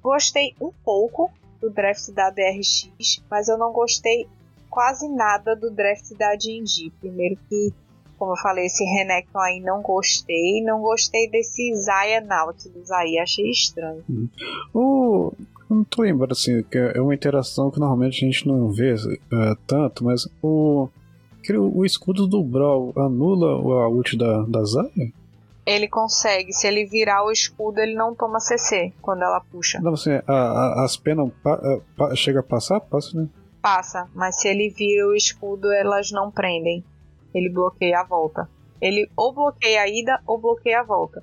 [0.01, 4.27] Gostei um pouco do draft da DRX, mas eu não gostei
[4.69, 6.91] quase nada do draft da D&D.
[6.99, 7.73] Primeiro que,
[8.17, 13.49] como eu falei, esse Renekton aí não gostei, não gostei desse Zaya Nautilus aí, achei
[13.49, 14.03] estranho.
[14.09, 14.27] Hum.
[14.73, 15.33] O...
[15.69, 19.55] não tô lembrando assim, que é uma interação que normalmente a gente não vê uh,
[19.67, 20.89] tanto, mas o
[21.57, 25.11] o escudo do Brawl anula a ult da, da Zaya?
[25.65, 26.51] Ele consegue.
[26.51, 29.79] Se ele virar o escudo, ele não toma CC quando ela puxa.
[29.79, 32.79] Não, assim, a, a, as penas pa, chega a passar?
[32.79, 33.29] Passa, né?
[33.61, 36.83] Passa, mas se ele vira o escudo, elas não prendem.
[37.33, 38.49] Ele bloqueia a volta.
[38.81, 41.21] Ele ou bloqueia a ida ou bloqueia a volta.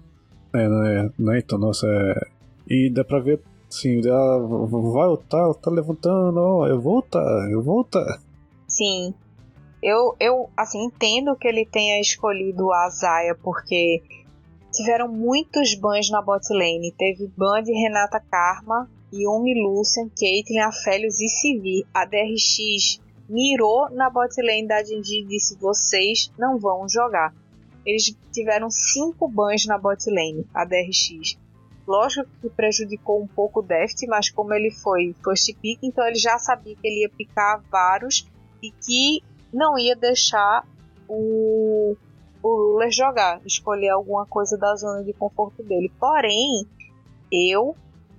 [0.52, 2.36] É, não é, não é então, nossa, é...
[2.68, 7.62] E dá pra ver, assim, ela vai voltar, tá levantando, ó, eu vou voltar, eu
[7.62, 8.20] vou voltar.
[8.66, 9.14] Sim,
[9.82, 14.02] eu, eu assim, entendo que ele tenha escolhido a Zaya porque
[14.72, 16.92] tiveram muitos bans na bot lane.
[16.96, 18.90] Teve ban de Renata Karma,
[19.22, 21.86] Yumi Lucian, Caitlyn, Aphelios e Sivir.
[21.92, 27.34] A DRX mirou na bot lane da Jinji e disse: vocês não vão jogar.
[27.84, 31.38] Eles tiveram cinco bans na bot lane, a DRX.
[31.86, 36.16] Lógico que prejudicou um pouco o Deft, mas como ele foi first pick, então ele
[36.16, 38.26] já sabia que ele ia picar vários
[38.60, 39.22] e que
[39.52, 40.66] não ia deixar
[41.08, 41.96] o,
[42.42, 45.92] o Ruler jogar, escolher alguma coisa da zona de conforto dele.
[46.00, 46.66] Porém,
[47.30, 47.76] eu,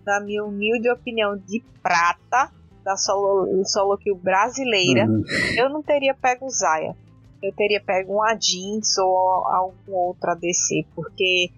[0.07, 2.49] na minha humilde opinião de prata,
[2.81, 5.21] da solo, solo kill brasileira, uhum.
[5.57, 6.95] eu não teria pego o Zaya.
[7.43, 11.51] Eu teria pego um Adins ou algum outro ADC, porque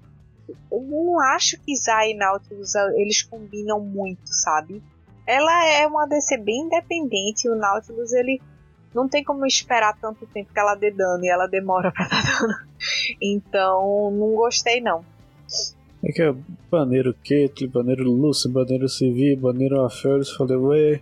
[0.72, 4.82] eu não acho que Zaya e Nautilus eles combinam muito, sabe?
[5.28, 8.42] Ela é uma ADC bem independente e o Nautilus ele
[8.94, 12.24] não tem como esperar tanto tempo que ela dê dano e ela demora pra dar
[12.24, 12.56] dano.
[13.22, 15.06] Então, não gostei não.
[16.04, 16.34] É que é
[16.72, 21.02] baneiro Caitlyn, baneiro Lucy, baneiro Civi, baneiro Aphelios, falei, ué,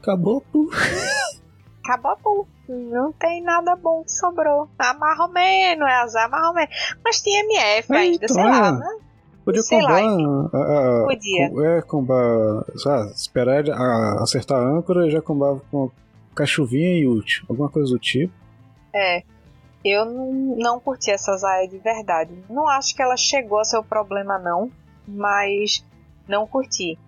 [0.00, 0.68] acabou pô.
[1.82, 2.46] Acabou pô.
[2.66, 4.68] Não tem nada bom que sobrou.
[4.98, 6.96] Mais ou menos, é azar, menos.
[7.04, 8.98] Mas tinha MF é, ainda, então, sei lá, né?
[9.44, 10.02] Podia sei combar.
[10.02, 11.76] Lá, a, Podia.
[11.76, 12.64] É, combar.
[12.76, 15.90] Sabe, esperar a, acertar a âncora e já combava com
[16.34, 17.44] cachuvinha e ult.
[17.48, 18.32] Alguma coisa do tipo.
[18.94, 19.22] É.
[19.84, 22.32] Eu não, curti essa Zaya de verdade.
[22.48, 24.70] Não acho que ela chegou a ser o problema, não.
[25.06, 25.84] Mas
[26.26, 26.98] não curti.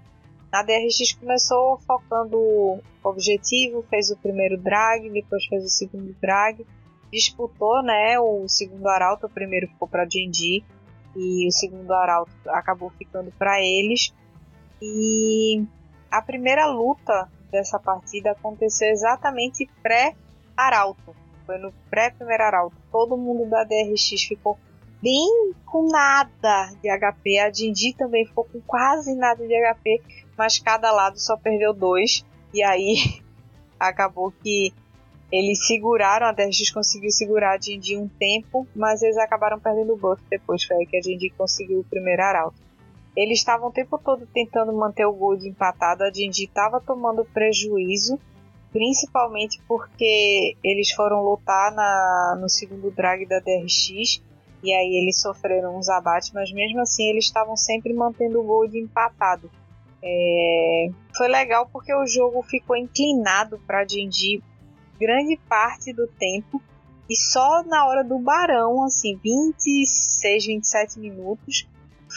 [0.52, 6.66] A DRX começou focando objetivo, fez o primeiro drag, depois fez o segundo drag,
[7.12, 10.62] disputou né, o segundo arauto, o primeiro ficou para D&D
[11.16, 14.12] e o segundo arauto acabou ficando para eles.
[14.80, 15.64] E
[16.10, 21.14] a primeira luta dessa partida aconteceu exatamente pré-arauto,
[21.46, 22.76] foi no pré-primeiro arauto.
[22.90, 24.58] Todo mundo da DRX ficou
[25.00, 30.02] bem com nada de HP, a Dindi também ficou com quase nada de HP,
[30.36, 32.24] mas cada lado só perdeu dois.
[32.52, 33.22] E aí
[33.78, 34.72] acabou que
[35.30, 39.96] eles seguraram, a DRX conseguiu segurar a Jinji um tempo, mas eles acabaram perdendo o
[39.96, 40.64] buff depois.
[40.64, 42.66] Foi aí que a Jinji conseguiu o primeiro arauto.
[43.16, 48.20] Eles estavam o tempo todo tentando manter o Gold empatado, a Jinji estava tomando prejuízo,
[48.76, 54.20] principalmente porque eles foram lutar na, no segundo drag da DRX
[54.62, 58.78] e aí eles sofreram uns abates, mas mesmo assim eles estavam sempre mantendo o Gold
[58.78, 59.50] empatado.
[60.02, 60.90] É...
[61.16, 64.42] Foi legal porque o jogo ficou inclinado para D&D
[65.00, 66.60] grande parte do tempo
[67.08, 71.66] e só na hora do barão, assim, 26, 27 minutos,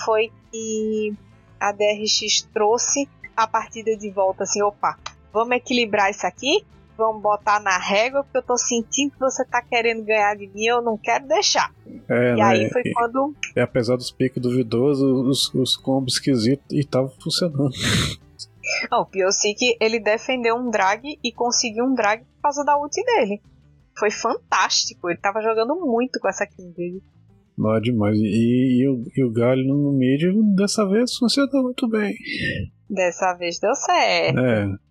[0.03, 1.15] foi que
[1.57, 4.98] a DRX trouxe a partida de volta, assim, opa,
[5.34, 6.66] vamos equilibrar isso aqui?
[7.00, 10.66] vamos botar na régua, porque eu tô sentindo que você tá querendo ganhar de mim,
[10.66, 11.74] eu não quero deixar.
[12.10, 12.44] É, e né?
[12.44, 13.34] aí foi e, quando.
[13.56, 17.70] E apesar dos piques duvidosos, os, os combos esquisitos e tava funcionando.
[18.92, 22.94] Não, o Piosik, ele defendeu um drag e conseguiu um drag por causa da ult
[23.04, 23.42] dele.
[23.98, 27.02] Foi fantástico, ele tava jogando muito com essa kill dele.
[27.58, 28.16] Não é demais.
[28.16, 30.22] E, e, o, e o Galho no mid
[30.56, 32.14] dessa vez funcionou muito bem.
[32.88, 34.40] Dessa vez deu certo.
[34.40, 34.89] É.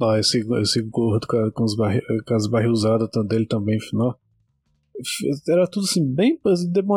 [0.00, 4.18] Ah, esse, esse gordo com, com, barri, com as barris usadas dele também, final.
[5.48, 6.40] Era tudo assim, bem.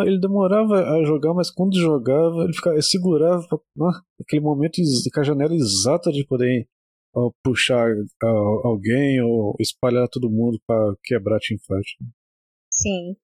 [0.06, 3.46] Ele demorava a jogar, mas quando jogava, ele, ficava, ele segurava
[3.82, 4.82] ah, aquele momento
[5.14, 6.68] com a janela exata de poder
[7.44, 7.88] puxar
[8.64, 11.98] alguém ou espalhar todo mundo para quebrar a teamfight.
[12.72, 13.16] Sim.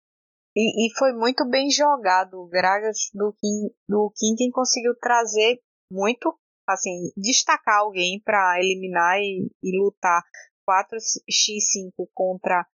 [0.57, 2.35] E, e, foi muito bem jogado.
[2.35, 5.59] O Gragas do King, do King conseguiu trazer
[5.91, 6.33] muito
[6.67, 10.21] assim, destacar alguém para eliminar e, e, lutar
[10.67, 12.65] 4x5 contra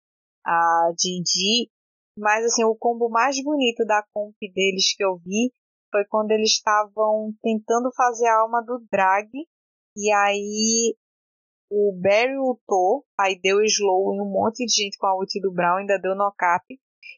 [0.45, 1.69] a Jinji.
[2.17, 5.51] Mas assim, o combo mais bonito da comp deles que eu vi
[5.91, 9.29] foi quando eles estavam tentando fazer a alma do Drag.
[9.97, 10.95] E aí
[11.69, 15.53] o Barry ultou, aí deu slow em um monte de gente com a ult do
[15.53, 16.65] Brown, ainda deu knock-up.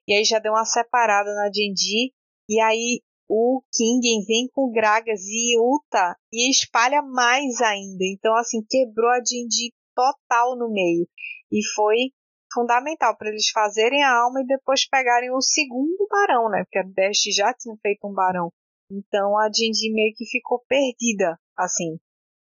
[0.08, 2.14] E aí já deu uma separada na Jinji.
[2.50, 3.02] E aí
[3.36, 8.06] o King vem com Gragas e Uta e espalha mais ainda.
[8.06, 11.08] Então, assim, quebrou a Jinji total no meio.
[11.52, 12.12] E foi
[12.54, 16.64] fundamental para eles fazerem a alma e depois pegarem o segundo barão, né?
[16.64, 18.54] Porque a Dash já tinha feito um barão.
[18.92, 21.98] Então a Jinji meio que ficou perdida, assim.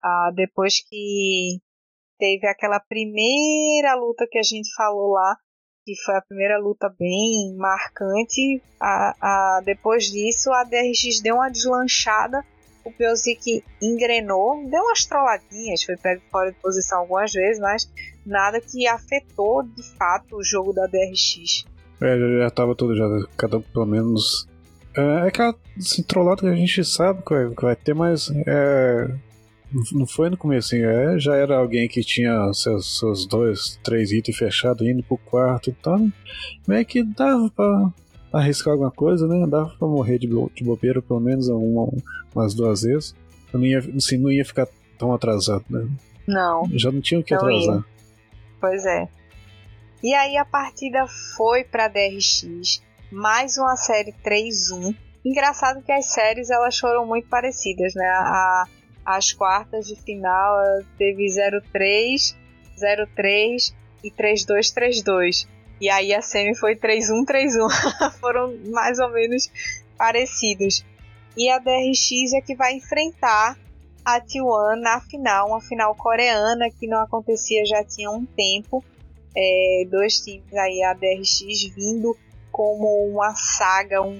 [0.01, 1.59] Ah, depois que
[2.17, 5.35] teve aquela primeira luta que a gente falou lá,
[5.87, 8.61] que foi a primeira luta bem marcante.
[8.77, 12.43] A, a, depois disso, a DRX deu uma deslanchada.
[12.83, 17.89] O Piosic engrenou, deu umas trolladinhas, foi pego fora de posição algumas vezes, mas
[18.25, 21.65] nada que afetou de fato o jogo da DRX.
[22.01, 23.05] É, já, já tava tudo, já,
[23.37, 24.45] cada pelo menos.
[24.95, 28.29] É, é aquela assim, trollada que a gente sabe que vai, que vai ter, mas
[28.45, 29.09] é,
[29.91, 34.37] não foi no começo, é, já era alguém que tinha seus, seus dois, três itens
[34.37, 36.11] fechados indo pro quarto, então
[36.67, 37.91] meio que dava pra,
[38.31, 39.45] arriscar alguma coisa, né?
[39.47, 41.89] Dava pra morrer de, de bobeira pelo menos uma,
[42.33, 43.15] umas duas vezes.
[43.51, 44.67] Eu não ia, assim, não ia ficar
[44.97, 45.87] tão atrasado, né?
[46.27, 46.69] Não.
[46.73, 47.77] Já não tinha o que atrasar.
[47.77, 47.85] Ia.
[48.59, 49.07] Pois é.
[50.03, 52.81] E aí a partida foi para DRX,
[53.11, 54.95] mais uma série 3-1.
[55.25, 58.05] Engraçado que as séries elas foram muito parecidas, né?
[58.05, 58.65] A,
[59.07, 60.53] as quartas de final
[60.97, 62.35] teve 0-3,
[62.77, 63.73] 0-3
[64.03, 65.47] e 3-2, 3-2.
[65.79, 68.11] E aí a semi foi 3-1, 3-1.
[68.19, 69.49] foram mais ou menos
[69.97, 70.83] parecidos.
[71.37, 73.57] E a DRX é que vai enfrentar
[74.03, 78.83] a T1 na final, uma final coreana que não acontecia já tinha um tempo
[79.33, 81.39] é, dois times aí, a DRX
[81.73, 82.17] vindo
[82.51, 84.19] como uma saga, um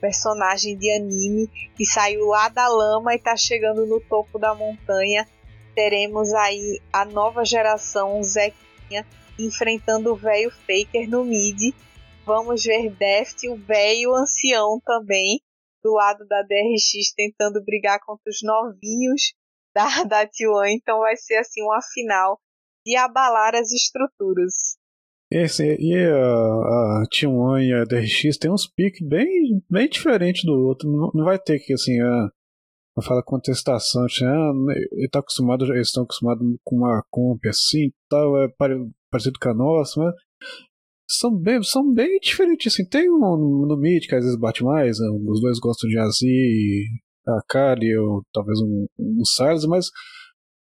[0.00, 5.28] personagem de anime que saiu lá da lama e está chegando no topo da montanha.
[5.74, 9.06] Teremos aí a nova geração Zequinha
[9.38, 11.74] enfrentando o velho Faker no mid.
[12.24, 15.40] Vamos ver Deft, o velho ancião também,
[15.82, 19.32] do lado da DRX tentando brigar contra os novinhos
[19.74, 20.70] da, da T1.
[20.70, 22.38] Então vai ser assim uma final
[22.84, 24.79] de abalar as estruturas.
[25.30, 30.52] Esse, e a, a T1 e a DRX tem uns piques bem, bem diferentes do
[30.52, 30.90] outro.
[30.90, 32.28] Não, não vai ter que, assim, a,
[32.98, 34.52] a fala contestação, assim, ah,
[34.92, 38.48] ele tá acostumado, eles estão acostumados com uma comp assim tal, é
[39.10, 40.14] parecido com a nossa, mas
[41.08, 42.84] são bem, são bem diferentes, assim.
[42.88, 45.06] Tem um no mid que às vezes bate mais, né?
[45.28, 46.84] os dois gostam de Azi,
[47.26, 49.86] a Kali, ou talvez um, um Silas, mas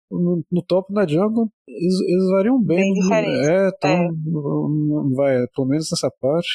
[0.09, 2.77] no, no top na jungle eles, eles variam bem.
[2.77, 3.49] bem diferente.
[3.49, 5.15] É, então é.
[5.15, 6.49] vai, pelo menos nessa parte.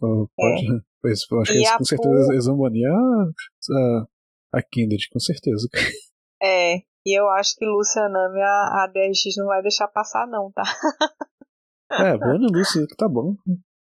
[0.00, 0.80] Pode, é.
[1.00, 4.06] pois, acho que eles, com certeza eles vão banir a,
[4.54, 5.68] a Kindred, com certeza.
[6.42, 10.64] É, e eu acho que Lucianami a, a DRX não vai deixar passar, não, tá?
[11.92, 13.34] é, bane Lucian, que tá bom.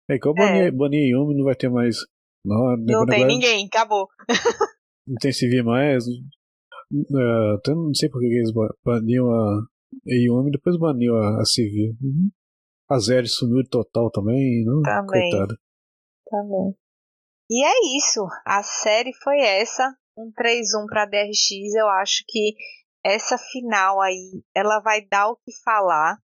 [0.08, 0.70] É igual banir, é.
[0.70, 1.96] banir Yumi, não vai ter mais.
[2.46, 4.06] Não, não tem ninguém, acabou.
[5.04, 6.04] Não tem CV mais,
[6.94, 8.52] Uh, até não sei porque eles
[8.84, 9.66] baniam a
[10.06, 11.96] Yumi depois baniu a, a Civil.
[12.00, 12.30] Uhum.
[12.88, 14.82] A Zeri sumiu total também, não?
[14.82, 15.30] Também.
[15.30, 15.58] Coitada.
[16.28, 16.76] Também.
[17.50, 18.26] E é isso.
[18.44, 19.96] A série foi essa.
[20.16, 21.74] Um 3-1 pra DRX.
[21.74, 22.54] Eu acho que
[23.04, 26.18] essa final aí, ela vai dar o que falar.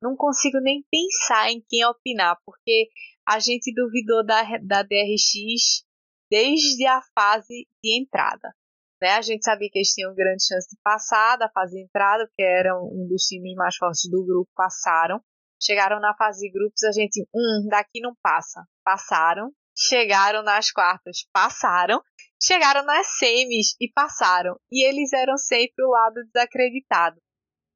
[0.00, 2.88] Não consigo nem pensar em quem opinar, porque
[3.26, 5.84] a gente duvidou da, da DRX
[6.30, 8.54] desde a fase de entrada.
[9.02, 9.14] Né?
[9.14, 12.42] A gente sabia que eles tinham grande chance de passar da fase de entrada, porque
[12.44, 15.20] eram um dos times mais fortes do grupo, passaram.
[15.60, 18.64] Chegaram na fase de grupos, a gente, hum, daqui não passa.
[18.84, 19.50] Passaram.
[19.76, 22.00] Chegaram nas quartas, passaram.
[22.40, 24.56] Chegaram nas semis e passaram.
[24.70, 27.20] E eles eram sempre o lado desacreditado.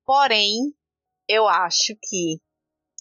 [0.05, 0.73] Porém,
[1.29, 2.39] eu acho que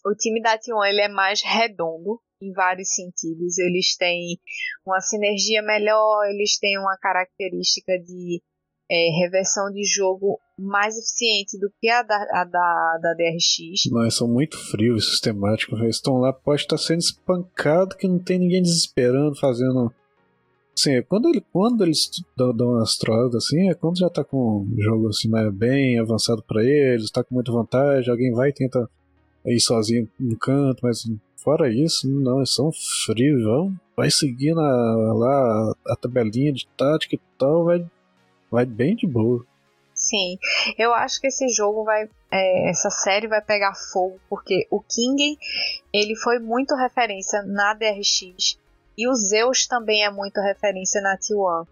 [0.03, 3.57] o time da T1 ele é mais redondo em vários sentidos.
[3.57, 4.39] Eles têm
[4.85, 8.41] uma sinergia melhor, eles têm uma característica de
[8.89, 13.91] é, reversão de jogo mais eficiente do que a da, a da, da DRX.
[13.91, 15.79] Mas são muito frios e sistemáticos.
[15.79, 19.93] Eles estão lá, pode estar sendo espancado, que não tem ninguém desesperando, fazendo.
[20.77, 22.97] Assim, é quando, ele, quando eles dão, dão umas
[23.35, 27.33] assim, é quando já tá com o jogo assim, bem avançado para eles, tá com
[27.33, 28.89] muita vantagem, alguém vai e tenta
[29.45, 31.05] ir sozinho no canto, mas
[31.45, 32.71] fora isso, não, eles são
[33.05, 33.43] frios,
[33.95, 37.85] vai seguindo a, lá a tabelinha de tática e tal, vai,
[38.51, 39.45] vai bem de boa.
[39.93, 40.37] Sim,
[40.77, 45.37] eu acho que esse jogo vai, é, essa série vai pegar fogo porque o King
[45.93, 48.59] ele foi muito referência na DRX
[48.97, 51.65] e o Zeus também é muito referência na T1.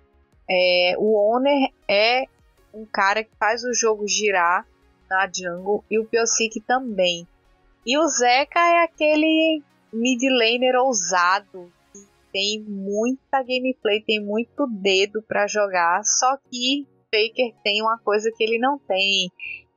[0.49, 2.25] É, o Owner é
[2.73, 4.65] um cara que faz o jogo girar
[5.09, 7.27] na jungle e o Piosik também.
[7.85, 9.61] E o Zeca é aquele
[9.91, 11.99] mid laner ousado que
[12.31, 18.43] tem muita gameplay, tem muito dedo para jogar, só que Faker tem uma coisa que
[18.43, 19.29] ele não tem,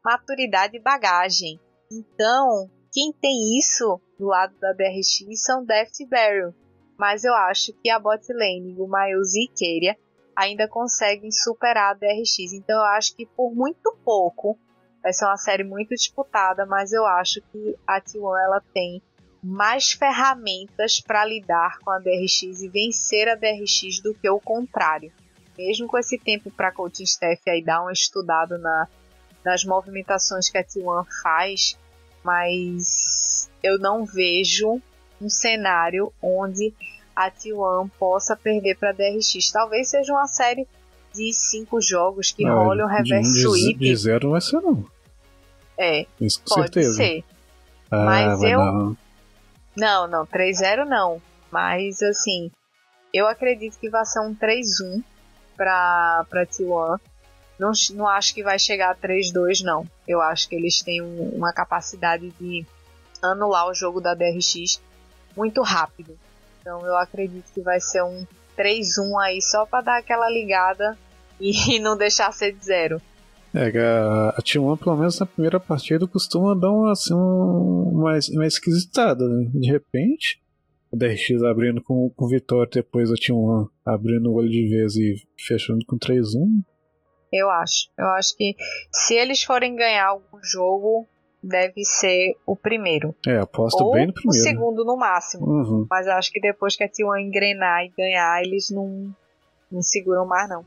[0.04, 1.60] maturidade e bagagem.
[1.90, 6.54] Então, quem tem isso do lado da DRX são Deft e Barrel.
[6.98, 9.96] Mas eu acho que a bot lane, o Miles e Keria
[10.34, 12.52] ainda conseguem superar a DRX.
[12.54, 14.58] Então eu acho que por muito pouco
[15.06, 19.00] Vai ser uma série muito disputada, mas eu acho que a T1 ela tem
[19.40, 25.12] mais ferramentas para lidar com a DRX e vencer a DRX do que o contrário.
[25.56, 28.88] Mesmo com esse tempo para coaching staff aí dar um estudado na,
[29.44, 31.78] nas movimentações que a T1 faz,
[32.24, 34.82] mas eu não vejo
[35.22, 36.74] um cenário onde
[37.14, 39.52] a T1 possa perder para a DRX.
[39.52, 40.66] Talvez seja uma série
[41.14, 43.78] de cinco jogos que não, role um reverse de, sweep.
[43.78, 44.95] De zero não vai ser não.
[45.78, 46.06] É.
[46.20, 46.94] Isso com pode certeza.
[46.94, 47.24] ser.
[47.90, 48.58] Ah, mas eu.
[48.58, 48.96] Não,
[49.76, 51.20] não, não 3-0 não.
[51.50, 52.50] Mas, assim,
[53.12, 55.02] eu acredito que vai ser um 3-1
[55.56, 57.00] para T1.
[57.58, 59.86] Não, não acho que vai chegar a 3-2, não.
[60.06, 62.66] Eu acho que eles têm um, uma capacidade de
[63.22, 64.80] anular o jogo da DRX
[65.36, 66.18] muito rápido.
[66.60, 68.26] Então eu acredito que vai ser um
[68.56, 70.98] 3-1 aí só para dar aquela ligada
[71.40, 73.00] e não deixar ser de zero.
[73.56, 78.46] É, a, a T1, pelo menos na primeira partida, costuma dar uma, assim, uma, uma
[78.46, 79.26] esquisitada.
[79.26, 79.50] Né?
[79.54, 80.42] De repente,
[80.90, 85.14] o DRX abrindo com, com vitória, depois a T1 abrindo o olho de vez e
[85.38, 86.62] fechando com 3-1.
[87.32, 87.88] Eu acho.
[87.98, 88.54] Eu acho que
[88.92, 91.06] se eles forem ganhar algum jogo,
[91.42, 93.14] deve ser o primeiro.
[93.26, 94.38] É, aposto Ou bem no primeiro.
[94.38, 95.46] o segundo no máximo.
[95.46, 95.86] Uhum.
[95.88, 99.14] Mas acho que depois que a T1 engrenar e ganhar, eles não,
[99.72, 100.64] não seguram mais, não.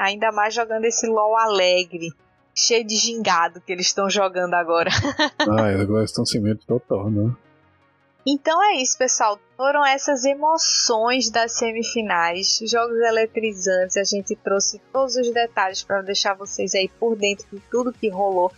[0.00, 2.08] Ainda mais jogando esse LOL alegre,
[2.54, 4.90] cheio de gingado que eles estão jogando agora.
[5.46, 7.36] ah, agora estão sem medo total, né?
[8.26, 9.38] Então é isso, pessoal.
[9.58, 13.96] Foram essas emoções das semifinais, jogos eletrizantes.
[13.98, 18.08] A gente trouxe todos os detalhes para deixar vocês aí por dentro de tudo que
[18.08, 18.50] rolou.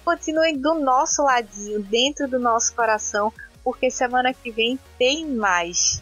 [0.05, 6.01] Continuem do nosso ladinho, dentro do nosso coração, porque semana que vem tem mais.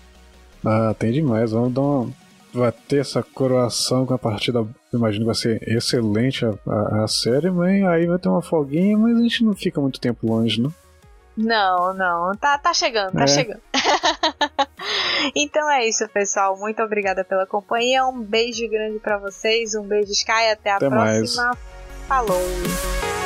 [0.64, 1.50] Ah, tem demais.
[1.50, 2.14] Vamos dar uma.
[2.54, 4.64] Vai ter essa coroação com a partida.
[4.94, 8.96] Imagino que vai ser excelente a, a, a série, mas aí vai ter uma folguinha,
[8.96, 10.72] mas a gente não fica muito tempo longe, não?
[11.36, 12.32] Não, não.
[12.36, 13.28] Tá, tá chegando, tá é.
[13.28, 13.62] chegando.
[15.36, 16.58] então é isso, pessoal.
[16.58, 18.06] Muito obrigada pela companhia.
[18.06, 19.76] Um beijo grande para vocês.
[19.76, 20.52] Um beijo, Sky.
[20.52, 21.46] Até a até próxima.
[21.46, 21.58] Mais.
[22.08, 23.23] Falou.